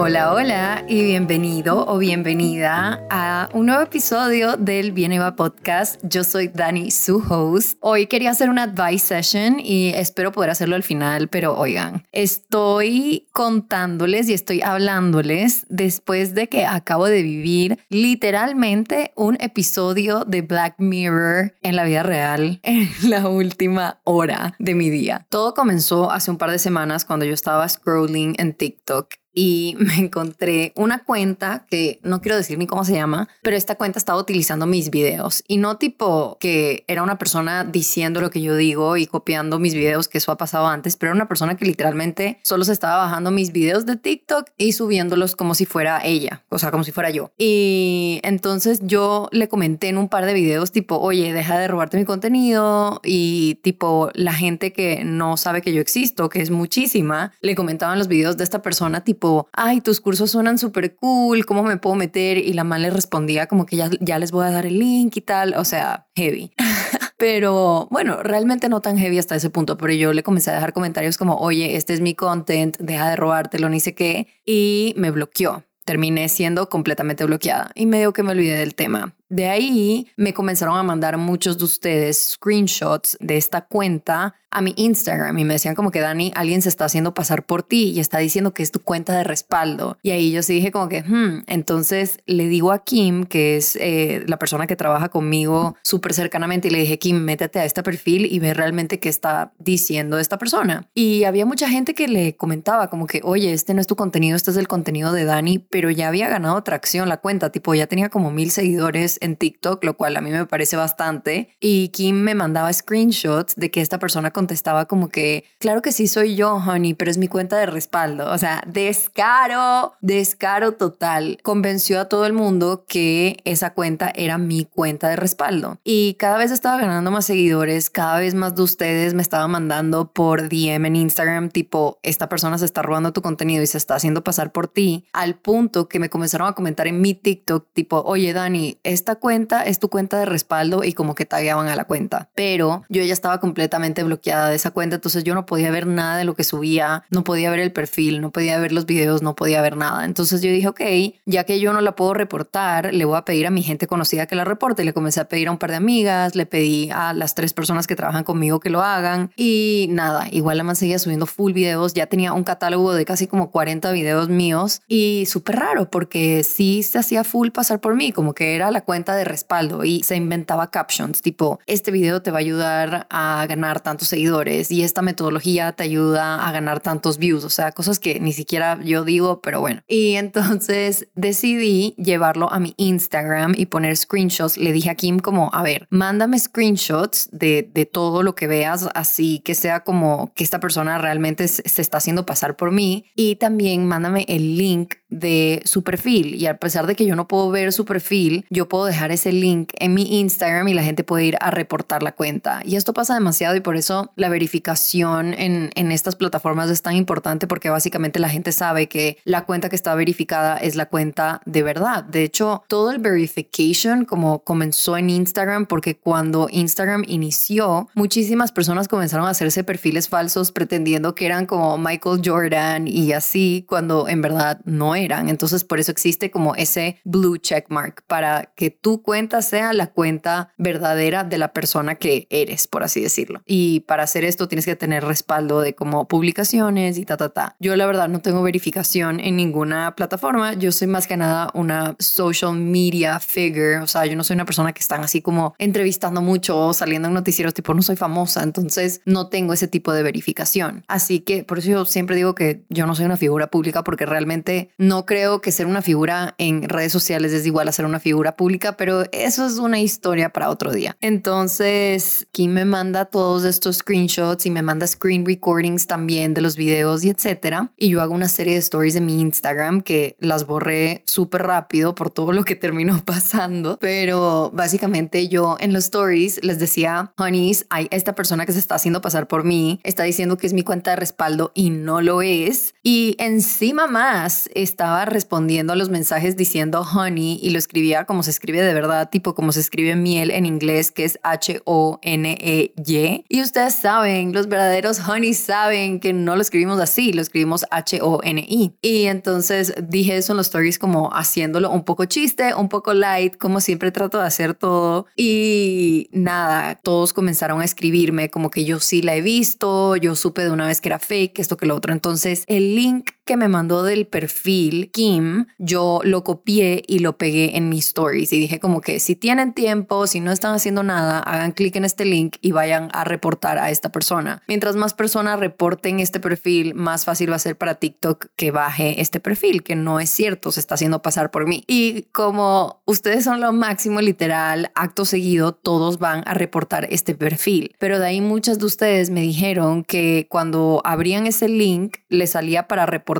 Hola, 0.00 0.32
hola 0.32 0.84
y 0.86 1.02
bienvenido 1.02 1.84
o 1.84 1.98
bienvenida 1.98 3.04
a 3.10 3.48
un 3.52 3.66
nuevo 3.66 3.82
episodio 3.82 4.56
del 4.56 4.92
Bieneva 4.92 5.34
Podcast. 5.34 6.00
Yo 6.04 6.22
soy 6.22 6.46
Dani, 6.46 6.92
su 6.92 7.16
host. 7.28 7.76
Hoy 7.80 8.06
quería 8.06 8.30
hacer 8.30 8.48
una 8.48 8.62
advice 8.62 9.06
session 9.06 9.58
y 9.58 9.88
espero 9.88 10.30
poder 10.30 10.50
hacerlo 10.50 10.76
al 10.76 10.84
final, 10.84 11.26
pero 11.26 11.58
oigan, 11.58 12.04
estoy 12.12 13.26
contándoles 13.32 14.28
y 14.28 14.34
estoy 14.34 14.62
hablándoles 14.62 15.66
después 15.68 16.32
de 16.32 16.48
que 16.48 16.64
acabo 16.64 17.06
de 17.06 17.22
vivir 17.22 17.80
literalmente 17.88 19.10
un 19.16 19.36
episodio 19.40 20.24
de 20.24 20.42
Black 20.42 20.76
Mirror 20.78 21.54
en 21.60 21.74
la 21.74 21.82
vida 21.82 22.04
real 22.04 22.60
en 22.62 22.88
la 23.10 23.28
última 23.28 24.00
hora 24.04 24.54
de 24.60 24.76
mi 24.76 24.90
día. 24.90 25.26
Todo 25.28 25.54
comenzó 25.54 26.12
hace 26.12 26.30
un 26.30 26.38
par 26.38 26.52
de 26.52 26.60
semanas 26.60 27.04
cuando 27.04 27.26
yo 27.26 27.34
estaba 27.34 27.68
scrolling 27.68 28.36
en 28.38 28.54
TikTok 28.54 29.08
y 29.38 29.76
me 29.78 29.94
encontré 29.94 30.72
una 30.74 31.04
cuenta 31.04 31.64
que 31.70 32.00
no 32.02 32.20
quiero 32.20 32.36
decir 32.36 32.58
ni 32.58 32.66
cómo 32.66 32.84
se 32.84 32.94
llama, 32.94 33.28
pero 33.42 33.56
esta 33.56 33.76
cuenta 33.76 33.98
estaba 33.98 34.18
utilizando 34.18 34.66
mis 34.66 34.90
videos 34.90 35.44
y 35.46 35.58
no 35.58 35.76
tipo 35.76 36.36
que 36.40 36.84
era 36.88 37.04
una 37.04 37.18
persona 37.18 37.62
diciendo 37.64 38.20
lo 38.20 38.30
que 38.30 38.42
yo 38.42 38.56
digo 38.56 38.96
y 38.96 39.06
copiando 39.06 39.60
mis 39.60 39.74
videos, 39.74 40.08
que 40.08 40.18
eso 40.18 40.32
ha 40.32 40.36
pasado 40.36 40.66
antes, 40.66 40.96
pero 40.96 41.10
era 41.10 41.16
una 41.16 41.28
persona 41.28 41.56
que 41.56 41.64
literalmente 41.64 42.40
solo 42.42 42.64
se 42.64 42.72
estaba 42.72 42.96
bajando 42.96 43.30
mis 43.30 43.52
videos 43.52 43.86
de 43.86 43.96
TikTok 43.96 44.50
y 44.56 44.72
subiéndolos 44.72 45.36
como 45.36 45.54
si 45.54 45.66
fuera 45.66 46.04
ella, 46.04 46.42
o 46.48 46.58
sea, 46.58 46.72
como 46.72 46.82
si 46.82 46.90
fuera 46.90 47.10
yo. 47.10 47.30
Y 47.38 48.20
entonces 48.24 48.80
yo 48.82 49.28
le 49.30 49.48
comenté 49.48 49.88
en 49.88 49.98
un 49.98 50.08
par 50.08 50.26
de 50.26 50.34
videos 50.34 50.72
tipo, 50.72 50.98
oye, 50.98 51.32
deja 51.32 51.58
de 51.58 51.68
robarte 51.68 51.96
mi 51.96 52.04
contenido 52.04 53.00
y 53.04 53.60
tipo 53.62 54.10
la 54.14 54.32
gente 54.32 54.72
que 54.72 55.04
no 55.04 55.36
sabe 55.36 55.62
que 55.62 55.72
yo 55.72 55.80
existo, 55.80 56.28
que 56.28 56.42
es 56.42 56.50
muchísima, 56.50 57.32
le 57.40 57.54
comentaban 57.54 57.98
los 57.98 58.08
videos 58.08 58.36
de 58.36 58.42
esta 58.42 58.62
persona 58.62 59.04
tipo, 59.04 59.27
ay, 59.52 59.80
tus 59.80 60.00
cursos 60.00 60.30
suenan 60.30 60.58
súper 60.58 60.96
cool, 60.96 61.46
¿cómo 61.46 61.62
me 61.62 61.76
puedo 61.76 61.96
meter? 61.96 62.38
Y 62.38 62.52
la 62.52 62.64
man 62.64 62.82
le 62.82 62.90
respondía 62.90 63.46
como 63.46 63.66
que 63.66 63.76
ya, 63.76 63.90
ya 64.00 64.18
les 64.18 64.30
voy 64.30 64.46
a 64.46 64.50
dar 64.50 64.66
el 64.66 64.78
link 64.78 65.16
y 65.16 65.20
tal, 65.20 65.54
o 65.56 65.64
sea, 65.64 66.06
heavy. 66.14 66.52
Pero 67.18 67.88
bueno, 67.90 68.22
realmente 68.22 68.68
no 68.68 68.80
tan 68.80 68.96
heavy 68.96 69.18
hasta 69.18 69.34
ese 69.34 69.50
punto, 69.50 69.76
pero 69.76 69.92
yo 69.92 70.12
le 70.12 70.22
comencé 70.22 70.52
a 70.52 70.54
dejar 70.54 70.72
comentarios 70.72 71.18
como, 71.18 71.34
oye, 71.34 71.74
este 71.74 71.92
es 71.92 72.00
mi 72.00 72.14
content, 72.14 72.76
deja 72.78 73.10
de 73.10 73.16
robártelo, 73.16 73.68
ni 73.68 73.80
sé 73.80 73.92
qué, 73.92 74.28
y 74.46 74.94
me 74.96 75.10
bloqueó. 75.10 75.64
Terminé 75.84 76.28
siendo 76.28 76.68
completamente 76.68 77.24
bloqueada 77.24 77.72
y 77.74 77.86
medio 77.86 78.12
que 78.12 78.22
me 78.22 78.30
olvidé 78.30 78.56
del 78.56 78.76
tema. 78.76 79.16
De 79.28 79.48
ahí 79.48 80.08
me 80.16 80.34
comenzaron 80.34 80.76
a 80.76 80.82
mandar 80.82 81.18
muchos 81.18 81.58
de 81.58 81.64
ustedes 81.64 82.32
screenshots 82.32 83.16
de 83.20 83.36
esta 83.36 83.62
cuenta 83.62 84.34
a 84.50 84.60
mi 84.60 84.72
Instagram 84.76 85.38
y 85.38 85.44
me 85.44 85.54
decían 85.54 85.74
como 85.74 85.90
que 85.90 86.00
Dani, 86.00 86.32
alguien 86.34 86.62
se 86.62 86.68
está 86.68 86.86
haciendo 86.86 87.14
pasar 87.14 87.44
por 87.44 87.62
ti 87.62 87.90
y 87.90 88.00
está 88.00 88.18
diciendo 88.18 88.54
que 88.54 88.62
es 88.62 88.70
tu 88.70 88.80
cuenta 88.80 89.16
de 89.16 89.24
respaldo. 89.24 89.98
Y 90.02 90.10
ahí 90.10 90.32
yo 90.32 90.42
sí 90.42 90.54
dije 90.54 90.72
como 90.72 90.88
que, 90.88 91.02
hmm, 91.02 91.44
entonces 91.46 92.18
le 92.26 92.48
digo 92.48 92.72
a 92.72 92.84
Kim, 92.84 93.24
que 93.24 93.56
es 93.56 93.76
eh, 93.76 94.24
la 94.26 94.38
persona 94.38 94.66
que 94.66 94.76
trabaja 94.76 95.08
conmigo 95.08 95.76
súper 95.82 96.14
cercanamente, 96.14 96.68
y 96.68 96.70
le 96.70 96.78
dije, 96.78 96.98
Kim, 96.98 97.18
métete 97.18 97.60
a 97.60 97.64
este 97.64 97.82
perfil 97.82 98.26
y 98.30 98.38
ve 98.38 98.54
realmente 98.54 99.00
qué 99.00 99.08
está 99.08 99.52
diciendo 99.58 100.18
esta 100.18 100.38
persona. 100.38 100.88
Y 100.94 101.24
había 101.24 101.44
mucha 101.44 101.68
gente 101.68 101.94
que 101.94 102.08
le 102.08 102.36
comentaba 102.36 102.88
como 102.88 103.06
que, 103.06 103.20
oye, 103.24 103.52
este 103.52 103.74
no 103.74 103.80
es 103.80 103.86
tu 103.86 103.96
contenido, 103.96 104.36
este 104.36 104.50
es 104.50 104.56
el 104.56 104.68
contenido 104.68 105.12
de 105.12 105.24
Dani, 105.24 105.58
pero 105.58 105.90
ya 105.90 106.08
había 106.08 106.28
ganado 106.28 106.62
tracción 106.62 107.08
la 107.08 107.18
cuenta, 107.18 107.50
tipo, 107.50 107.74
ya 107.74 107.86
tenía 107.86 108.08
como 108.08 108.30
mil 108.30 108.50
seguidores 108.50 109.17
en 109.20 109.36
TikTok, 109.36 109.82
lo 109.84 109.96
cual 109.96 110.16
a 110.16 110.20
mí 110.20 110.30
me 110.30 110.46
parece 110.46 110.76
bastante. 110.76 111.50
Y 111.60 111.88
Kim 111.88 112.16
me 112.16 112.34
mandaba 112.34 112.72
screenshots 112.72 113.54
de 113.56 113.70
que 113.70 113.80
esta 113.80 113.98
persona 113.98 114.30
contestaba 114.30 114.86
como 114.86 115.08
que, 115.08 115.44
claro 115.58 115.82
que 115.82 115.92
sí 115.92 116.06
soy 116.06 116.36
yo, 116.36 116.54
honey, 116.54 116.94
pero 116.94 117.10
es 117.10 117.18
mi 117.18 117.28
cuenta 117.28 117.56
de 117.56 117.66
respaldo. 117.66 118.30
O 118.30 118.38
sea, 118.38 118.62
descaro, 118.66 119.94
descaro 120.00 120.72
total. 120.72 121.38
Convenció 121.42 122.00
a 122.00 122.06
todo 122.06 122.26
el 122.26 122.32
mundo 122.32 122.84
que 122.88 123.38
esa 123.44 123.74
cuenta 123.74 124.10
era 124.14 124.38
mi 124.38 124.64
cuenta 124.64 125.08
de 125.08 125.16
respaldo. 125.16 125.78
Y 125.84 126.14
cada 126.14 126.38
vez 126.38 126.50
estaba 126.50 126.80
ganando 126.80 127.10
más 127.10 127.26
seguidores, 127.26 127.90
cada 127.90 128.18
vez 128.18 128.34
más 128.34 128.54
de 128.54 128.62
ustedes 128.62 129.14
me 129.14 129.22
estaban 129.22 129.50
mandando 129.50 130.12
por 130.12 130.48
DM 130.48 130.86
en 130.86 130.96
Instagram, 130.96 131.50
tipo, 131.50 131.98
esta 132.02 132.28
persona 132.28 132.58
se 132.58 132.64
está 132.64 132.82
robando 132.82 133.12
tu 133.12 133.22
contenido 133.22 133.62
y 133.62 133.66
se 133.66 133.78
está 133.78 133.94
haciendo 133.94 134.24
pasar 134.24 134.52
por 134.52 134.68
ti, 134.68 135.06
al 135.12 135.36
punto 135.36 135.88
que 135.88 135.98
me 135.98 136.10
comenzaron 136.10 136.48
a 136.48 136.52
comentar 136.52 136.86
en 136.86 137.00
mi 137.00 137.14
TikTok, 137.14 137.66
tipo, 137.72 138.02
oye, 138.02 138.32
Dani, 138.32 138.78
esta 138.82 139.07
cuenta 139.16 139.62
es 139.62 139.78
tu 139.78 139.88
cuenta 139.88 140.18
de 140.18 140.26
respaldo 140.26 140.84
y 140.84 140.92
como 140.92 141.14
que 141.14 141.26
tagueaban 141.26 141.68
a 141.68 141.76
la 141.76 141.84
cuenta. 141.84 142.28
Pero 142.34 142.84
yo 142.88 143.02
ya 143.02 143.12
estaba 143.12 143.40
completamente 143.40 144.02
bloqueada 144.02 144.48
de 144.48 144.56
esa 144.56 144.70
cuenta, 144.70 144.96
entonces 144.96 145.24
yo 145.24 145.34
no 145.34 145.46
podía 145.46 145.70
ver 145.70 145.86
nada 145.86 146.16
de 146.16 146.24
lo 146.24 146.34
que 146.34 146.44
subía, 146.44 147.04
no 147.10 147.24
podía 147.24 147.50
ver 147.50 147.60
el 147.60 147.72
perfil, 147.72 148.20
no 148.20 148.30
podía 148.30 148.58
ver 148.58 148.72
los 148.72 148.86
videos, 148.86 149.22
no 149.22 149.34
podía 149.34 149.60
ver 149.62 149.76
nada. 149.76 150.04
Entonces 150.04 150.42
yo 150.42 150.50
dije, 150.50 150.68
ok, 150.68 150.80
ya 151.26 151.44
que 151.44 151.60
yo 151.60 151.72
no 151.72 151.80
la 151.80 151.96
puedo 151.96 152.14
reportar, 152.14 152.92
le 152.92 153.04
voy 153.04 153.16
a 153.16 153.24
pedir 153.24 153.46
a 153.46 153.50
mi 153.50 153.62
gente 153.62 153.86
conocida 153.86 154.26
que 154.26 154.36
la 154.36 154.44
reporte. 154.44 154.84
Le 154.84 154.92
comencé 154.92 155.20
a 155.20 155.28
pedir 155.28 155.48
a 155.48 155.50
un 155.50 155.58
par 155.58 155.70
de 155.70 155.76
amigas, 155.76 156.34
le 156.34 156.46
pedí 156.46 156.90
a 156.90 157.12
las 157.12 157.34
tres 157.34 157.52
personas 157.52 157.86
que 157.86 157.96
trabajan 157.96 158.24
conmigo 158.24 158.60
que 158.60 158.70
lo 158.70 158.82
hagan 158.82 159.30
y 159.36 159.86
nada, 159.90 160.28
igual 160.30 160.58
la 160.58 160.64
man 160.64 160.76
seguía 160.76 160.98
subiendo 160.98 161.26
full 161.26 161.52
videos, 161.52 161.94
ya 161.94 162.06
tenía 162.06 162.32
un 162.32 162.44
catálogo 162.44 162.94
de 162.94 163.04
casi 163.04 163.26
como 163.26 163.50
40 163.50 163.92
videos 163.92 164.28
míos 164.28 164.82
y 164.86 165.26
súper 165.26 165.56
raro 165.56 165.90
porque 165.90 166.44
sí 166.44 166.82
se 166.82 166.98
hacía 166.98 167.24
full 167.24 167.50
pasar 167.50 167.80
por 167.80 167.94
mí, 167.94 168.12
como 168.12 168.34
que 168.34 168.54
era 168.54 168.70
la 168.70 168.82
cuenta 168.82 168.97
de 169.04 169.24
respaldo 169.24 169.84
y 169.84 170.02
se 170.02 170.16
inventaba 170.16 170.70
captions 170.70 171.22
tipo, 171.22 171.60
este 171.66 171.90
video 171.90 172.22
te 172.22 172.30
va 172.30 172.38
a 172.38 172.40
ayudar 172.40 173.06
a 173.10 173.46
ganar 173.48 173.80
tantos 173.80 174.08
seguidores 174.08 174.70
y 174.70 174.82
esta 174.82 175.02
metodología 175.02 175.72
te 175.72 175.84
ayuda 175.84 176.46
a 176.46 176.52
ganar 176.52 176.80
tantos 176.80 177.18
views, 177.18 177.44
o 177.44 177.50
sea, 177.50 177.72
cosas 177.72 177.98
que 177.98 178.20
ni 178.20 178.32
siquiera 178.32 178.78
yo 178.82 179.04
digo, 179.04 179.40
pero 179.40 179.60
bueno. 179.60 179.82
Y 179.86 180.14
entonces 180.14 181.08
decidí 181.14 181.94
llevarlo 181.96 182.52
a 182.52 182.58
mi 182.58 182.74
Instagram 182.76 183.54
y 183.56 183.66
poner 183.66 183.96
screenshots. 183.96 184.56
Le 184.56 184.72
dije 184.72 184.90
a 184.90 184.94
Kim 184.94 185.18
como, 185.18 185.50
a 185.52 185.62
ver, 185.62 185.86
mándame 185.90 186.38
screenshots 186.38 187.28
de, 187.32 187.68
de 187.72 187.86
todo 187.86 188.22
lo 188.22 188.34
que 188.34 188.46
veas, 188.46 188.88
así 188.94 189.40
que 189.44 189.54
sea 189.54 189.80
como 189.80 190.32
que 190.34 190.44
esta 190.44 190.60
persona 190.60 190.98
realmente 190.98 191.48
se 191.48 191.82
está 191.82 191.98
haciendo 191.98 192.26
pasar 192.26 192.56
por 192.56 192.72
mí 192.72 193.06
y 193.14 193.36
también 193.36 193.86
mándame 193.86 194.24
el 194.28 194.56
link 194.56 194.94
de 195.08 195.62
su 195.64 195.82
perfil 195.82 196.34
y 196.34 196.46
a 196.46 196.58
pesar 196.58 196.86
de 196.86 196.94
que 196.94 197.06
yo 197.06 197.16
no 197.16 197.28
puedo 197.28 197.50
ver 197.50 197.72
su 197.72 197.84
perfil, 197.84 198.44
yo 198.50 198.68
puedo 198.68 198.84
dejar 198.88 199.12
ese 199.12 199.32
link 199.32 199.72
en 199.78 199.94
mi 199.94 200.20
Instagram 200.20 200.68
y 200.68 200.74
la 200.74 200.82
gente 200.82 201.04
puede 201.04 201.24
ir 201.24 201.36
a 201.40 201.50
reportar 201.50 202.02
la 202.02 202.12
cuenta. 202.12 202.60
Y 202.64 202.76
esto 202.76 202.92
pasa 202.92 203.14
demasiado 203.14 203.56
y 203.56 203.60
por 203.60 203.76
eso 203.76 204.12
la 204.16 204.28
verificación 204.28 205.34
en, 205.34 205.70
en 205.74 205.92
estas 205.92 206.16
plataformas 206.16 206.70
es 206.70 206.82
tan 206.82 206.96
importante 206.96 207.46
porque 207.46 207.70
básicamente 207.70 208.18
la 208.18 208.28
gente 208.28 208.52
sabe 208.52 208.88
que 208.88 209.18
la 209.24 209.44
cuenta 209.44 209.68
que 209.68 209.76
está 209.76 209.94
verificada 209.94 210.56
es 210.56 210.74
la 210.76 210.86
cuenta 210.86 211.40
de 211.44 211.62
verdad. 211.62 212.04
De 212.04 212.22
hecho, 212.22 212.62
todo 212.68 212.90
el 212.90 212.98
verification 212.98 214.04
como 214.04 214.40
comenzó 214.40 214.96
en 214.96 215.10
Instagram 215.10 215.66
porque 215.66 215.96
cuando 215.96 216.48
Instagram 216.50 217.04
inició, 217.06 217.88
muchísimas 217.94 218.52
personas 218.52 218.88
comenzaron 218.88 219.26
a 219.26 219.30
hacerse 219.30 219.64
perfiles 219.64 220.08
falsos 220.08 220.52
pretendiendo 220.52 221.14
que 221.14 221.26
eran 221.26 221.46
como 221.46 221.78
Michael 221.78 222.22
Jordan 222.24 222.88
y 222.88 223.12
así 223.12 223.64
cuando 223.68 224.08
en 224.08 224.22
verdad 224.22 224.60
no 224.64 224.94
eran. 224.94 225.28
Entonces 225.28 225.64
por 225.64 225.78
eso 225.80 225.92
existe 225.92 226.30
como 226.30 226.54
ese 226.54 227.00
blue 227.04 227.38
check 227.38 227.66
mark 227.68 228.04
para 228.06 228.52
que 228.56 228.70
tu 228.80 229.02
cuenta 229.02 229.42
sea 229.42 229.72
la 229.72 229.88
cuenta 229.88 230.52
verdadera 230.56 231.24
de 231.24 231.38
la 231.38 231.52
persona 231.52 231.96
que 231.96 232.26
eres, 232.30 232.66
por 232.66 232.82
así 232.82 233.00
decirlo. 233.00 233.42
Y 233.46 233.80
para 233.80 234.04
hacer 234.04 234.24
esto 234.24 234.48
tienes 234.48 234.64
que 234.64 234.76
tener 234.76 235.04
respaldo 235.04 235.60
de 235.60 235.74
como 235.74 236.08
publicaciones 236.08 236.98
y 236.98 237.04
ta, 237.04 237.16
ta, 237.16 237.30
ta. 237.30 237.56
Yo 237.58 237.76
la 237.76 237.86
verdad 237.86 238.08
no 238.08 238.20
tengo 238.20 238.42
verificación 238.42 239.20
en 239.20 239.36
ninguna 239.36 239.94
plataforma. 239.94 240.54
Yo 240.54 240.72
soy 240.72 240.88
más 240.88 241.06
que 241.06 241.16
nada 241.16 241.50
una 241.54 241.96
social 241.98 242.54
media 242.54 243.20
figure. 243.20 243.78
O 243.78 243.86
sea, 243.86 244.06
yo 244.06 244.16
no 244.16 244.24
soy 244.24 244.34
una 244.34 244.44
persona 244.44 244.72
que 244.72 244.80
están 244.80 245.02
así 245.02 245.22
como 245.22 245.54
entrevistando 245.58 246.22
mucho 246.22 246.58
o 246.58 246.72
saliendo 246.74 247.08
en 247.08 247.14
noticieros, 247.14 247.54
tipo 247.54 247.74
no 247.74 247.82
soy 247.82 247.96
famosa. 247.96 248.42
Entonces 248.42 249.00
no 249.04 249.28
tengo 249.28 249.52
ese 249.52 249.68
tipo 249.68 249.92
de 249.92 250.02
verificación. 250.02 250.84
Así 250.88 251.20
que 251.20 251.44
por 251.44 251.58
eso 251.58 251.70
yo 251.70 251.84
siempre 251.84 252.16
digo 252.16 252.34
que 252.34 252.64
yo 252.68 252.86
no 252.86 252.94
soy 252.94 253.06
una 253.06 253.16
figura 253.16 253.48
pública 253.48 253.84
porque 253.84 254.06
realmente 254.06 254.70
no 254.78 255.06
creo 255.06 255.40
que 255.40 255.52
ser 255.52 255.66
una 255.66 255.82
figura 255.82 256.34
en 256.38 256.68
redes 256.68 256.92
sociales 256.92 257.32
es 257.32 257.46
igual 257.46 257.68
a 257.68 257.72
ser 257.72 257.84
una 257.84 258.00
figura 258.00 258.36
pública, 258.36 258.57
pero 258.76 259.04
eso 259.12 259.46
es 259.46 259.58
una 259.58 259.80
historia 259.80 260.30
para 260.30 260.50
otro 260.50 260.72
día. 260.72 260.96
Entonces, 261.00 262.26
Kim 262.32 262.52
me 262.52 262.64
manda 262.64 263.06
todos 263.06 263.44
estos 263.44 263.76
screenshots 263.76 264.46
y 264.46 264.50
me 264.50 264.62
manda 264.62 264.86
screen 264.86 265.24
recordings 265.24 265.86
también 265.86 266.34
de 266.34 266.40
los 266.40 266.56
videos 266.56 267.04
y 267.04 267.10
etcétera. 267.10 267.72
Y 267.76 267.90
yo 267.90 268.02
hago 268.02 268.14
una 268.14 268.28
serie 268.28 268.54
de 268.54 268.60
stories 268.60 268.96
en 268.96 269.06
mi 269.06 269.20
Instagram 269.20 269.80
que 269.82 270.16
las 270.18 270.46
borré 270.46 271.02
súper 271.06 271.42
rápido 271.42 271.94
por 271.94 272.10
todo 272.10 272.32
lo 272.32 272.44
que 272.44 272.56
terminó 272.56 273.02
pasando. 273.04 273.78
Pero 273.80 274.50
básicamente 274.52 275.28
yo 275.28 275.56
en 275.60 275.72
los 275.72 275.84
stories 275.84 276.40
les 276.42 276.58
decía, 276.58 277.12
honeys, 277.16 277.66
hay 277.70 277.88
esta 277.90 278.14
persona 278.14 278.46
que 278.46 278.52
se 278.52 278.58
está 278.58 278.74
haciendo 278.74 279.00
pasar 279.00 279.28
por 279.28 279.44
mí, 279.44 279.80
está 279.84 280.04
diciendo 280.04 280.36
que 280.36 280.46
es 280.46 280.52
mi 280.52 280.62
cuenta 280.62 280.90
de 280.90 280.96
respaldo 280.96 281.52
y 281.54 281.70
no 281.70 282.00
lo 282.00 282.22
es. 282.22 282.74
Y 282.82 283.16
encima 283.18 283.86
más, 283.86 284.48
estaba 284.54 285.04
respondiendo 285.04 285.72
a 285.72 285.76
los 285.76 285.90
mensajes 285.90 286.36
diciendo 286.36 286.82
honey 286.82 287.38
y 287.42 287.50
lo 287.50 287.58
escribía 287.58 288.04
como 288.04 288.22
se 288.22 288.30
escribe 288.30 288.47
escribe 288.48 288.64
de 288.64 288.72
verdad, 288.72 289.10
tipo 289.10 289.34
como 289.34 289.52
se 289.52 289.60
escribe 289.60 289.94
miel 289.94 290.30
en 290.30 290.46
inglés, 290.46 290.90
que 290.90 291.04
es 291.04 291.18
H-O-N-E-Y. 291.22 293.24
Y 293.28 293.42
ustedes 293.42 293.74
saben, 293.74 294.32
los 294.32 294.48
verdaderos 294.48 295.06
honey 295.06 295.34
saben 295.34 296.00
que 296.00 296.14
no 296.14 296.34
lo 296.34 296.40
escribimos 296.40 296.80
así, 296.80 297.12
lo 297.12 297.20
escribimos 297.20 297.66
H-O-N-I. 297.70 298.72
Y 298.80 299.04
entonces 299.04 299.74
dije 299.86 300.16
eso 300.16 300.32
en 300.32 300.38
los 300.38 300.46
stories 300.46 300.78
como 300.78 301.10
haciéndolo 301.12 301.70
un 301.70 301.84
poco 301.84 302.06
chiste, 302.06 302.54
un 302.54 302.70
poco 302.70 302.94
light, 302.94 303.36
como 303.36 303.60
siempre 303.60 303.92
trato 303.92 304.18
de 304.18 304.24
hacer 304.24 304.54
todo. 304.54 305.04
Y 305.14 306.08
nada, 306.12 306.76
todos 306.76 307.12
comenzaron 307.12 307.60
a 307.60 307.66
escribirme 307.66 308.30
como 308.30 308.50
que 308.50 308.64
yo 308.64 308.80
sí 308.80 309.02
la 309.02 309.14
he 309.14 309.20
visto, 309.20 309.94
yo 309.96 310.16
supe 310.16 310.44
de 310.44 310.50
una 310.50 310.66
vez 310.66 310.80
que 310.80 310.88
era 310.88 310.98
fake, 310.98 311.38
esto 311.38 311.58
que 311.58 311.66
lo 311.66 311.76
otro. 311.76 311.92
Entonces 311.92 312.44
el 312.46 312.74
link 312.74 313.10
que 313.28 313.36
me 313.36 313.48
mandó 313.48 313.82
del 313.82 314.06
perfil 314.06 314.90
Kim, 314.90 315.48
yo 315.58 316.00
lo 316.02 316.24
copié 316.24 316.82
y 316.86 317.00
lo 317.00 317.18
pegué 317.18 317.58
en 317.58 317.68
mis 317.68 317.88
stories 317.88 318.32
y 318.32 318.40
dije 318.40 318.58
como 318.58 318.80
que 318.80 319.00
si 319.00 319.16
tienen 319.16 319.52
tiempo, 319.52 320.06
si 320.06 320.20
no 320.20 320.32
están 320.32 320.54
haciendo 320.54 320.82
nada, 320.82 321.18
hagan 321.18 321.52
clic 321.52 321.76
en 321.76 321.84
este 321.84 322.06
link 322.06 322.36
y 322.40 322.52
vayan 322.52 322.88
a 322.94 323.04
reportar 323.04 323.58
a 323.58 323.70
esta 323.70 323.92
persona. 323.92 324.42
Mientras 324.48 324.76
más 324.76 324.94
personas 324.94 325.38
reporten 325.38 326.00
este 326.00 326.20
perfil, 326.20 326.74
más 326.74 327.04
fácil 327.04 327.30
va 327.30 327.36
a 327.36 327.38
ser 327.38 327.58
para 327.58 327.74
TikTok 327.74 328.28
que 328.34 328.50
baje 328.50 329.02
este 329.02 329.20
perfil, 329.20 329.62
que 329.62 329.76
no 329.76 330.00
es 330.00 330.08
cierto, 330.08 330.50
se 330.50 330.60
está 330.60 330.76
haciendo 330.76 331.02
pasar 331.02 331.30
por 331.30 331.46
mí. 331.46 331.64
Y 331.66 332.04
como 332.12 332.80
ustedes 332.86 333.24
son 333.24 333.42
lo 333.42 333.52
máximo 333.52 334.00
literal, 334.00 334.72
acto 334.74 335.04
seguido, 335.04 335.52
todos 335.52 335.98
van 335.98 336.22
a 336.24 336.32
reportar 336.32 336.88
este 336.90 337.14
perfil. 337.14 337.74
Pero 337.78 337.98
de 337.98 338.06
ahí 338.06 338.22
muchas 338.22 338.58
de 338.58 338.64
ustedes 338.64 339.10
me 339.10 339.20
dijeron 339.20 339.84
que 339.84 340.26
cuando 340.30 340.80
abrían 340.82 341.26
ese 341.26 341.50
link, 341.50 341.98
le 342.08 342.26
salía 342.26 342.66
para 342.66 342.86
reportar 342.86 343.17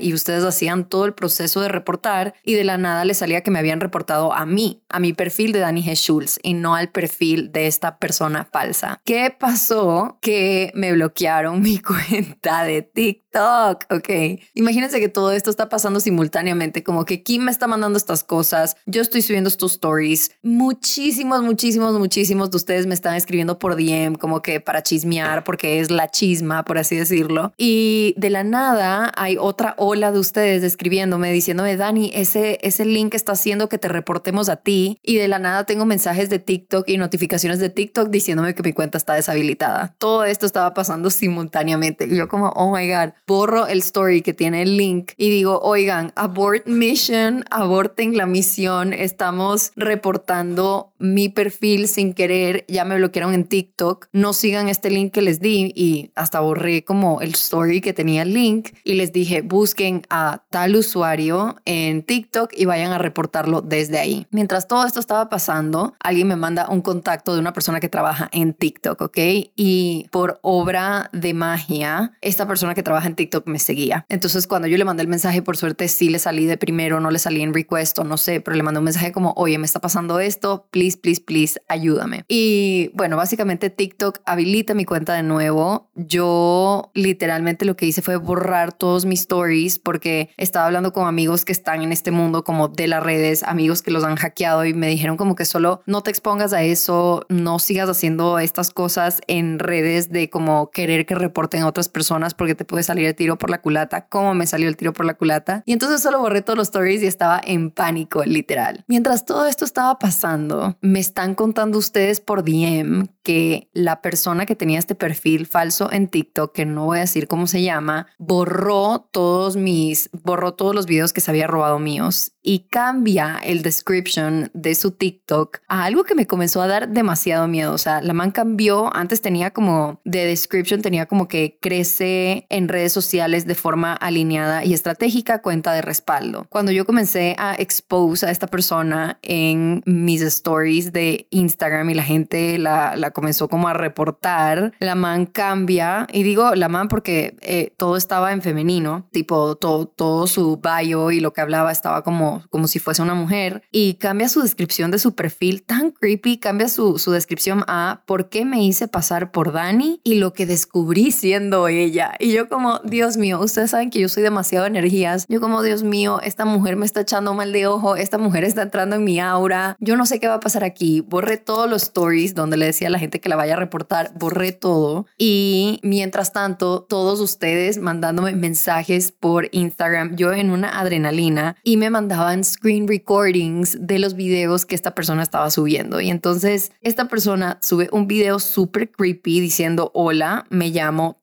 y 0.00 0.12
ustedes 0.12 0.44
hacían 0.44 0.88
todo 0.88 1.04
el 1.04 1.14
proceso 1.14 1.60
de 1.60 1.68
reportar 1.68 2.34
y 2.44 2.54
de 2.54 2.64
la 2.64 2.78
nada 2.78 3.04
les 3.04 3.18
salía 3.18 3.42
que 3.42 3.50
me 3.50 3.58
habían 3.58 3.80
reportado 3.80 4.32
a 4.32 4.46
mí, 4.46 4.82
a 4.88 5.00
mi 5.00 5.12
perfil 5.12 5.52
de 5.52 5.60
Dani 5.60 5.82
G. 5.82 5.94
Schultz 5.94 6.38
y 6.42 6.54
no 6.54 6.74
al 6.74 6.88
perfil 6.88 7.52
de 7.52 7.66
esta 7.66 7.98
persona 7.98 8.44
falsa. 8.50 9.00
¿Qué 9.04 9.34
pasó? 9.38 10.18
Que 10.20 10.72
me 10.74 10.92
bloquearon 10.92 11.62
mi 11.66 11.78
cuenta 11.78 12.64
de 12.64 12.82
TikTok, 12.82 13.25
ok. 13.36 14.40
Imagínense 14.54 15.00
que 15.00 15.08
todo 15.08 15.32
esto 15.32 15.50
está 15.50 15.68
pasando 15.68 16.00
simultáneamente, 16.00 16.82
como 16.82 17.04
que 17.04 17.22
Kim 17.22 17.44
me 17.44 17.50
está 17.50 17.66
mandando 17.66 17.96
estas 17.96 18.24
cosas, 18.24 18.76
yo 18.86 19.02
estoy 19.02 19.22
subiendo 19.22 19.48
estos 19.48 19.72
stories, 19.72 20.30
muchísimos, 20.42 21.42
muchísimos, 21.42 21.98
muchísimos 21.98 22.50
de 22.50 22.56
ustedes 22.56 22.86
me 22.86 22.94
están 22.94 23.14
escribiendo 23.14 23.58
por 23.58 23.76
DM 23.76 24.16
como 24.16 24.42
que 24.42 24.60
para 24.60 24.82
chismear, 24.82 25.44
porque 25.44 25.80
es 25.80 25.90
la 25.90 26.10
chisma, 26.10 26.64
por 26.64 26.78
así 26.78 26.96
decirlo. 26.96 27.52
Y 27.56 28.14
de 28.16 28.30
la 28.30 28.44
nada 28.44 29.12
hay 29.16 29.36
otra 29.38 29.74
ola 29.78 30.12
de 30.12 30.18
ustedes 30.18 30.62
escribiéndome, 30.62 31.32
diciéndome, 31.32 31.76
Dani, 31.76 32.10
ese, 32.14 32.58
ese 32.62 32.84
link 32.84 33.14
está 33.14 33.32
haciendo 33.32 33.68
que 33.68 33.78
te 33.78 33.88
reportemos 33.88 34.48
a 34.48 34.56
ti. 34.56 34.98
Y 35.02 35.16
de 35.16 35.28
la 35.28 35.38
nada 35.38 35.64
tengo 35.64 35.84
mensajes 35.84 36.30
de 36.30 36.38
TikTok 36.38 36.88
y 36.88 36.98
notificaciones 36.98 37.58
de 37.58 37.70
TikTok 37.70 38.08
diciéndome 38.08 38.54
que 38.54 38.62
mi 38.62 38.72
cuenta 38.72 38.98
está 38.98 39.14
deshabilitada. 39.14 39.94
Todo 39.98 40.24
esto 40.24 40.46
estaba 40.46 40.74
pasando 40.74 41.10
simultáneamente. 41.10 42.06
Y 42.06 42.16
yo 42.16 42.28
como, 42.28 42.48
oh 42.50 42.74
my 42.74 42.88
God, 42.88 43.12
borro 43.26 43.66
el 43.66 43.78
story 43.78 44.22
que 44.22 44.34
tiene 44.34 44.62
el 44.62 44.76
link 44.76 45.12
y 45.16 45.30
digo, 45.30 45.58
oigan, 45.60 46.12
abort 46.14 46.66
mission, 46.66 47.44
aborten 47.50 48.16
la 48.16 48.26
misión. 48.26 48.92
Estamos 48.92 49.72
reportando 49.74 50.92
mi 50.98 51.28
perfil 51.28 51.88
sin 51.88 52.14
querer. 52.14 52.64
Ya 52.68 52.84
me 52.84 52.96
bloquearon 52.96 53.34
en 53.34 53.44
TikTok. 53.44 54.06
No 54.12 54.32
sigan 54.32 54.68
este 54.68 54.90
link 54.90 55.12
que 55.12 55.22
les 55.22 55.40
di 55.40 55.72
y 55.74 56.12
hasta 56.14 56.40
borré 56.40 56.84
como 56.84 57.20
el 57.20 57.30
story 57.30 57.80
que 57.80 57.92
tenía 57.92 58.22
el 58.22 58.32
link 58.32 58.70
y 58.84 58.94
les 58.94 59.12
dije, 59.12 59.42
busquen 59.42 60.02
a 60.08 60.44
tal 60.50 60.76
usuario 60.76 61.56
en 61.64 62.02
TikTok 62.02 62.52
y 62.56 62.64
vayan 62.64 62.92
a 62.92 62.98
reportarlo 62.98 63.60
desde 63.60 63.98
ahí. 63.98 64.26
Mientras 64.30 64.68
todo 64.68 64.86
esto 64.86 65.00
estaba 65.00 65.28
pasando, 65.28 65.94
alguien 65.98 66.28
me 66.28 66.36
manda 66.36 66.68
un 66.68 66.80
contacto 66.80 67.34
de 67.34 67.40
una 67.40 67.52
persona 67.52 67.80
que 67.80 67.88
trabaja 67.88 68.28
en 68.32 68.54
TikTok, 68.54 69.00
¿ok? 69.00 69.18
Y 69.56 70.06
por 70.12 70.38
obra 70.42 71.10
de 71.12 71.34
magia, 71.34 72.12
esta 72.20 72.46
persona 72.46 72.74
que 72.74 72.82
trabaja 72.82 73.08
en 73.08 73.15
TikTok 73.16 73.46
me 73.48 73.58
seguía. 73.58 74.06
Entonces, 74.08 74.46
cuando 74.46 74.68
yo 74.68 74.78
le 74.78 74.84
mandé 74.84 75.02
el 75.02 75.08
mensaje, 75.08 75.42
por 75.42 75.56
suerte 75.56 75.88
sí 75.88 76.08
le 76.08 76.18
salí 76.18 76.46
de 76.46 76.56
primero, 76.56 77.00
no 77.00 77.10
le 77.10 77.18
salí 77.18 77.42
en 77.42 77.52
request 77.52 77.98
o 77.98 78.04
no 78.04 78.16
sé, 78.16 78.40
pero 78.40 78.56
le 78.56 78.62
mandé 78.62 78.78
un 78.78 78.84
mensaje 78.84 79.12
como, 79.12 79.32
oye, 79.36 79.58
me 79.58 79.66
está 79.66 79.80
pasando 79.80 80.20
esto, 80.20 80.68
please, 80.70 80.96
please, 80.96 81.20
please, 81.20 81.60
ayúdame. 81.68 82.24
Y 82.28 82.90
bueno, 82.94 83.16
básicamente 83.16 83.70
TikTok 83.70 84.20
habilita 84.24 84.74
mi 84.74 84.84
cuenta 84.84 85.14
de 85.14 85.22
nuevo. 85.22 85.90
Yo 85.94 86.90
literalmente 86.94 87.64
lo 87.64 87.76
que 87.76 87.86
hice 87.86 88.02
fue 88.02 88.16
borrar 88.16 88.72
todos 88.72 89.04
mis 89.04 89.20
stories 89.20 89.78
porque 89.78 90.30
estaba 90.36 90.66
hablando 90.66 90.92
con 90.92 91.08
amigos 91.08 91.44
que 91.44 91.52
están 91.52 91.82
en 91.82 91.92
este 91.92 92.10
mundo 92.10 92.44
como 92.44 92.68
de 92.68 92.86
las 92.86 93.02
redes, 93.02 93.42
amigos 93.42 93.82
que 93.82 93.90
los 93.90 94.04
han 94.04 94.16
hackeado 94.16 94.64
y 94.64 94.74
me 94.74 94.88
dijeron 94.88 95.16
como 95.16 95.34
que 95.34 95.44
solo 95.44 95.82
no 95.86 96.02
te 96.02 96.10
expongas 96.10 96.52
a 96.52 96.62
eso, 96.62 97.24
no 97.28 97.58
sigas 97.58 97.88
haciendo 97.88 98.38
estas 98.38 98.70
cosas 98.70 99.20
en 99.26 99.58
redes 99.58 100.10
de 100.10 100.28
como 100.30 100.70
querer 100.70 101.06
que 101.06 101.14
reporten 101.14 101.62
a 101.62 101.68
otras 101.68 101.88
personas 101.88 102.34
porque 102.34 102.54
te 102.54 102.64
puede 102.64 102.82
salir 102.82 103.05
el 103.06 103.14
tiro 103.14 103.38
por 103.38 103.50
la 103.50 103.60
culata, 103.60 104.08
como 104.08 104.34
me 104.34 104.46
salió 104.46 104.68
el 104.68 104.76
tiro 104.76 104.92
por 104.92 105.06
la 105.06 105.14
culata. 105.14 105.62
Y 105.66 105.72
entonces 105.72 106.02
solo 106.02 106.20
borré 106.20 106.42
todos 106.42 106.56
los 106.56 106.68
stories 106.68 107.02
y 107.02 107.06
estaba 107.06 107.40
en 107.44 107.70
pánico, 107.70 108.24
literal. 108.24 108.84
Mientras 108.88 109.24
todo 109.24 109.46
esto 109.46 109.64
estaba 109.64 109.98
pasando, 109.98 110.76
me 110.80 111.00
están 111.00 111.34
contando 111.34 111.78
ustedes 111.78 112.20
por 112.20 112.44
DM 112.44 113.08
que 113.22 113.70
la 113.72 114.02
persona 114.02 114.46
que 114.46 114.56
tenía 114.56 114.78
este 114.78 114.94
perfil 114.94 115.46
falso 115.46 115.90
en 115.90 116.08
TikTok, 116.08 116.52
que 116.52 116.64
no 116.64 116.86
voy 116.86 116.98
a 116.98 117.00
decir 117.02 117.26
cómo 117.28 117.46
se 117.46 117.62
llama, 117.62 118.06
borró 118.18 119.08
todos 119.10 119.56
mis, 119.56 120.10
borró 120.12 120.54
todos 120.54 120.74
los 120.74 120.86
videos 120.86 121.12
que 121.12 121.20
se 121.20 121.30
había 121.30 121.46
robado 121.46 121.78
míos 121.78 122.35
y 122.46 122.60
cambia 122.60 123.40
el 123.42 123.62
description 123.62 124.50
de 124.54 124.76
su 124.76 124.92
TikTok 124.92 125.58
a 125.66 125.84
algo 125.84 126.04
que 126.04 126.14
me 126.14 126.28
comenzó 126.28 126.62
a 126.62 126.68
dar 126.68 126.88
demasiado 126.88 127.48
miedo. 127.48 127.72
O 127.72 127.78
sea, 127.78 128.00
la 128.00 128.12
man 128.12 128.30
cambió, 128.30 128.94
antes 128.94 129.20
tenía 129.20 129.50
como 129.50 130.00
de 130.04 130.24
description, 130.26 130.80
tenía 130.80 131.06
como 131.06 131.26
que 131.26 131.58
crece 131.60 132.46
en 132.48 132.68
redes 132.68 132.92
sociales 132.92 133.46
de 133.46 133.56
forma 133.56 133.94
alineada 133.94 134.64
y 134.64 134.74
estratégica, 134.74 135.42
cuenta 135.42 135.72
de 135.72 135.82
respaldo. 135.82 136.46
Cuando 136.48 136.70
yo 136.70 136.86
comencé 136.86 137.34
a 137.36 137.56
expose 137.58 138.26
a 138.26 138.30
esta 138.30 138.46
persona 138.46 139.18
en 139.22 139.82
mis 139.84 140.22
stories 140.22 140.92
de 140.92 141.26
Instagram 141.30 141.90
y 141.90 141.94
la 141.94 142.04
gente 142.04 142.58
la, 142.58 142.94
la 142.94 143.10
comenzó 143.10 143.48
como 143.48 143.66
a 143.66 143.72
reportar, 143.72 144.72
la 144.78 144.94
man 144.94 145.26
cambia 145.26 146.06
y 146.12 146.22
digo 146.22 146.54
la 146.54 146.68
man 146.68 146.86
porque 146.86 147.36
eh, 147.40 147.72
todo 147.76 147.96
estaba 147.96 148.32
en 148.32 148.40
femenino, 148.40 149.08
tipo 149.10 149.56
todo, 149.56 149.86
todo 149.86 150.28
su 150.28 150.60
bio 150.62 151.10
y 151.10 151.18
lo 151.18 151.32
que 151.32 151.40
hablaba 151.40 151.72
estaba 151.72 152.02
como 152.02 152.35
como, 152.50 152.68
si 152.68 152.78
fuese 152.78 153.02
una 153.02 153.14
mujer 153.14 153.62
y 153.70 153.94
cambia 153.94 154.28
su 154.28 154.42
descripción 154.42 154.90
de 154.90 154.98
su 154.98 155.14
perfil 155.14 155.62
tan 155.62 155.90
creepy, 155.90 156.38
cambia 156.38 156.68
su, 156.68 156.98
su 156.98 157.12
descripción 157.12 157.64
a 157.68 158.02
por 158.06 158.28
qué 158.28 158.44
me 158.44 158.62
hice 158.62 158.88
pasar 158.88 159.30
por 159.30 159.52
Dani 159.52 160.00
y 160.04 160.14
lo 160.16 160.32
que 160.32 160.46
descubrí 160.46 161.10
siendo 161.10 161.68
ella. 161.68 162.14
Y 162.18 162.32
yo 162.32 162.48
como, 162.48 162.80
Dios 162.84 163.16
mío, 163.16 163.40
ustedes 163.40 163.70
saben 163.70 163.90
que 163.90 164.00
yo 164.00 164.08
soy 164.08 164.22
demasiado 164.22 164.66
energías. 164.66 165.26
Yo 165.28 165.40
como, 165.40 165.62
Dios 165.62 165.82
mío, 165.82 166.20
esta 166.22 166.44
mujer 166.44 166.76
me 166.76 166.86
está 166.86 167.00
echando 167.00 167.34
mal 167.34 167.52
de 167.52 167.66
ojo, 167.66 167.96
esta 167.96 168.18
mujer 168.18 168.44
está 168.44 168.62
entrando 168.62 168.96
en 168.96 169.04
mi 169.04 169.20
aura. 169.20 169.76
Yo 169.80 169.96
no 169.96 170.06
sé 170.06 170.20
qué 170.20 170.28
va 170.28 170.34
a 170.34 170.40
pasar 170.40 170.64
aquí. 170.64 171.00
Borré 171.00 171.36
todos 171.36 171.68
los 171.68 171.84
stories 171.84 172.34
donde 172.34 172.56
le 172.56 172.66
decía 172.66 172.88
a 172.88 172.90
la 172.90 172.98
gente 172.98 173.20
que 173.20 173.28
la 173.28 173.36
vaya 173.36 173.54
a 173.54 173.58
reportar, 173.58 174.12
borré 174.18 174.52
todo. 174.52 175.06
Y 175.18 175.80
mientras 175.82 176.32
tanto, 176.32 176.82
todos 176.82 177.20
ustedes 177.20 177.78
mandándome 177.78 178.32
mensajes 178.32 179.12
por 179.12 179.48
Instagram, 179.52 180.16
yo 180.16 180.32
en 180.32 180.50
una 180.50 180.80
adrenalina 180.80 181.56
y 181.62 181.76
me 181.76 181.90
mandaba 181.90 182.25
screen 182.44 182.86
recordings 182.88 183.76
de 183.80 183.98
los 183.98 184.14
videos 184.14 184.66
que 184.66 184.74
esta 184.74 184.94
persona 184.94 185.22
estaba 185.22 185.50
subiendo. 185.50 186.00
Y 186.00 186.10
entonces 186.10 186.72
esta 186.82 187.08
persona 187.08 187.58
sube 187.62 187.88
un 187.92 188.06
video 188.06 188.38
súper 188.38 188.90
creepy 188.90 189.40
diciendo, 189.40 189.90
hola, 189.94 190.46
me 190.50 190.70
llamo 190.70 191.20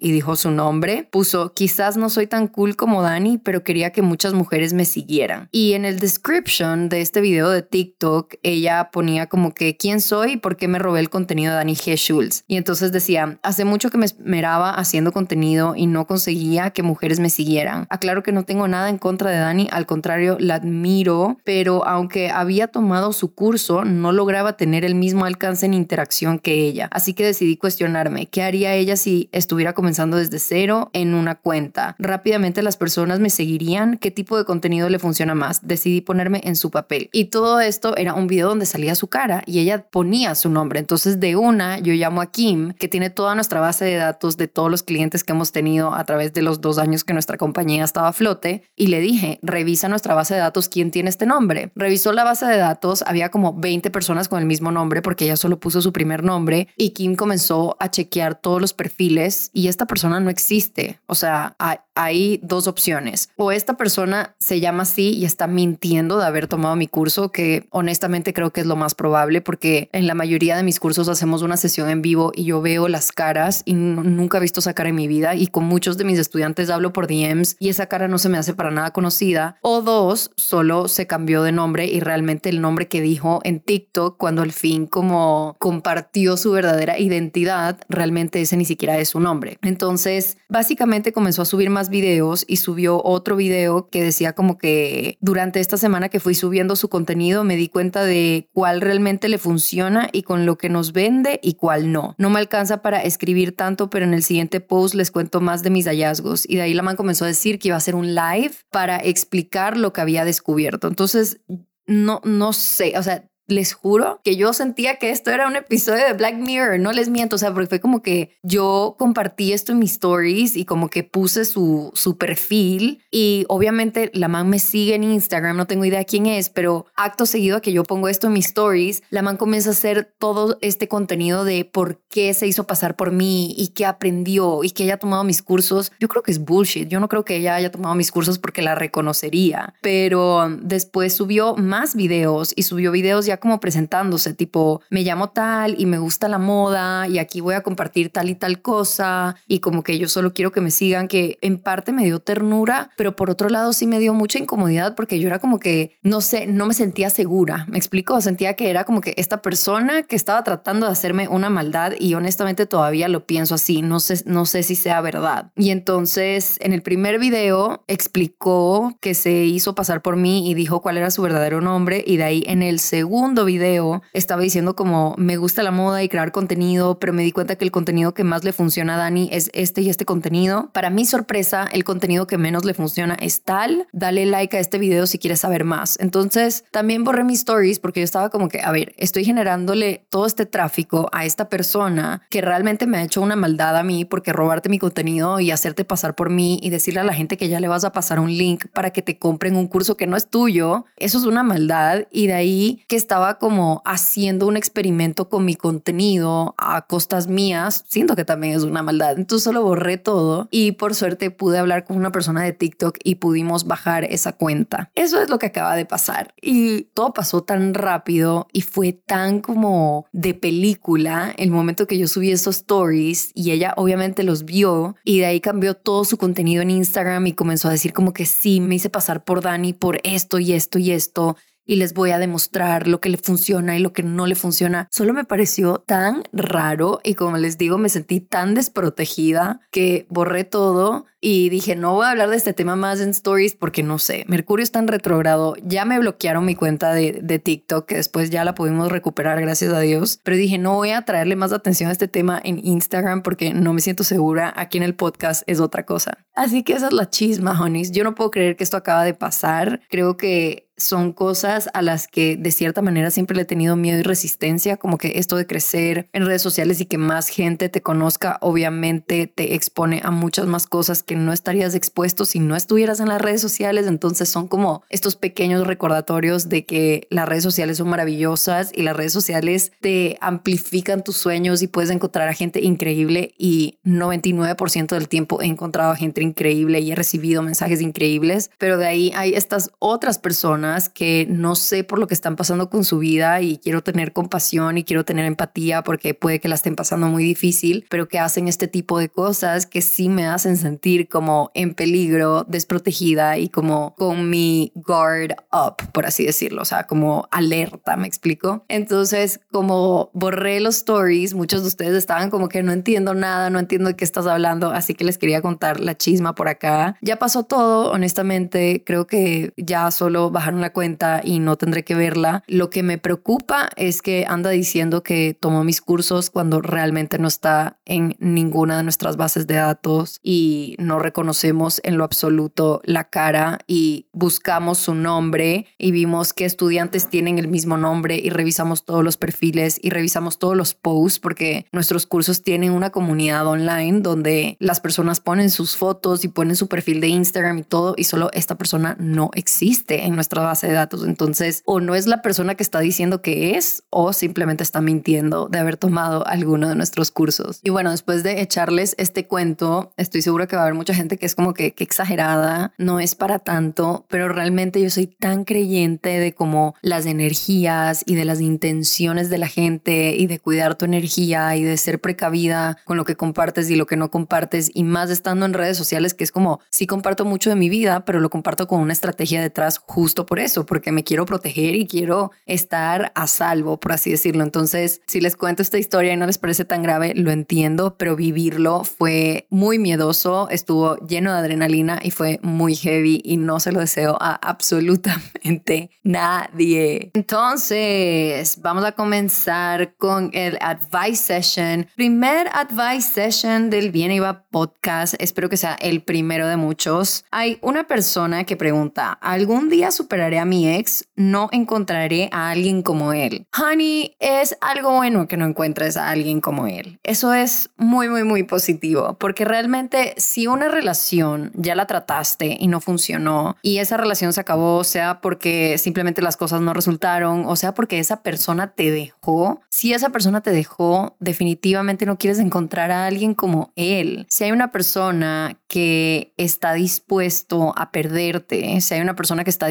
y 0.00 0.12
dijo 0.12 0.36
su 0.36 0.50
nombre. 0.50 1.08
Puso, 1.10 1.54
quizás 1.54 1.96
no 1.96 2.10
soy 2.10 2.26
tan 2.26 2.46
cool 2.46 2.76
como 2.76 3.00
Dani, 3.00 3.38
pero 3.38 3.64
quería 3.64 3.90
que 3.90 4.02
muchas 4.02 4.34
mujeres 4.34 4.74
me 4.74 4.84
siguieran. 4.84 5.48
Y 5.50 5.72
en 5.72 5.86
el 5.86 5.98
description 5.98 6.90
de 6.90 7.00
este 7.00 7.22
video 7.22 7.48
de 7.48 7.62
TikTok, 7.62 8.34
ella 8.42 8.90
ponía 8.92 9.28
como 9.28 9.54
que 9.54 9.78
quién 9.78 10.02
soy 10.02 10.32
y 10.32 10.36
por 10.36 10.58
qué 10.58 10.68
me 10.68 10.78
robé 10.78 11.00
el 11.00 11.08
contenido 11.08 11.52
de 11.52 11.56
Dani 11.56 11.74
G. 11.74 11.96
Schultz. 11.96 12.44
Y 12.46 12.58
entonces 12.58 12.92
decía, 12.92 13.38
hace 13.42 13.64
mucho 13.64 13.88
que 13.88 13.96
me 13.96 14.04
esmeraba 14.04 14.72
haciendo 14.72 15.10
contenido 15.10 15.74
y 15.74 15.86
no 15.86 16.06
conseguía 16.06 16.70
que 16.72 16.82
mujeres 16.82 17.18
me 17.18 17.30
siguieran. 17.30 17.86
Aclaro 17.88 18.22
que 18.22 18.32
no 18.32 18.44
tengo 18.44 18.68
nada 18.68 18.90
en 18.90 18.98
contra 18.98 19.30
de 19.30 19.38
Dani, 19.38 19.68
al 19.72 19.86
contrario, 19.86 20.36
la 20.38 20.56
admiro, 20.56 21.38
pero 21.44 21.86
aunque 21.86 22.28
había 22.28 22.68
tomado 22.68 23.14
su 23.14 23.34
curso, 23.34 23.86
no 23.86 24.12
lograba 24.12 24.58
tener 24.58 24.84
el 24.84 24.96
mismo 24.96 25.24
alcance 25.24 25.64
en 25.64 25.72
interacción 25.72 26.38
que 26.38 26.66
ella. 26.66 26.88
Así 26.92 27.14
que 27.14 27.24
decidí 27.24 27.56
cuestionarme, 27.56 28.26
¿qué 28.26 28.42
haría 28.42 28.74
ella 28.74 28.96
si 28.96 29.30
estuviera 29.46 29.74
comenzando 29.74 30.16
desde 30.16 30.40
cero 30.40 30.90
en 30.92 31.14
una 31.14 31.36
cuenta. 31.36 31.94
Rápidamente 31.98 32.62
las 32.62 32.76
personas 32.76 33.20
me 33.20 33.30
seguirían, 33.30 33.96
qué 33.96 34.10
tipo 34.10 34.36
de 34.36 34.44
contenido 34.44 34.88
le 34.88 34.98
funciona 34.98 35.34
más. 35.34 35.66
Decidí 35.66 36.00
ponerme 36.00 36.40
en 36.44 36.56
su 36.56 36.70
papel. 36.70 37.08
Y 37.12 37.26
todo 37.26 37.60
esto 37.60 37.96
era 37.96 38.14
un 38.14 38.26
video 38.26 38.48
donde 38.48 38.66
salía 38.66 38.94
su 38.96 39.06
cara 39.06 39.44
y 39.46 39.60
ella 39.60 39.86
ponía 39.88 40.34
su 40.34 40.50
nombre. 40.50 40.80
Entonces 40.80 41.20
de 41.20 41.36
una 41.36 41.78
yo 41.78 41.92
llamo 41.92 42.20
a 42.20 42.32
Kim, 42.32 42.72
que 42.72 42.88
tiene 42.88 43.08
toda 43.08 43.34
nuestra 43.34 43.60
base 43.60 43.84
de 43.84 43.94
datos 43.94 44.36
de 44.36 44.48
todos 44.48 44.70
los 44.70 44.82
clientes 44.82 45.22
que 45.22 45.32
hemos 45.32 45.52
tenido 45.52 45.94
a 45.94 46.04
través 46.04 46.32
de 46.32 46.42
los 46.42 46.60
dos 46.60 46.78
años 46.78 47.04
que 47.04 47.12
nuestra 47.12 47.36
compañía 47.36 47.84
estaba 47.84 48.08
a 48.08 48.12
flote, 48.12 48.64
y 48.74 48.88
le 48.88 49.00
dije, 49.00 49.38
revisa 49.42 49.88
nuestra 49.88 50.14
base 50.14 50.34
de 50.34 50.40
datos, 50.40 50.68
¿quién 50.68 50.90
tiene 50.90 51.08
este 51.08 51.26
nombre? 51.26 51.70
Revisó 51.76 52.12
la 52.12 52.24
base 52.24 52.46
de 52.46 52.56
datos, 52.56 53.02
había 53.06 53.30
como 53.30 53.54
20 53.54 53.90
personas 53.90 54.28
con 54.28 54.40
el 54.40 54.46
mismo 54.46 54.72
nombre 54.72 55.02
porque 55.02 55.24
ella 55.24 55.36
solo 55.36 55.60
puso 55.60 55.80
su 55.80 55.92
primer 55.92 56.24
nombre 56.24 56.68
y 56.76 56.90
Kim 56.90 57.14
comenzó 57.14 57.76
a 57.78 57.90
chequear 57.90 58.40
todos 58.40 58.60
los 58.60 58.72
perfiles 58.72 59.25
y 59.52 59.68
esta 59.68 59.86
persona 59.86 60.20
no 60.20 60.30
existe. 60.30 61.00
O 61.06 61.14
sea, 61.14 61.56
hay 61.94 62.40
dos 62.42 62.66
opciones. 62.66 63.30
O 63.36 63.52
esta 63.52 63.76
persona 63.76 64.34
se 64.38 64.60
llama 64.60 64.84
así 64.84 65.12
y 65.14 65.24
está 65.24 65.46
mintiendo 65.46 66.18
de 66.18 66.26
haber 66.26 66.46
tomado 66.46 66.76
mi 66.76 66.86
curso, 66.86 67.32
que 67.32 67.66
honestamente 67.70 68.32
creo 68.32 68.52
que 68.52 68.60
es 68.60 68.66
lo 68.66 68.76
más 68.76 68.94
probable 68.94 69.40
porque 69.40 69.88
en 69.92 70.06
la 70.06 70.14
mayoría 70.14 70.56
de 70.56 70.62
mis 70.62 70.78
cursos 70.78 71.08
hacemos 71.08 71.42
una 71.42 71.56
sesión 71.56 71.88
en 71.88 72.02
vivo 72.02 72.32
y 72.34 72.44
yo 72.44 72.60
veo 72.60 72.88
las 72.88 73.12
caras 73.12 73.62
y 73.64 73.74
nunca 73.74 74.38
he 74.38 74.40
visto 74.40 74.60
esa 74.60 74.74
cara 74.74 74.90
en 74.90 74.94
mi 74.94 75.08
vida 75.08 75.34
y 75.34 75.48
con 75.48 75.64
muchos 75.64 75.96
de 75.96 76.04
mis 76.04 76.18
estudiantes 76.18 76.70
hablo 76.70 76.92
por 76.92 77.06
DMs 77.06 77.56
y 77.58 77.68
esa 77.68 77.86
cara 77.86 78.08
no 78.08 78.18
se 78.18 78.28
me 78.28 78.38
hace 78.38 78.54
para 78.54 78.70
nada 78.70 78.92
conocida. 78.92 79.58
O 79.62 79.82
dos, 79.82 80.30
solo 80.36 80.88
se 80.88 81.06
cambió 81.06 81.42
de 81.42 81.52
nombre 81.52 81.86
y 81.86 82.00
realmente 82.00 82.48
el 82.48 82.60
nombre 82.60 82.88
que 82.88 83.00
dijo 83.00 83.40
en 83.44 83.60
TikTok 83.60 84.16
cuando 84.16 84.42
al 84.42 84.52
fin 84.52 84.86
como 84.86 85.56
compartió 85.58 86.36
su 86.36 86.52
verdadera 86.52 86.98
identidad, 86.98 87.78
realmente 87.88 88.40
ese 88.40 88.56
ni 88.56 88.64
siquiera 88.64 88.98
es 88.98 89.14
nombre. 89.20 89.58
Entonces, 89.62 90.36
básicamente 90.48 91.12
comenzó 91.12 91.42
a 91.42 91.46
subir 91.46 91.70
más 91.70 91.88
videos 91.88 92.44
y 92.46 92.56
subió 92.56 93.02
otro 93.04 93.36
video 93.36 93.88
que 93.88 94.02
decía 94.02 94.32
como 94.32 94.58
que 94.58 95.18
durante 95.20 95.60
esta 95.60 95.76
semana 95.76 96.08
que 96.08 96.20
fui 96.20 96.34
subiendo 96.34 96.76
su 96.76 96.88
contenido 96.88 97.44
me 97.44 97.56
di 97.56 97.68
cuenta 97.68 98.04
de 98.04 98.48
cuál 98.52 98.80
realmente 98.80 99.28
le 99.28 99.38
funciona 99.38 100.08
y 100.12 100.22
con 100.22 100.46
lo 100.46 100.56
que 100.58 100.68
nos 100.68 100.92
vende 100.92 101.40
y 101.42 101.54
cuál 101.54 101.92
no. 101.92 102.14
No 102.18 102.30
me 102.30 102.38
alcanza 102.38 102.82
para 102.82 103.02
escribir 103.02 103.54
tanto, 103.54 103.90
pero 103.90 104.04
en 104.04 104.14
el 104.14 104.22
siguiente 104.22 104.60
post 104.60 104.94
les 104.94 105.10
cuento 105.10 105.40
más 105.40 105.62
de 105.62 105.70
mis 105.70 105.86
hallazgos 105.86 106.48
y 106.48 106.56
de 106.56 106.62
ahí 106.62 106.74
la 106.74 106.82
man 106.82 106.96
comenzó 106.96 107.24
a 107.24 107.28
decir 107.28 107.58
que 107.58 107.68
iba 107.68 107.76
a 107.76 107.78
hacer 107.78 107.94
un 107.94 108.14
live 108.14 108.54
para 108.70 108.96
explicar 108.98 109.76
lo 109.76 109.92
que 109.92 110.00
había 110.00 110.24
descubierto. 110.24 110.88
Entonces, 110.88 111.40
no, 111.86 112.20
no 112.24 112.52
sé, 112.52 112.94
o 112.98 113.02
sea, 113.02 113.28
les 113.46 113.72
juro 113.72 114.20
que 114.24 114.36
yo 114.36 114.52
sentía 114.52 114.96
que 114.96 115.10
esto 115.10 115.30
era 115.30 115.46
un 115.46 115.56
episodio 115.56 116.04
de 116.04 116.12
Black 116.12 116.36
Mirror, 116.36 116.78
no 116.80 116.92
les 116.92 117.08
miento, 117.08 117.36
o 117.36 117.38
sea, 117.38 117.52
porque 117.52 117.68
fue 117.68 117.80
como 117.80 118.02
que 118.02 118.36
yo 118.42 118.96
compartí 118.98 119.52
esto 119.52 119.72
en 119.72 119.78
mis 119.78 119.92
stories 119.92 120.56
y 120.56 120.64
como 120.64 120.88
que 120.88 121.04
puse 121.04 121.44
su, 121.44 121.90
su 121.94 122.16
perfil 122.16 123.02
y 123.10 123.44
obviamente 123.48 124.10
la 124.14 124.28
man 124.28 124.48
me 124.48 124.58
sigue 124.58 124.94
en 124.94 125.04
Instagram, 125.04 125.56
no 125.56 125.66
tengo 125.66 125.84
idea 125.84 126.04
quién 126.04 126.26
es, 126.26 126.50
pero 126.50 126.86
acto 126.96 127.26
seguido 127.26 127.58
a 127.58 127.60
que 127.60 127.72
yo 127.72 127.84
pongo 127.84 128.08
esto 128.08 128.26
en 128.26 128.32
mis 128.32 128.46
stories, 128.46 129.02
la 129.10 129.22
man 129.22 129.36
comienza 129.36 129.70
a 129.70 129.72
hacer 129.72 130.12
todo 130.18 130.58
este 130.60 130.88
contenido 130.88 131.44
de 131.44 131.64
por 131.64 132.00
qué 132.08 132.34
se 132.34 132.46
hizo 132.46 132.64
pasar 132.64 132.96
por 132.96 133.12
mí 133.12 133.54
y 133.56 133.68
qué 133.68 133.86
aprendió 133.86 134.64
y 134.64 134.70
que 134.70 134.84
haya 134.84 134.96
tomado 134.96 135.24
mis 135.24 135.42
cursos. 135.42 135.92
Yo 136.00 136.08
creo 136.08 136.22
que 136.22 136.32
es 136.32 136.38
bullshit, 136.38 136.88
yo 136.88 137.00
no 137.00 137.08
creo 137.08 137.24
que 137.24 137.36
ella 137.36 137.54
haya 137.54 137.70
tomado 137.70 137.94
mis 137.94 138.10
cursos 138.10 138.38
porque 138.38 138.62
la 138.62 138.74
reconocería, 138.74 139.74
pero 139.82 140.48
después 140.60 141.14
subió 141.14 141.54
más 141.56 141.94
videos 141.94 142.52
y 142.56 142.62
subió 142.62 142.92
videos 142.92 143.26
ya 143.26 143.35
como 143.38 143.60
presentándose, 143.60 144.34
tipo, 144.34 144.80
me 144.90 145.02
llamo 145.02 145.30
tal 145.30 145.80
y 145.80 145.86
me 145.86 145.98
gusta 145.98 146.28
la 146.28 146.38
moda 146.38 147.08
y 147.08 147.18
aquí 147.18 147.40
voy 147.40 147.54
a 147.54 147.62
compartir 147.62 148.10
tal 148.10 148.30
y 148.30 148.34
tal 148.34 148.62
cosa 148.62 149.36
y 149.46 149.60
como 149.60 149.82
que 149.82 149.98
yo 149.98 150.08
solo 150.08 150.32
quiero 150.32 150.52
que 150.52 150.60
me 150.60 150.70
sigan, 150.70 151.08
que 151.08 151.38
en 151.40 151.58
parte 151.58 151.92
me 151.92 152.04
dio 152.04 152.20
ternura, 152.20 152.90
pero 152.96 153.16
por 153.16 153.30
otro 153.30 153.48
lado 153.48 153.72
sí 153.72 153.86
me 153.86 153.98
dio 153.98 154.14
mucha 154.14 154.38
incomodidad 154.38 154.94
porque 154.94 155.18
yo 155.18 155.28
era 155.28 155.38
como 155.38 155.58
que, 155.58 155.98
no 156.02 156.20
sé, 156.20 156.46
no 156.46 156.66
me 156.66 156.74
sentía 156.74 157.10
segura, 157.10 157.66
me 157.68 157.78
explico, 157.78 158.20
sentía 158.20 158.54
que 158.54 158.70
era 158.70 158.84
como 158.84 159.00
que 159.00 159.14
esta 159.16 159.42
persona 159.42 160.02
que 160.02 160.16
estaba 160.16 160.42
tratando 160.44 160.86
de 160.86 160.92
hacerme 160.92 161.28
una 161.28 161.50
maldad 161.50 161.92
y 161.98 162.14
honestamente 162.14 162.66
todavía 162.66 163.08
lo 163.08 163.26
pienso 163.26 163.54
así, 163.54 163.82
no 163.82 164.00
sé, 164.00 164.22
no 164.26 164.46
sé 164.46 164.62
si 164.62 164.74
sea 164.74 165.00
verdad. 165.00 165.52
Y 165.56 165.70
entonces 165.70 166.56
en 166.60 166.72
el 166.72 166.82
primer 166.82 167.18
video 167.18 167.84
explicó 167.88 168.96
que 169.00 169.14
se 169.14 169.32
hizo 169.44 169.74
pasar 169.74 170.02
por 170.02 170.16
mí 170.16 170.50
y 170.50 170.54
dijo 170.54 170.80
cuál 170.80 170.98
era 170.98 171.10
su 171.10 171.22
verdadero 171.22 171.60
nombre 171.60 172.02
y 172.06 172.16
de 172.16 172.24
ahí 172.24 172.44
en 172.46 172.62
el 172.62 172.80
segundo 172.80 173.25
video 173.34 174.02
estaba 174.12 174.42
diciendo 174.42 174.76
como 174.76 175.14
me 175.18 175.36
gusta 175.36 175.62
la 175.62 175.70
moda 175.70 176.02
y 176.02 176.08
crear 176.08 176.32
contenido, 176.32 176.98
pero 176.98 177.12
me 177.12 177.22
di 177.22 177.32
cuenta 177.32 177.56
que 177.56 177.64
el 177.64 177.70
contenido 177.70 178.14
que 178.14 178.24
más 178.24 178.44
le 178.44 178.52
funciona 178.52 178.94
a 178.94 178.98
Dani 178.98 179.28
es 179.32 179.50
este 179.52 179.80
y 179.80 179.90
este 179.90 180.04
contenido. 180.04 180.70
Para 180.72 180.90
mi 180.90 181.04
sorpresa, 181.04 181.68
el 181.72 181.84
contenido 181.84 182.26
que 182.26 182.38
menos 182.38 182.64
le 182.64 182.74
funciona 182.74 183.16
es 183.20 183.42
tal. 183.42 183.86
Dale 183.92 184.26
like 184.26 184.56
a 184.56 184.60
este 184.60 184.78
video 184.78 185.06
si 185.06 185.18
quieres 185.18 185.40
saber 185.40 185.64
más. 185.64 185.98
Entonces, 186.00 186.64
también 186.70 187.04
borré 187.04 187.24
mis 187.24 187.40
stories 187.40 187.78
porque 187.78 188.00
yo 188.00 188.04
estaba 188.04 188.30
como 188.30 188.48
que, 188.48 188.60
a 188.60 188.70
ver, 188.72 188.94
estoy 188.96 189.24
generándole 189.24 190.06
todo 190.10 190.26
este 190.26 190.46
tráfico 190.46 191.08
a 191.12 191.24
esta 191.24 191.48
persona 191.48 192.22
que 192.30 192.40
realmente 192.40 192.86
me 192.86 192.98
ha 192.98 193.02
hecho 193.02 193.20
una 193.20 193.36
maldad 193.36 193.76
a 193.76 193.82
mí 193.82 194.04
porque 194.04 194.32
robarte 194.32 194.68
mi 194.68 194.78
contenido 194.78 195.40
y 195.40 195.50
hacerte 195.50 195.84
pasar 195.84 196.14
por 196.14 196.30
mí 196.30 196.58
y 196.62 196.70
decirle 196.70 197.00
a 197.00 197.04
la 197.04 197.14
gente 197.14 197.36
que 197.36 197.48
ya 197.48 197.60
le 197.60 197.68
vas 197.68 197.84
a 197.84 197.92
pasar 197.92 198.20
un 198.20 198.36
link 198.36 198.66
para 198.72 198.90
que 198.90 199.02
te 199.02 199.18
compren 199.18 199.56
un 199.56 199.66
curso 199.66 199.96
que 199.96 200.06
no 200.06 200.16
es 200.16 200.28
tuyo. 200.28 200.84
Eso 200.96 201.18
es 201.18 201.24
una 201.24 201.42
maldad 201.42 202.06
y 202.10 202.26
de 202.26 202.34
ahí 202.34 202.84
que 202.88 202.96
está 202.96 203.15
estaba 203.16 203.38
como 203.38 203.80
haciendo 203.86 204.46
un 204.46 204.58
experimento 204.58 205.30
con 205.30 205.46
mi 205.46 205.54
contenido 205.54 206.54
a 206.58 206.86
costas 206.86 207.28
mías, 207.28 207.82
siento 207.88 208.14
que 208.14 208.26
también 208.26 208.52
es 208.52 208.62
una 208.62 208.82
maldad. 208.82 209.16
Entonces 209.16 209.42
solo 209.42 209.62
borré 209.62 209.96
todo 209.96 210.48
y 210.50 210.72
por 210.72 210.94
suerte 210.94 211.30
pude 211.30 211.56
hablar 211.56 211.84
con 211.84 211.96
una 211.96 212.12
persona 212.12 212.42
de 212.42 212.52
TikTok 212.52 212.98
y 213.02 213.14
pudimos 213.14 213.66
bajar 213.66 214.04
esa 214.04 214.32
cuenta. 214.34 214.90
Eso 214.94 215.18
es 215.22 215.30
lo 215.30 215.38
que 215.38 215.46
acaba 215.46 215.76
de 215.76 215.86
pasar 215.86 216.34
y 216.42 216.90
todo 216.92 217.14
pasó 217.14 217.42
tan 217.42 217.72
rápido 217.72 218.48
y 218.52 218.60
fue 218.60 218.92
tan 218.92 219.40
como 219.40 220.04
de 220.12 220.34
película 220.34 221.32
el 221.38 221.50
momento 221.50 221.86
que 221.86 221.96
yo 221.96 222.08
subí 222.08 222.30
esos 222.30 222.56
stories 222.56 223.30
y 223.32 223.52
ella 223.52 223.72
obviamente 223.78 224.24
los 224.24 224.44
vio 224.44 224.94
y 225.04 225.20
de 225.20 225.26
ahí 225.26 225.40
cambió 225.40 225.72
todo 225.72 226.04
su 226.04 226.18
contenido 226.18 226.60
en 226.60 226.70
Instagram 226.70 227.28
y 227.28 227.32
comenzó 227.32 227.68
a 227.68 227.70
decir 227.70 227.94
como 227.94 228.12
que 228.12 228.26
sí, 228.26 228.60
me 228.60 228.74
hice 228.74 228.90
pasar 228.90 229.24
por 229.24 229.40
Dani 229.40 229.72
por 229.72 230.00
esto 230.04 230.38
y 230.38 230.52
esto 230.52 230.78
y 230.78 230.90
esto 230.90 231.38
y 231.66 231.76
les 231.76 231.92
voy 231.92 232.12
a 232.12 232.18
demostrar 232.18 232.86
lo 232.86 233.00
que 233.00 233.08
le 233.08 233.18
funciona 233.18 233.76
y 233.76 233.80
lo 233.80 233.92
que 233.92 234.02
no 234.02 234.26
le 234.26 234.34
funciona. 234.34 234.88
Solo 234.90 235.12
me 235.12 235.24
pareció 235.24 235.82
tan 235.86 236.22
raro 236.32 237.00
y 237.04 237.14
como 237.14 237.36
les 237.36 237.58
digo, 237.58 237.76
me 237.76 237.88
sentí 237.88 238.20
tan 238.20 238.54
desprotegida 238.54 239.60
que 239.70 240.06
borré 240.08 240.44
todo 240.44 241.06
y 241.20 241.48
dije, 241.48 241.74
no 241.74 241.94
voy 241.94 242.06
a 242.06 242.10
hablar 242.10 242.30
de 242.30 242.36
este 242.36 242.52
tema 242.52 242.76
más 242.76 243.00
en 243.00 243.10
stories 243.10 243.54
porque 243.54 243.82
no 243.82 243.98
sé, 243.98 244.24
Mercurio 244.28 244.62
está 244.62 244.78
en 244.78 244.86
retrogrado, 244.86 245.56
ya 245.62 245.84
me 245.84 245.98
bloquearon 245.98 246.44
mi 246.44 246.54
cuenta 246.54 246.92
de, 246.92 247.20
de 247.20 247.38
TikTok, 247.40 247.86
que 247.86 247.96
después 247.96 248.30
ya 248.30 248.44
la 248.44 248.54
pudimos 248.54 248.92
recuperar, 248.92 249.40
gracias 249.40 249.72
a 249.72 249.80
Dios, 249.80 250.20
pero 250.22 250.36
dije, 250.36 250.58
no 250.58 250.74
voy 250.74 250.90
a 250.90 251.02
traerle 251.02 251.34
más 251.34 251.52
atención 251.52 251.88
a 251.88 251.92
este 251.92 252.06
tema 252.06 252.40
en 252.44 252.64
Instagram 252.64 253.22
porque 253.22 253.52
no 253.52 253.72
me 253.72 253.80
siento 253.80 254.04
segura, 254.04 254.52
aquí 254.56 254.78
en 254.78 254.84
el 254.84 254.94
podcast 254.94 255.42
es 255.46 255.58
otra 255.58 255.84
cosa. 255.84 256.18
Así 256.34 256.62
que 256.62 256.74
esa 256.74 256.88
es 256.88 256.92
la 256.92 257.08
chisma, 257.10 257.60
honeys. 257.60 257.90
Yo 257.90 258.04
no 258.04 258.14
puedo 258.14 258.30
creer 258.30 258.56
que 258.56 258.64
esto 258.64 258.76
acaba 258.76 259.04
de 259.04 259.14
pasar. 259.14 259.80
Creo 259.88 260.16
que 260.16 260.65
son 260.76 261.12
cosas 261.12 261.68
a 261.72 261.82
las 261.82 262.06
que 262.06 262.36
de 262.36 262.50
cierta 262.50 262.82
manera 262.82 263.10
siempre 263.10 263.36
le 263.36 263.42
he 263.42 263.46
tenido 263.46 263.76
miedo 263.76 263.98
y 263.98 264.02
resistencia, 264.02 264.76
como 264.76 264.98
que 264.98 265.12
esto 265.16 265.36
de 265.36 265.46
crecer 265.46 266.08
en 266.12 266.26
redes 266.26 266.42
sociales 266.42 266.80
y 266.80 266.86
que 266.86 266.98
más 266.98 267.28
gente 267.28 267.68
te 267.68 267.82
conozca, 267.82 268.38
obviamente 268.40 269.26
te 269.26 269.54
expone 269.54 270.00
a 270.04 270.10
muchas 270.10 270.46
más 270.46 270.66
cosas 270.66 271.02
que 271.02 271.16
no 271.16 271.32
estarías 271.32 271.74
expuesto 271.74 272.24
si 272.24 272.40
no 272.40 272.56
estuvieras 272.56 273.00
en 273.00 273.08
las 273.08 273.20
redes 273.20 273.40
sociales. 273.40 273.86
Entonces 273.86 274.28
son 274.28 274.48
como 274.48 274.82
estos 274.90 275.16
pequeños 275.16 275.66
recordatorios 275.66 276.48
de 276.48 276.64
que 276.64 277.06
las 277.10 277.28
redes 277.28 277.42
sociales 277.42 277.78
son 277.78 277.88
maravillosas 277.88 278.70
y 278.74 278.82
las 278.82 278.96
redes 278.96 279.12
sociales 279.12 279.72
te 279.80 280.18
amplifican 280.20 281.02
tus 281.02 281.16
sueños 281.16 281.62
y 281.62 281.68
puedes 281.68 281.90
encontrar 281.90 282.28
a 282.28 282.34
gente 282.34 282.60
increíble 282.62 283.34
y 283.38 283.78
99% 283.84 284.88
del 284.88 285.08
tiempo 285.08 285.40
he 285.40 285.46
encontrado 285.46 285.92
a 285.92 285.96
gente 285.96 286.22
increíble 286.22 286.80
y 286.80 286.92
he 286.92 286.94
recibido 286.94 287.42
mensajes 287.42 287.80
increíbles, 287.80 288.50
pero 288.58 288.78
de 288.78 288.86
ahí 288.86 289.12
hay 289.14 289.34
estas 289.34 289.70
otras 289.78 290.18
personas 290.18 290.65
que 290.92 291.26
no 291.28 291.54
sé 291.54 291.84
por 291.84 291.98
lo 291.98 292.06
que 292.06 292.14
están 292.14 292.36
pasando 292.36 292.70
con 292.70 292.84
su 292.84 292.98
vida 292.98 293.40
y 293.40 293.58
quiero 293.58 293.82
tener 293.82 294.12
compasión 294.12 294.78
y 294.78 294.84
quiero 294.84 295.04
tener 295.04 295.24
empatía 295.24 295.82
porque 295.82 296.14
puede 296.14 296.40
que 296.40 296.48
la 296.48 296.54
estén 296.54 296.76
pasando 296.76 297.08
muy 297.08 297.24
difícil, 297.24 297.86
pero 297.90 298.08
que 298.08 298.18
hacen 298.18 298.48
este 298.48 298.68
tipo 298.68 298.98
de 298.98 299.08
cosas 299.08 299.66
que 299.66 299.82
sí 299.82 300.08
me 300.08 300.26
hacen 300.26 300.56
sentir 300.56 301.08
como 301.08 301.50
en 301.54 301.74
peligro, 301.74 302.44
desprotegida 302.48 303.38
y 303.38 303.48
como 303.48 303.94
con 303.96 304.30
mi 304.30 304.72
guard 304.74 305.32
up, 305.52 305.76
por 305.92 306.06
así 306.06 306.24
decirlo, 306.24 306.62
o 306.62 306.64
sea, 306.64 306.84
como 306.84 307.28
alerta, 307.30 307.96
me 307.96 308.06
explico. 308.06 308.64
Entonces, 308.68 309.40
como 309.50 310.10
borré 310.12 310.60
los 310.60 310.76
stories, 310.76 311.34
muchos 311.34 311.62
de 311.62 311.68
ustedes 311.68 311.94
estaban 311.94 312.30
como 312.30 312.48
que 312.48 312.62
no 312.62 312.72
entiendo 312.72 313.14
nada, 313.14 313.50
no 313.50 313.58
entiendo 313.58 313.88
de 313.88 313.96
qué 313.96 314.04
estás 314.04 314.26
hablando, 314.26 314.70
así 314.70 314.94
que 314.94 315.04
les 315.04 315.18
quería 315.18 315.42
contar 315.42 315.80
la 315.80 315.96
chisma 315.96 316.34
por 316.34 316.48
acá. 316.48 316.96
Ya 317.00 317.18
pasó 317.18 317.44
todo, 317.44 317.90
honestamente, 317.90 318.82
creo 318.84 319.06
que 319.06 319.52
ya 319.56 319.90
solo 319.90 320.30
bajar 320.30 320.54
en 320.56 320.62
la 320.62 320.72
cuenta 320.72 321.20
y 321.22 321.38
no 321.38 321.56
tendré 321.56 321.84
que 321.84 321.94
verla. 321.94 322.42
Lo 322.46 322.70
que 322.70 322.82
me 322.82 322.98
preocupa 322.98 323.70
es 323.76 324.02
que 324.02 324.26
anda 324.28 324.50
diciendo 324.50 325.02
que 325.02 325.36
tomó 325.38 325.64
mis 325.64 325.80
cursos 325.80 326.30
cuando 326.30 326.60
realmente 326.60 327.18
no 327.18 327.28
está 327.28 327.78
en 327.84 328.16
ninguna 328.18 328.76
de 328.78 328.82
nuestras 328.82 329.16
bases 329.16 329.46
de 329.46 329.54
datos 329.54 330.20
y 330.22 330.76
no 330.78 330.98
reconocemos 330.98 331.80
en 331.84 331.98
lo 331.98 332.04
absoluto 332.04 332.80
la 332.84 333.04
cara 333.04 333.58
y 333.66 334.06
buscamos 334.12 334.78
su 334.78 334.94
nombre 334.94 335.66
y 335.78 335.90
vimos 335.90 336.32
que 336.32 336.44
estudiantes 336.44 337.08
tienen 337.08 337.38
el 337.38 337.48
mismo 337.48 337.76
nombre 337.76 338.16
y 338.22 338.30
revisamos 338.30 338.84
todos 338.84 339.04
los 339.04 339.16
perfiles 339.16 339.78
y 339.82 339.90
revisamos 339.90 340.38
todos 340.38 340.56
los 340.56 340.74
posts 340.74 341.18
porque 341.18 341.66
nuestros 341.72 342.06
cursos 342.06 342.42
tienen 342.42 342.72
una 342.72 342.90
comunidad 342.90 343.46
online 343.46 344.00
donde 344.00 344.56
las 344.60 344.80
personas 344.80 345.20
ponen 345.20 345.50
sus 345.50 345.76
fotos 345.76 346.24
y 346.24 346.28
ponen 346.28 346.56
su 346.56 346.68
perfil 346.68 347.00
de 347.00 347.08
Instagram 347.08 347.58
y 347.58 347.62
todo 347.62 347.94
y 347.96 348.04
solo 348.04 348.30
esta 348.32 348.56
persona 348.56 348.96
no 348.98 349.30
existe 349.34 350.04
en 350.04 350.14
nuestra 350.14 350.45
base 350.46 350.68
de 350.68 350.72
datos. 350.72 351.04
Entonces, 351.04 351.62
o 351.64 351.80
no 351.80 351.94
es 351.94 352.06
la 352.06 352.22
persona 352.22 352.54
que 352.54 352.62
está 352.62 352.80
diciendo 352.80 353.22
que 353.22 353.56
es 353.56 353.84
o 353.90 354.12
simplemente 354.12 354.62
está 354.62 354.80
mintiendo 354.80 355.48
de 355.48 355.58
haber 355.58 355.76
tomado 355.76 356.26
alguno 356.26 356.68
de 356.68 356.74
nuestros 356.74 357.10
cursos. 357.10 357.60
Y 357.62 357.70
bueno, 357.70 357.90
después 357.90 358.22
de 358.22 358.40
echarles 358.40 358.94
este 358.98 359.26
cuento, 359.26 359.92
estoy 359.96 360.22
segura 360.22 360.46
que 360.46 360.56
va 360.56 360.62
a 360.62 360.64
haber 360.64 360.74
mucha 360.74 360.94
gente 360.94 361.18
que 361.18 361.26
es 361.26 361.34
como 361.34 361.54
que, 361.54 361.72
que 361.72 361.84
exagerada, 361.84 362.72
no 362.78 363.00
es 363.00 363.14
para 363.14 363.38
tanto, 363.38 364.06
pero 364.08 364.28
realmente 364.28 364.80
yo 364.80 364.90
soy 364.90 365.06
tan 365.06 365.44
creyente 365.44 366.18
de 366.18 366.34
como 366.34 366.74
las 366.82 367.06
energías 367.06 368.02
y 368.06 368.14
de 368.14 368.24
las 368.24 368.40
intenciones 368.40 369.30
de 369.30 369.38
la 369.38 369.48
gente 369.48 370.16
y 370.16 370.26
de 370.26 370.38
cuidar 370.38 370.76
tu 370.76 370.84
energía 370.84 371.56
y 371.56 371.62
de 371.62 371.76
ser 371.76 372.00
precavida 372.00 372.78
con 372.84 372.96
lo 372.96 373.04
que 373.04 373.16
compartes 373.16 373.70
y 373.70 373.76
lo 373.76 373.86
que 373.86 373.96
no 373.96 374.10
compartes 374.10 374.70
y 374.72 374.84
más 374.84 375.10
estando 375.10 375.46
en 375.46 375.54
redes 375.54 375.76
sociales 375.76 376.14
que 376.14 376.24
es 376.24 376.32
como 376.32 376.60
sí 376.70 376.86
comparto 376.86 377.24
mucho 377.24 377.50
de 377.50 377.56
mi 377.56 377.68
vida, 377.68 378.04
pero 378.04 378.20
lo 378.20 378.30
comparto 378.30 378.66
con 378.66 378.80
una 378.80 378.92
estrategia 378.92 379.40
detrás 379.40 379.78
justo 379.78 380.26
por 380.26 380.35
eso, 380.38 380.66
porque 380.66 380.92
me 380.92 381.04
quiero 381.04 381.26
proteger 381.26 381.74
y 381.74 381.86
quiero 381.86 382.30
estar 382.46 383.12
a 383.14 383.26
salvo, 383.26 383.78
por 383.78 383.92
así 383.92 384.10
decirlo. 384.10 384.42
Entonces, 384.42 385.00
si 385.06 385.20
les 385.20 385.36
cuento 385.36 385.62
esta 385.62 385.78
historia 385.78 386.12
y 386.12 386.16
no 386.16 386.26
les 386.26 386.38
parece 386.38 386.64
tan 386.64 386.82
grave, 386.82 387.14
lo 387.14 387.30
entiendo, 387.30 387.96
pero 387.96 388.16
vivirlo 388.16 388.84
fue 388.84 389.46
muy 389.50 389.78
miedoso, 389.78 390.48
estuvo 390.50 390.96
lleno 391.06 391.32
de 391.32 391.38
adrenalina 391.38 392.00
y 392.02 392.10
fue 392.10 392.38
muy 392.42 392.74
heavy 392.74 393.20
y 393.24 393.36
no 393.36 393.60
se 393.60 393.72
lo 393.72 393.80
deseo 393.80 394.16
a 394.20 394.34
absolutamente 394.34 395.90
nadie. 396.02 397.10
Entonces, 397.14 398.60
vamos 398.60 398.84
a 398.84 398.92
comenzar 398.92 399.94
con 399.96 400.30
el 400.32 400.58
advice 400.60 401.22
session. 401.22 401.86
Primer 401.96 402.48
advice 402.52 403.12
session 403.12 403.70
del 403.70 403.90
Bien 403.90 404.12
Iba 404.12 404.44
podcast. 404.50 405.14
Espero 405.18 405.48
que 405.48 405.56
sea 405.56 405.76
el 405.80 406.02
primero 406.02 406.46
de 406.48 406.56
muchos. 406.56 407.24
Hay 407.30 407.58
una 407.62 407.86
persona 407.86 408.44
que 408.44 408.56
pregunta, 408.56 409.12
¿algún 409.12 409.68
día 409.68 409.90
superaré 410.26 410.38
a 410.40 410.44
mi 410.44 410.68
ex? 410.68 411.08
No 411.14 411.48
encontraré 411.52 412.28
a 412.32 412.50
alguien 412.50 412.82
como 412.82 413.12
él. 413.12 413.46
Honey, 413.56 414.16
es 414.18 414.56
algo 414.60 414.92
bueno 414.92 415.28
que 415.28 415.36
no 415.36 415.46
encuentres 415.46 415.96
a 415.96 416.08
alguien 416.08 416.40
como 416.40 416.66
él. 416.66 416.98
Eso 417.04 417.32
es 417.32 417.70
muy, 417.76 418.08
muy, 418.08 418.24
muy 418.24 418.42
positivo, 418.42 419.16
porque 419.18 419.44
realmente 419.44 420.14
si 420.16 420.46
una 420.46 420.68
relación 420.68 421.52
ya 421.54 421.74
la 421.74 421.86
trataste 421.86 422.56
y 422.58 422.66
no 422.66 422.80
funcionó 422.80 423.56
y 423.62 423.78
esa 423.78 423.96
relación 423.96 424.32
se 424.32 424.40
acabó, 424.40 424.82
sea 424.84 425.20
porque 425.20 425.78
simplemente 425.78 426.22
las 426.22 426.36
cosas 426.36 426.60
no 426.60 426.74
resultaron, 426.74 427.44
o 427.46 427.54
sea 427.56 427.72
porque 427.72 427.98
esa 427.98 428.22
persona 428.22 428.72
te 428.72 428.90
dejó, 428.90 429.60
si 429.70 429.92
esa 429.92 430.10
persona 430.10 430.40
te 430.40 430.50
dejó, 430.50 431.16
definitivamente 431.20 432.04
no 432.04 432.18
quieres 432.18 432.40
encontrar 432.40 432.90
a 432.90 433.06
alguien 433.06 433.34
como 433.34 433.72
él. 433.76 434.26
Si 434.28 434.44
hay 434.44 434.52
una 434.52 434.72
persona 434.72 435.58
que 435.68 436.32
está 436.36 436.72
dispuesto 436.72 437.72
a 437.76 437.90
perderte, 437.90 438.80
si 438.80 438.94
hay 438.94 439.00
una 439.00 439.14
persona 439.14 439.44
que 439.44 439.50
está 439.50 439.68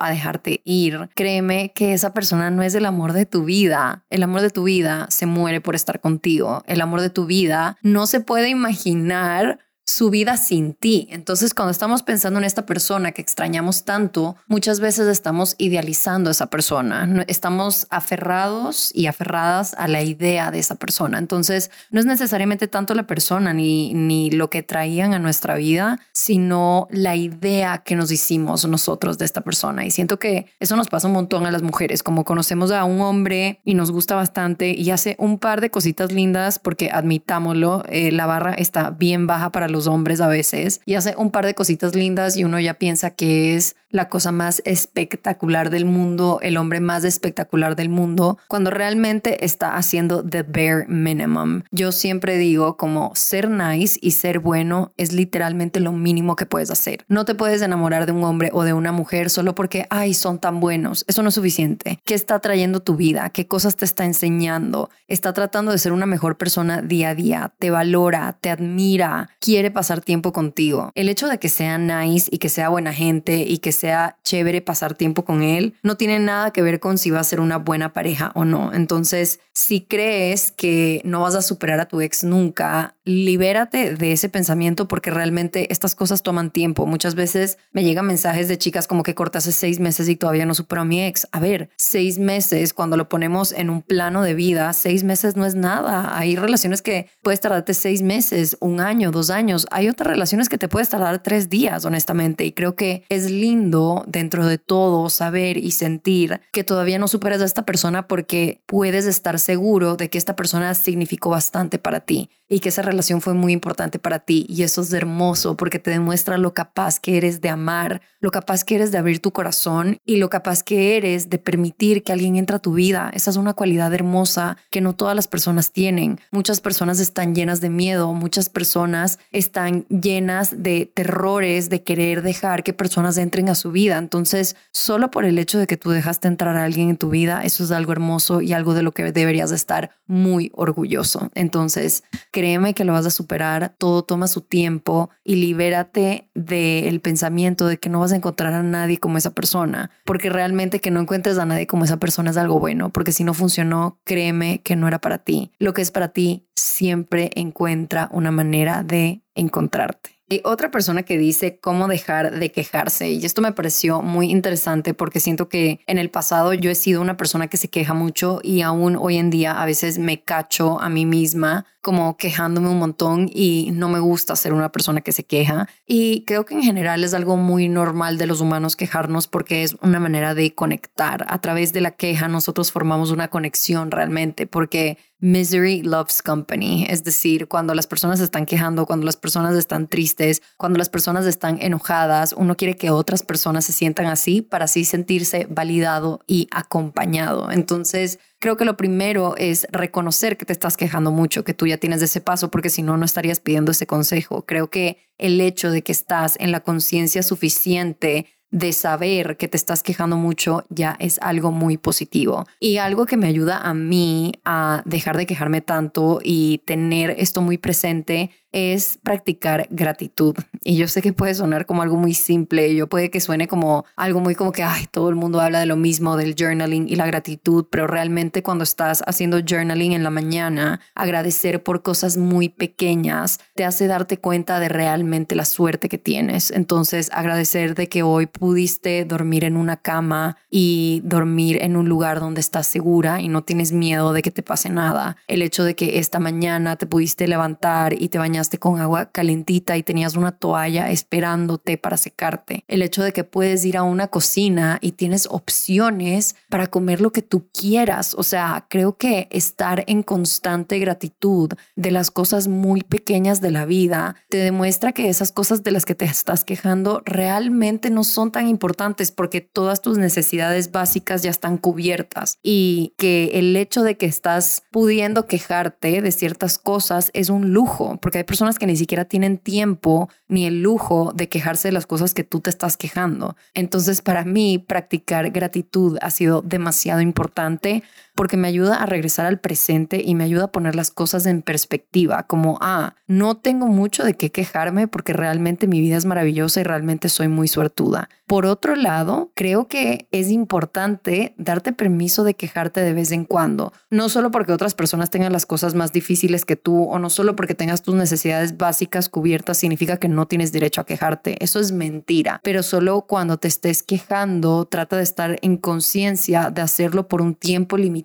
a 0.00 0.10
dejarte 0.10 0.60
ir, 0.64 1.10
créeme 1.14 1.72
que 1.74 1.92
esa 1.92 2.12
persona 2.12 2.50
no 2.50 2.62
es 2.62 2.74
el 2.74 2.86
amor 2.86 3.12
de 3.12 3.26
tu 3.26 3.44
vida. 3.44 4.04
El 4.10 4.22
amor 4.22 4.40
de 4.40 4.50
tu 4.50 4.64
vida 4.64 5.06
se 5.10 5.26
muere 5.26 5.60
por 5.60 5.74
estar 5.74 6.00
contigo. 6.00 6.62
El 6.66 6.80
amor 6.80 7.00
de 7.00 7.10
tu 7.10 7.26
vida 7.26 7.76
no 7.82 8.06
se 8.06 8.20
puede 8.20 8.48
imaginar 8.48 9.58
su 9.84 10.10
vida 10.10 10.36
sin 10.36 10.74
ti. 10.74 11.08
Entonces, 11.10 11.54
cuando 11.54 11.72
estamos 11.72 12.02
pensando 12.02 12.38
en 12.38 12.44
esta 12.44 12.66
persona 12.66 13.12
que 13.12 13.22
extrañamos 13.22 13.84
tanto, 13.84 14.36
muchas 14.46 14.80
veces 14.80 15.08
estamos 15.08 15.54
idealizando 15.58 16.30
a 16.30 16.32
esa 16.32 16.46
persona, 16.46 17.24
estamos 17.26 17.86
aferrados 17.90 18.92
y 18.94 19.06
aferradas 19.06 19.74
a 19.74 19.88
la 19.88 20.02
idea 20.02 20.50
de 20.50 20.60
esa 20.60 20.76
persona. 20.76 21.18
Entonces, 21.18 21.70
no 21.90 22.00
es 22.00 22.06
necesariamente 22.06 22.68
tanto 22.68 22.94
la 22.94 23.06
persona 23.06 23.52
ni, 23.52 23.92
ni 23.94 24.30
lo 24.30 24.50
que 24.50 24.62
traían 24.62 25.14
a 25.14 25.18
nuestra 25.18 25.56
vida, 25.56 25.98
sino 26.12 26.86
la 26.90 27.16
idea 27.16 27.78
que 27.78 27.96
nos 27.96 28.10
hicimos 28.12 28.66
nosotros 28.66 29.18
de 29.18 29.24
esta 29.24 29.40
persona. 29.40 29.84
Y 29.84 29.90
siento 29.90 30.18
que 30.18 30.46
eso 30.60 30.76
nos 30.76 30.88
pasa 30.88 31.08
un 31.08 31.14
montón 31.14 31.46
a 31.46 31.50
las 31.50 31.62
mujeres, 31.62 32.02
como 32.02 32.24
conocemos 32.24 32.70
a 32.70 32.84
un 32.84 33.00
hombre 33.00 33.60
y 33.64 33.74
nos 33.74 33.90
gusta 33.90 34.14
bastante 34.14 34.70
y 34.70 34.90
hace 34.90 35.16
un 35.18 35.38
par 35.38 35.60
de 35.60 35.70
cositas 35.70 36.12
lindas, 36.12 36.58
porque 36.58 36.90
admitámoslo, 36.92 37.84
eh, 37.88 38.12
la 38.12 38.26
barra 38.26 38.54
está 38.54 38.90
bien 38.90 39.26
baja 39.26 39.50
para 39.50 39.68
los 39.72 39.86
hombres 39.86 40.20
a 40.20 40.28
veces 40.28 40.80
y 40.86 40.94
hace 40.94 41.14
un 41.16 41.30
par 41.30 41.46
de 41.46 41.54
cositas 41.54 41.94
lindas 41.94 42.36
y 42.36 42.44
uno 42.44 42.60
ya 42.60 42.74
piensa 42.74 43.10
que 43.10 43.56
es 43.56 43.76
la 43.92 44.08
cosa 44.08 44.32
más 44.32 44.62
espectacular 44.64 45.70
del 45.70 45.84
mundo, 45.84 46.40
el 46.42 46.56
hombre 46.56 46.80
más 46.80 47.04
espectacular 47.04 47.76
del 47.76 47.90
mundo, 47.90 48.38
cuando 48.48 48.70
realmente 48.70 49.44
está 49.44 49.76
haciendo 49.76 50.24
the 50.24 50.42
bare 50.42 50.86
minimum. 50.88 51.62
Yo 51.70 51.92
siempre 51.92 52.38
digo 52.38 52.76
como 52.76 53.12
ser 53.14 53.50
nice 53.50 53.98
y 54.00 54.12
ser 54.12 54.38
bueno 54.38 54.92
es 54.96 55.12
literalmente 55.12 55.78
lo 55.78 55.92
mínimo 55.92 56.36
que 56.36 56.46
puedes 56.46 56.70
hacer. 56.70 57.04
No 57.08 57.24
te 57.24 57.34
puedes 57.34 57.60
enamorar 57.62 58.06
de 58.06 58.12
un 58.12 58.24
hombre 58.24 58.50
o 58.52 58.64
de 58.64 58.72
una 58.72 58.92
mujer 58.92 59.28
solo 59.28 59.54
porque, 59.54 59.86
ay, 59.90 60.14
son 60.14 60.38
tan 60.38 60.58
buenos. 60.58 61.04
Eso 61.06 61.22
no 61.22 61.28
es 61.28 61.34
suficiente. 61.34 62.00
¿Qué 62.04 62.14
está 62.14 62.38
trayendo 62.38 62.80
tu 62.80 62.96
vida? 62.96 63.30
¿Qué 63.30 63.46
cosas 63.46 63.76
te 63.76 63.84
está 63.84 64.04
enseñando? 64.04 64.90
Está 65.06 65.34
tratando 65.34 65.70
de 65.70 65.78
ser 65.78 65.92
una 65.92 66.06
mejor 66.06 66.38
persona 66.38 66.80
día 66.80 67.10
a 67.10 67.14
día. 67.14 67.52
Te 67.58 67.70
valora, 67.70 68.38
te 68.40 68.48
admira, 68.50 69.28
quiere 69.38 69.61
pasar 69.70 70.00
tiempo 70.00 70.32
contigo. 70.32 70.90
El 70.94 71.08
hecho 71.08 71.28
de 71.28 71.38
que 71.38 71.48
sea 71.48 71.78
nice 71.78 72.28
y 72.30 72.38
que 72.38 72.48
sea 72.48 72.68
buena 72.68 72.92
gente 72.92 73.44
y 73.46 73.58
que 73.58 73.72
sea 73.72 74.18
chévere 74.24 74.60
pasar 74.60 74.94
tiempo 74.94 75.24
con 75.24 75.42
él, 75.42 75.74
no 75.82 75.96
tiene 75.96 76.18
nada 76.18 76.52
que 76.52 76.62
ver 76.62 76.80
con 76.80 76.98
si 76.98 77.10
va 77.10 77.20
a 77.20 77.24
ser 77.24 77.40
una 77.40 77.58
buena 77.58 77.92
pareja 77.92 78.32
o 78.34 78.44
no. 78.44 78.72
Entonces, 78.72 79.40
si 79.52 79.82
crees 79.82 80.50
que 80.50 81.02
no 81.04 81.20
vas 81.20 81.34
a 81.34 81.42
superar 81.42 81.80
a 81.80 81.86
tu 81.86 82.00
ex 82.00 82.24
nunca, 82.24 82.96
libérate 83.04 83.94
de 83.96 84.12
ese 84.12 84.28
pensamiento 84.28 84.88
porque 84.88 85.10
realmente 85.10 85.70
estas 85.70 85.94
cosas 85.94 86.22
toman 86.22 86.50
tiempo. 86.50 86.86
Muchas 86.86 87.14
veces 87.14 87.58
me 87.72 87.84
llegan 87.84 88.06
mensajes 88.06 88.48
de 88.48 88.56
chicas 88.56 88.86
como 88.86 89.02
que 89.02 89.14
cortas 89.14 89.46
hace 89.46 89.52
seis 89.52 89.78
meses 89.80 90.08
y 90.08 90.16
todavía 90.16 90.46
no 90.46 90.54
supero 90.54 90.82
a 90.82 90.84
mi 90.84 91.02
ex. 91.02 91.26
A 91.32 91.40
ver, 91.40 91.68
seis 91.76 92.18
meses, 92.18 92.72
cuando 92.72 92.96
lo 92.96 93.08
ponemos 93.08 93.52
en 93.52 93.68
un 93.68 93.82
plano 93.82 94.22
de 94.22 94.34
vida, 94.34 94.72
seis 94.72 95.04
meses 95.04 95.36
no 95.36 95.44
es 95.44 95.54
nada. 95.54 96.16
Hay 96.16 96.36
relaciones 96.36 96.80
que 96.80 97.10
puedes 97.22 97.40
tardarte 97.40 97.74
seis 97.74 98.02
meses, 98.02 98.56
un 98.60 98.80
año, 98.80 99.10
dos 99.10 99.30
años. 99.30 99.51
Hay 99.70 99.88
otras 99.88 100.08
relaciones 100.08 100.48
que 100.48 100.58
te 100.58 100.68
puedes 100.68 100.88
tardar 100.88 101.22
tres 101.22 101.48
días, 101.48 101.84
honestamente. 101.84 102.44
Y 102.44 102.52
creo 102.52 102.76
que 102.76 103.04
es 103.08 103.30
lindo 103.30 104.04
dentro 104.06 104.46
de 104.46 104.58
todo 104.58 105.08
saber 105.10 105.56
y 105.56 105.72
sentir 105.72 106.40
que 106.52 106.64
todavía 106.64 106.98
no 106.98 107.08
superas 107.08 107.40
a 107.40 107.44
esta 107.44 107.64
persona 107.64 108.06
porque 108.08 108.62
puedes 108.66 109.06
estar 109.06 109.38
seguro 109.38 109.96
de 109.96 110.10
que 110.10 110.18
esta 110.18 110.36
persona 110.36 110.74
significó 110.74 111.30
bastante 111.30 111.78
para 111.78 112.00
ti 112.00 112.30
y 112.52 112.60
que 112.60 112.68
esa 112.68 112.82
relación 112.82 113.20
fue 113.20 113.34
muy 113.34 113.52
importante 113.52 113.98
para 113.98 114.18
ti. 114.18 114.46
Y 114.48 114.62
eso 114.62 114.82
es 114.82 114.92
hermoso 114.92 115.56
porque 115.56 115.78
te 115.78 115.90
demuestra 115.90 116.38
lo 116.38 116.54
capaz 116.54 117.00
que 117.00 117.16
eres 117.16 117.40
de 117.40 117.48
amar, 117.48 118.02
lo 118.20 118.30
capaz 118.30 118.64
que 118.64 118.76
eres 118.76 118.92
de 118.92 118.98
abrir 118.98 119.20
tu 119.20 119.32
corazón 119.32 119.98
y 120.04 120.16
lo 120.16 120.30
capaz 120.30 120.62
que 120.62 120.96
eres 120.96 121.30
de 121.30 121.38
permitir 121.38 122.02
que 122.02 122.12
alguien 122.12 122.36
entre 122.36 122.56
a 122.56 122.58
tu 122.58 122.74
vida. 122.74 123.10
Esa 123.14 123.30
es 123.30 123.36
una 123.36 123.54
cualidad 123.54 123.92
hermosa 123.94 124.56
que 124.70 124.80
no 124.80 124.94
todas 124.94 125.16
las 125.16 125.28
personas 125.28 125.72
tienen. 125.72 126.20
Muchas 126.30 126.60
personas 126.60 127.00
están 127.00 127.34
llenas 127.34 127.60
de 127.60 127.70
miedo, 127.70 128.12
muchas 128.12 128.48
personas 128.48 129.18
están 129.30 129.86
llenas 129.88 130.62
de 130.62 130.86
terrores, 130.86 131.70
de 131.70 131.82
querer 131.82 132.22
dejar 132.22 132.62
que 132.62 132.72
personas 132.72 133.16
entren 133.16 133.48
a 133.48 133.54
su 133.54 133.72
vida 133.72 133.82
entonces, 134.12 134.56
solo 134.72 135.10
por 135.10 135.24
el 135.24 135.38
hecho 135.38 135.58
de 135.58 135.66
que 135.66 135.76
tú 135.76 135.90
dejaste 135.90 136.28
entrar 136.28 136.56
a 136.56 136.64
alguien 136.64 136.90
en 136.90 136.96
tu 136.96 137.08
vida, 137.08 137.42
eso 137.44 137.64
es 137.64 137.70
algo 137.70 137.92
hermoso 137.92 138.40
y 138.40 138.52
algo 138.52 138.74
de 138.74 138.82
lo 138.82 138.92
que 138.92 139.10
deberías 139.12 139.52
estar 139.52 139.90
muy 140.06 140.50
orgulloso. 140.54 141.30
Entonces, 141.34 142.02
créeme 142.42 142.74
que 142.74 142.84
lo 142.84 142.92
vas 142.92 143.06
a 143.06 143.10
superar, 143.10 143.72
todo 143.78 144.02
toma 144.02 144.26
su 144.26 144.40
tiempo 144.40 145.10
y 145.22 145.36
libérate 145.36 146.28
del 146.34 147.00
pensamiento 147.00 147.68
de 147.68 147.78
que 147.78 147.88
no 147.88 148.00
vas 148.00 148.10
a 148.10 148.16
encontrar 148.16 148.52
a 148.52 148.64
nadie 148.64 148.98
como 148.98 149.16
esa 149.16 149.30
persona, 149.30 149.92
porque 150.04 150.28
realmente 150.28 150.80
que 150.80 150.90
no 150.90 150.98
encuentres 150.98 151.38
a 151.38 151.46
nadie 151.46 151.68
como 151.68 151.84
esa 151.84 151.98
persona 151.98 152.32
es 152.32 152.36
algo 152.36 152.58
bueno, 152.58 152.90
porque 152.90 153.12
si 153.12 153.22
no 153.22 153.32
funcionó, 153.32 154.00
créeme 154.02 154.60
que 154.60 154.74
no 154.74 154.88
era 154.88 155.00
para 155.00 155.18
ti. 155.18 155.52
Lo 155.60 155.72
que 155.72 155.82
es 155.82 155.92
para 155.92 156.08
ti 156.08 156.48
siempre 156.56 157.30
encuentra 157.36 158.08
una 158.10 158.32
manera 158.32 158.82
de 158.82 159.22
encontrarte. 159.36 160.10
Hay 160.32 160.40
otra 160.44 160.70
persona 160.70 161.02
que 161.02 161.18
dice 161.18 161.58
cómo 161.60 161.88
dejar 161.88 162.38
de 162.38 162.50
quejarse 162.50 163.10
y 163.10 163.22
esto 163.22 163.42
me 163.42 163.52
pareció 163.52 164.00
muy 164.00 164.30
interesante 164.30 164.94
porque 164.94 165.20
siento 165.20 165.50
que 165.50 165.80
en 165.86 165.98
el 165.98 166.08
pasado 166.08 166.54
yo 166.54 166.70
he 166.70 166.74
sido 166.74 167.02
una 167.02 167.18
persona 167.18 167.48
que 167.48 167.58
se 167.58 167.68
queja 167.68 167.92
mucho 167.92 168.40
y 168.42 168.62
aún 168.62 168.96
hoy 168.96 169.18
en 169.18 169.28
día 169.28 169.60
a 169.60 169.66
veces 169.66 169.98
me 169.98 170.22
cacho 170.22 170.80
a 170.80 170.88
mí 170.88 171.04
misma 171.04 171.66
como 171.82 172.16
quejándome 172.16 172.68
un 172.68 172.78
montón 172.78 173.28
y 173.30 173.70
no 173.72 173.88
me 173.88 173.98
gusta 173.98 174.36
ser 174.36 174.54
una 174.54 174.70
persona 174.70 175.00
que 175.00 175.10
se 175.10 175.24
queja. 175.24 175.68
Y 175.84 176.24
creo 176.24 176.46
que 176.46 176.54
en 176.54 176.62
general 176.62 177.02
es 177.02 177.12
algo 177.12 177.36
muy 177.36 177.68
normal 177.68 178.18
de 178.18 178.26
los 178.26 178.40
humanos 178.40 178.76
quejarnos 178.76 179.26
porque 179.26 179.64
es 179.64 179.76
una 179.82 179.98
manera 179.98 180.34
de 180.34 180.54
conectar. 180.54 181.26
A 181.28 181.40
través 181.40 181.72
de 181.72 181.80
la 181.80 181.90
queja 181.90 182.28
nosotros 182.28 182.70
formamos 182.70 183.10
una 183.10 183.28
conexión 183.28 183.90
realmente 183.90 184.46
porque 184.46 184.96
misery 185.18 185.82
loves 185.82 186.22
company. 186.22 186.86
Es 186.88 187.02
decir, 187.02 187.48
cuando 187.48 187.74
las 187.74 187.88
personas 187.88 188.20
están 188.20 188.46
quejando, 188.46 188.86
cuando 188.86 189.06
las 189.06 189.16
personas 189.16 189.56
están 189.56 189.88
tristes, 189.88 190.21
cuando 190.56 190.78
las 190.78 190.88
personas 190.88 191.26
están 191.26 191.58
enojadas, 191.60 192.34
uno 192.36 192.56
quiere 192.56 192.76
que 192.76 192.90
otras 192.90 193.22
personas 193.22 193.64
se 193.64 193.72
sientan 193.72 194.06
así 194.06 194.42
para 194.42 194.64
así 194.66 194.84
sentirse 194.84 195.46
validado 195.50 196.20
y 196.26 196.48
acompañado. 196.50 197.50
Entonces, 197.50 198.18
creo 198.38 198.56
que 198.56 198.64
lo 198.64 198.76
primero 198.76 199.34
es 199.36 199.66
reconocer 199.70 200.36
que 200.36 200.46
te 200.46 200.52
estás 200.52 200.76
quejando 200.76 201.10
mucho, 201.10 201.44
que 201.44 201.54
tú 201.54 201.66
ya 201.66 201.78
tienes 201.78 202.02
ese 202.02 202.20
paso, 202.20 202.50
porque 202.50 202.70
si 202.70 202.82
no, 202.82 202.96
no 202.96 203.04
estarías 203.04 203.40
pidiendo 203.40 203.72
ese 203.72 203.86
consejo. 203.86 204.44
Creo 204.46 204.70
que 204.70 204.98
el 205.18 205.40
hecho 205.40 205.70
de 205.70 205.82
que 205.82 205.92
estás 205.92 206.36
en 206.40 206.52
la 206.52 206.60
conciencia 206.60 207.22
suficiente 207.22 208.26
de 208.52 208.72
saber 208.74 209.38
que 209.38 209.48
te 209.48 209.56
estás 209.56 209.82
quejando 209.82 210.16
mucho 210.16 210.66
ya 210.68 210.94
es 211.00 211.18
algo 211.22 211.50
muy 211.50 211.78
positivo. 211.78 212.46
Y 212.60 212.76
algo 212.76 213.06
que 213.06 213.16
me 213.16 213.26
ayuda 213.26 213.58
a 213.58 213.74
mí 213.74 214.32
a 214.44 214.82
dejar 214.84 215.16
de 215.16 215.26
quejarme 215.26 215.62
tanto 215.62 216.20
y 216.22 216.58
tener 216.66 217.14
esto 217.18 217.40
muy 217.40 217.56
presente 217.56 218.30
es 218.52 218.98
practicar 219.02 219.66
gratitud. 219.70 220.36
Y 220.62 220.76
yo 220.76 220.86
sé 220.86 221.02
que 221.02 221.12
puede 221.12 221.34
sonar 221.34 221.66
como 221.66 221.82
algo 221.82 221.96
muy 221.96 222.14
simple, 222.14 222.74
yo 222.74 222.86
puede 222.86 223.10
que 223.10 223.20
suene 223.20 223.48
como 223.48 223.84
algo 223.96 224.20
muy 224.20 224.34
como 224.34 224.52
que, 224.52 224.62
ay, 224.62 224.86
todo 224.90 225.08
el 225.08 225.16
mundo 225.16 225.40
habla 225.40 225.60
de 225.60 225.66
lo 225.66 225.76
mismo, 225.76 226.16
del 226.16 226.34
journaling 226.38 226.88
y 226.88 226.96
la 226.96 227.06
gratitud, 227.06 227.66
pero 227.70 227.86
realmente 227.86 228.42
cuando 228.42 228.64
estás 228.64 229.02
haciendo 229.06 229.40
journaling 229.40 229.92
en 229.92 230.02
la 230.02 230.10
mañana, 230.10 230.80
agradecer 230.94 231.62
por 231.62 231.82
cosas 231.82 232.16
muy 232.16 232.48
pequeñas 232.48 233.40
te 233.54 233.64
hace 233.64 233.86
darte 233.86 234.18
cuenta 234.18 234.60
de 234.60 234.68
realmente 234.68 235.34
la 235.34 235.44
suerte 235.44 235.88
que 235.88 235.98
tienes. 235.98 236.50
Entonces, 236.50 237.10
agradecer 237.12 237.74
de 237.74 237.88
que 237.88 238.02
hoy 238.02 238.26
pudiste 238.26 239.04
dormir 239.04 239.44
en 239.44 239.56
una 239.56 239.76
cama 239.76 240.36
y 240.50 241.00
dormir 241.04 241.58
en 241.62 241.76
un 241.76 241.88
lugar 241.88 242.20
donde 242.20 242.40
estás 242.40 242.66
segura 242.66 243.20
y 243.20 243.28
no 243.28 243.42
tienes 243.42 243.72
miedo 243.72 244.12
de 244.12 244.22
que 244.22 244.30
te 244.30 244.42
pase 244.42 244.70
nada. 244.70 245.16
El 245.28 245.42
hecho 245.42 245.64
de 245.64 245.74
que 245.74 245.98
esta 245.98 246.18
mañana 246.18 246.76
te 246.76 246.86
pudiste 246.86 247.26
levantar 247.26 247.94
y 248.00 248.08
te 248.08 248.18
con 248.58 248.80
agua 248.80 249.10
calentita 249.10 249.76
y 249.76 249.82
tenías 249.82 250.16
una 250.16 250.32
toalla 250.32 250.90
esperándote 250.90 251.78
para 251.78 251.96
secarte. 251.96 252.64
El 252.68 252.82
hecho 252.82 253.02
de 253.02 253.12
que 253.12 253.24
puedes 253.24 253.64
ir 253.64 253.76
a 253.76 253.82
una 253.82 254.08
cocina 254.08 254.78
y 254.80 254.92
tienes 254.92 255.26
opciones 255.30 256.36
para 256.48 256.66
comer 256.66 257.00
lo 257.00 257.12
que 257.12 257.22
tú 257.22 257.48
quieras. 257.52 258.14
O 258.14 258.22
sea, 258.22 258.66
creo 258.68 258.96
que 258.96 259.28
estar 259.30 259.84
en 259.86 260.02
constante 260.02 260.78
gratitud 260.78 261.50
de 261.76 261.90
las 261.90 262.10
cosas 262.10 262.48
muy 262.48 262.82
pequeñas 262.82 263.40
de 263.40 263.50
la 263.50 263.64
vida 263.64 264.16
te 264.28 264.38
demuestra 264.38 264.92
que 264.92 265.08
esas 265.08 265.32
cosas 265.32 265.62
de 265.62 265.70
las 265.70 265.84
que 265.84 265.94
te 265.94 266.04
estás 266.04 266.44
quejando 266.44 267.02
realmente 267.04 267.90
no 267.90 268.04
son 268.04 268.32
tan 268.32 268.48
importantes 268.48 269.10
porque 269.10 269.40
todas 269.40 269.82
tus 269.82 269.98
necesidades 269.98 270.72
básicas 270.72 271.22
ya 271.22 271.30
están 271.30 271.58
cubiertas 271.58 272.38
y 272.42 272.94
que 272.96 273.30
el 273.34 273.56
hecho 273.56 273.82
de 273.82 273.96
que 273.96 274.06
estás 274.06 274.62
pudiendo 274.70 275.26
quejarte 275.26 276.02
de 276.02 276.12
ciertas 276.12 276.58
cosas 276.58 277.10
es 277.14 277.30
un 277.30 277.52
lujo 277.52 277.98
porque 278.00 278.18
hay 278.18 278.24
personas 278.32 278.58
que 278.58 278.66
ni 278.66 278.78
siquiera 278.78 279.04
tienen 279.04 279.36
tiempo 279.36 280.08
ni 280.26 280.46
el 280.46 280.62
lujo 280.62 281.12
de 281.14 281.28
quejarse 281.28 281.68
de 281.68 281.72
las 281.72 281.84
cosas 281.84 282.14
que 282.14 282.24
tú 282.24 282.40
te 282.40 282.48
estás 282.48 282.78
quejando. 282.78 283.36
Entonces, 283.52 284.00
para 284.00 284.24
mí, 284.24 284.58
practicar 284.58 285.30
gratitud 285.32 285.98
ha 286.00 286.08
sido 286.08 286.40
demasiado 286.40 287.02
importante 287.02 287.82
porque 288.14 288.36
me 288.36 288.48
ayuda 288.48 288.76
a 288.76 288.86
regresar 288.86 289.26
al 289.26 289.40
presente 289.40 290.02
y 290.04 290.14
me 290.14 290.24
ayuda 290.24 290.44
a 290.44 290.52
poner 290.52 290.74
las 290.74 290.90
cosas 290.90 291.26
en 291.26 291.42
perspectiva, 291.42 292.24
como, 292.24 292.58
ah, 292.60 292.94
no 293.06 293.36
tengo 293.36 293.66
mucho 293.66 294.04
de 294.04 294.14
qué 294.14 294.30
quejarme 294.30 294.88
porque 294.88 295.12
realmente 295.12 295.66
mi 295.66 295.80
vida 295.80 295.96
es 295.96 296.04
maravillosa 296.04 296.60
y 296.60 296.64
realmente 296.64 297.08
soy 297.08 297.28
muy 297.28 297.48
suertuda. 297.48 298.08
Por 298.26 298.46
otro 298.46 298.76
lado, 298.76 299.30
creo 299.34 299.68
que 299.68 300.08
es 300.10 300.30
importante 300.30 301.34
darte 301.36 301.72
permiso 301.72 302.24
de 302.24 302.34
quejarte 302.34 302.80
de 302.80 302.94
vez 302.94 303.12
en 303.12 303.24
cuando, 303.24 303.72
no 303.90 304.08
solo 304.08 304.30
porque 304.30 304.52
otras 304.52 304.74
personas 304.74 305.10
tengan 305.10 305.32
las 305.32 305.44
cosas 305.44 305.74
más 305.74 305.92
difíciles 305.92 306.44
que 306.44 306.56
tú 306.56 306.84
o 306.84 306.98
no 306.98 307.10
solo 307.10 307.36
porque 307.36 307.54
tengas 307.54 307.82
tus 307.82 307.94
necesidades 307.94 308.56
básicas 308.56 309.08
cubiertas 309.08 309.58
significa 309.58 309.98
que 309.98 310.08
no 310.08 310.26
tienes 310.26 310.52
derecho 310.52 310.80
a 310.80 310.86
quejarte. 310.86 311.42
Eso 311.44 311.60
es 311.60 311.72
mentira, 311.72 312.40
pero 312.42 312.62
solo 312.62 313.02
cuando 313.02 313.36
te 313.36 313.48
estés 313.48 313.82
quejando, 313.82 314.64
trata 314.64 314.96
de 314.96 315.02
estar 315.02 315.38
en 315.42 315.56
conciencia 315.56 316.50
de 316.50 316.62
hacerlo 316.62 317.08
por 317.08 317.20
un 317.20 317.34
tiempo 317.34 317.76
limitado 317.76 318.01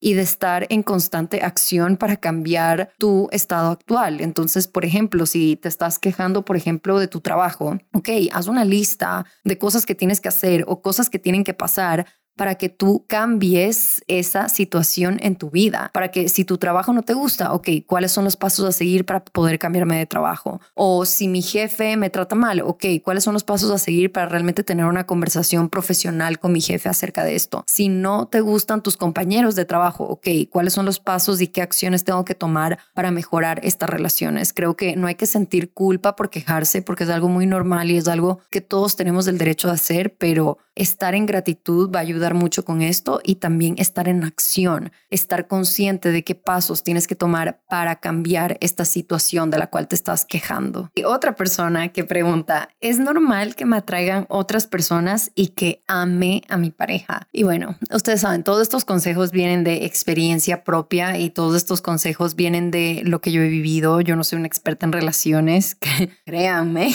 y 0.00 0.14
de 0.14 0.22
estar 0.22 0.66
en 0.68 0.82
constante 0.82 1.42
acción 1.42 1.96
para 1.96 2.16
cambiar 2.16 2.92
tu 2.98 3.28
estado 3.30 3.70
actual. 3.70 4.20
Entonces, 4.20 4.68
por 4.68 4.84
ejemplo, 4.84 5.26
si 5.26 5.56
te 5.56 5.68
estás 5.68 5.98
quejando, 5.98 6.44
por 6.44 6.56
ejemplo, 6.56 6.98
de 6.98 7.08
tu 7.08 7.20
trabajo, 7.20 7.78
ok, 7.92 8.08
haz 8.32 8.48
una 8.48 8.64
lista 8.64 9.24
de 9.44 9.58
cosas 9.58 9.86
que 9.86 9.94
tienes 9.94 10.20
que 10.20 10.28
hacer 10.28 10.64
o 10.66 10.82
cosas 10.82 11.08
que 11.08 11.18
tienen 11.18 11.44
que 11.44 11.54
pasar 11.54 12.06
para 12.42 12.56
que 12.56 12.68
tú 12.68 13.04
cambies 13.06 14.02
esa 14.08 14.48
situación 14.48 15.18
en 15.20 15.36
tu 15.36 15.48
vida, 15.50 15.92
para 15.94 16.10
que 16.10 16.28
si 16.28 16.44
tu 16.44 16.58
trabajo 16.58 16.92
no 16.92 17.02
te 17.02 17.14
gusta, 17.14 17.52
ok, 17.52 17.68
¿cuáles 17.86 18.10
son 18.10 18.24
los 18.24 18.36
pasos 18.36 18.68
a 18.68 18.72
seguir 18.72 19.06
para 19.06 19.24
poder 19.24 19.60
cambiarme 19.60 19.96
de 19.96 20.06
trabajo? 20.06 20.60
O 20.74 21.04
si 21.04 21.28
mi 21.28 21.40
jefe 21.40 21.96
me 21.96 22.10
trata 22.10 22.34
mal, 22.34 22.60
ok, 22.62 22.84
¿cuáles 23.04 23.22
son 23.22 23.34
los 23.34 23.44
pasos 23.44 23.70
a 23.70 23.78
seguir 23.78 24.10
para 24.10 24.26
realmente 24.26 24.64
tener 24.64 24.86
una 24.86 25.06
conversación 25.06 25.68
profesional 25.68 26.40
con 26.40 26.50
mi 26.50 26.60
jefe 26.60 26.88
acerca 26.88 27.22
de 27.22 27.36
esto? 27.36 27.62
Si 27.68 27.88
no 27.88 28.26
te 28.26 28.40
gustan 28.40 28.82
tus 28.82 28.96
compañeros 28.96 29.54
de 29.54 29.64
trabajo, 29.64 30.02
ok, 30.02 30.26
¿cuáles 30.50 30.72
son 30.72 30.84
los 30.84 30.98
pasos 30.98 31.40
y 31.40 31.46
qué 31.46 31.62
acciones 31.62 32.02
tengo 32.02 32.24
que 32.24 32.34
tomar 32.34 32.80
para 32.92 33.12
mejorar 33.12 33.60
estas 33.62 33.88
relaciones? 33.88 34.52
Creo 34.52 34.74
que 34.74 34.96
no 34.96 35.06
hay 35.06 35.14
que 35.14 35.26
sentir 35.26 35.72
culpa 35.72 36.16
por 36.16 36.28
quejarse 36.28 36.82
porque 36.82 37.04
es 37.04 37.10
algo 37.10 37.28
muy 37.28 37.46
normal 37.46 37.92
y 37.92 37.98
es 37.98 38.08
algo 38.08 38.40
que 38.50 38.60
todos 38.60 38.96
tenemos 38.96 39.28
el 39.28 39.38
derecho 39.38 39.68
de 39.68 39.74
hacer, 39.74 40.16
pero 40.18 40.58
estar 40.74 41.14
en 41.14 41.26
gratitud 41.26 41.90
va 41.90 41.98
a 42.00 42.02
ayudar 42.02 42.34
mucho 42.34 42.64
con 42.64 42.82
esto 42.82 43.20
y 43.24 43.36
también 43.36 43.74
estar 43.78 44.08
en 44.08 44.24
acción, 44.24 44.92
estar 45.10 45.46
consciente 45.46 46.10
de 46.12 46.24
qué 46.24 46.34
pasos 46.34 46.82
tienes 46.82 47.06
que 47.06 47.14
tomar 47.14 47.60
para 47.68 47.96
cambiar 47.96 48.56
esta 48.60 48.84
situación 48.84 49.50
de 49.50 49.58
la 49.58 49.68
cual 49.68 49.88
te 49.88 49.94
estás 49.94 50.24
quejando. 50.24 50.90
Y 50.94 51.04
otra 51.04 51.34
persona 51.34 51.88
que 51.88 52.04
pregunta, 52.04 52.70
¿es 52.80 52.98
normal 52.98 53.54
que 53.54 53.66
me 53.66 53.76
atraigan 53.76 54.26
otras 54.28 54.66
personas 54.66 55.30
y 55.34 55.48
que 55.48 55.82
ame 55.86 56.42
a 56.48 56.56
mi 56.56 56.70
pareja? 56.70 57.28
Y 57.32 57.42
bueno, 57.42 57.76
ustedes 57.90 58.20
saben, 58.20 58.42
todos 58.42 58.62
estos 58.62 58.84
consejos 58.84 59.32
vienen 59.32 59.64
de 59.64 59.84
experiencia 59.84 60.64
propia 60.64 61.18
y 61.18 61.30
todos 61.30 61.56
estos 61.56 61.82
consejos 61.82 62.34
vienen 62.34 62.70
de 62.70 63.02
lo 63.04 63.20
que 63.20 63.32
yo 63.32 63.42
he 63.42 63.48
vivido. 63.48 64.00
Yo 64.00 64.16
no 64.16 64.24
soy 64.24 64.38
una 64.38 64.46
experta 64.46 64.86
en 64.86 64.92
relaciones, 64.92 65.76
créanme. 66.24 66.92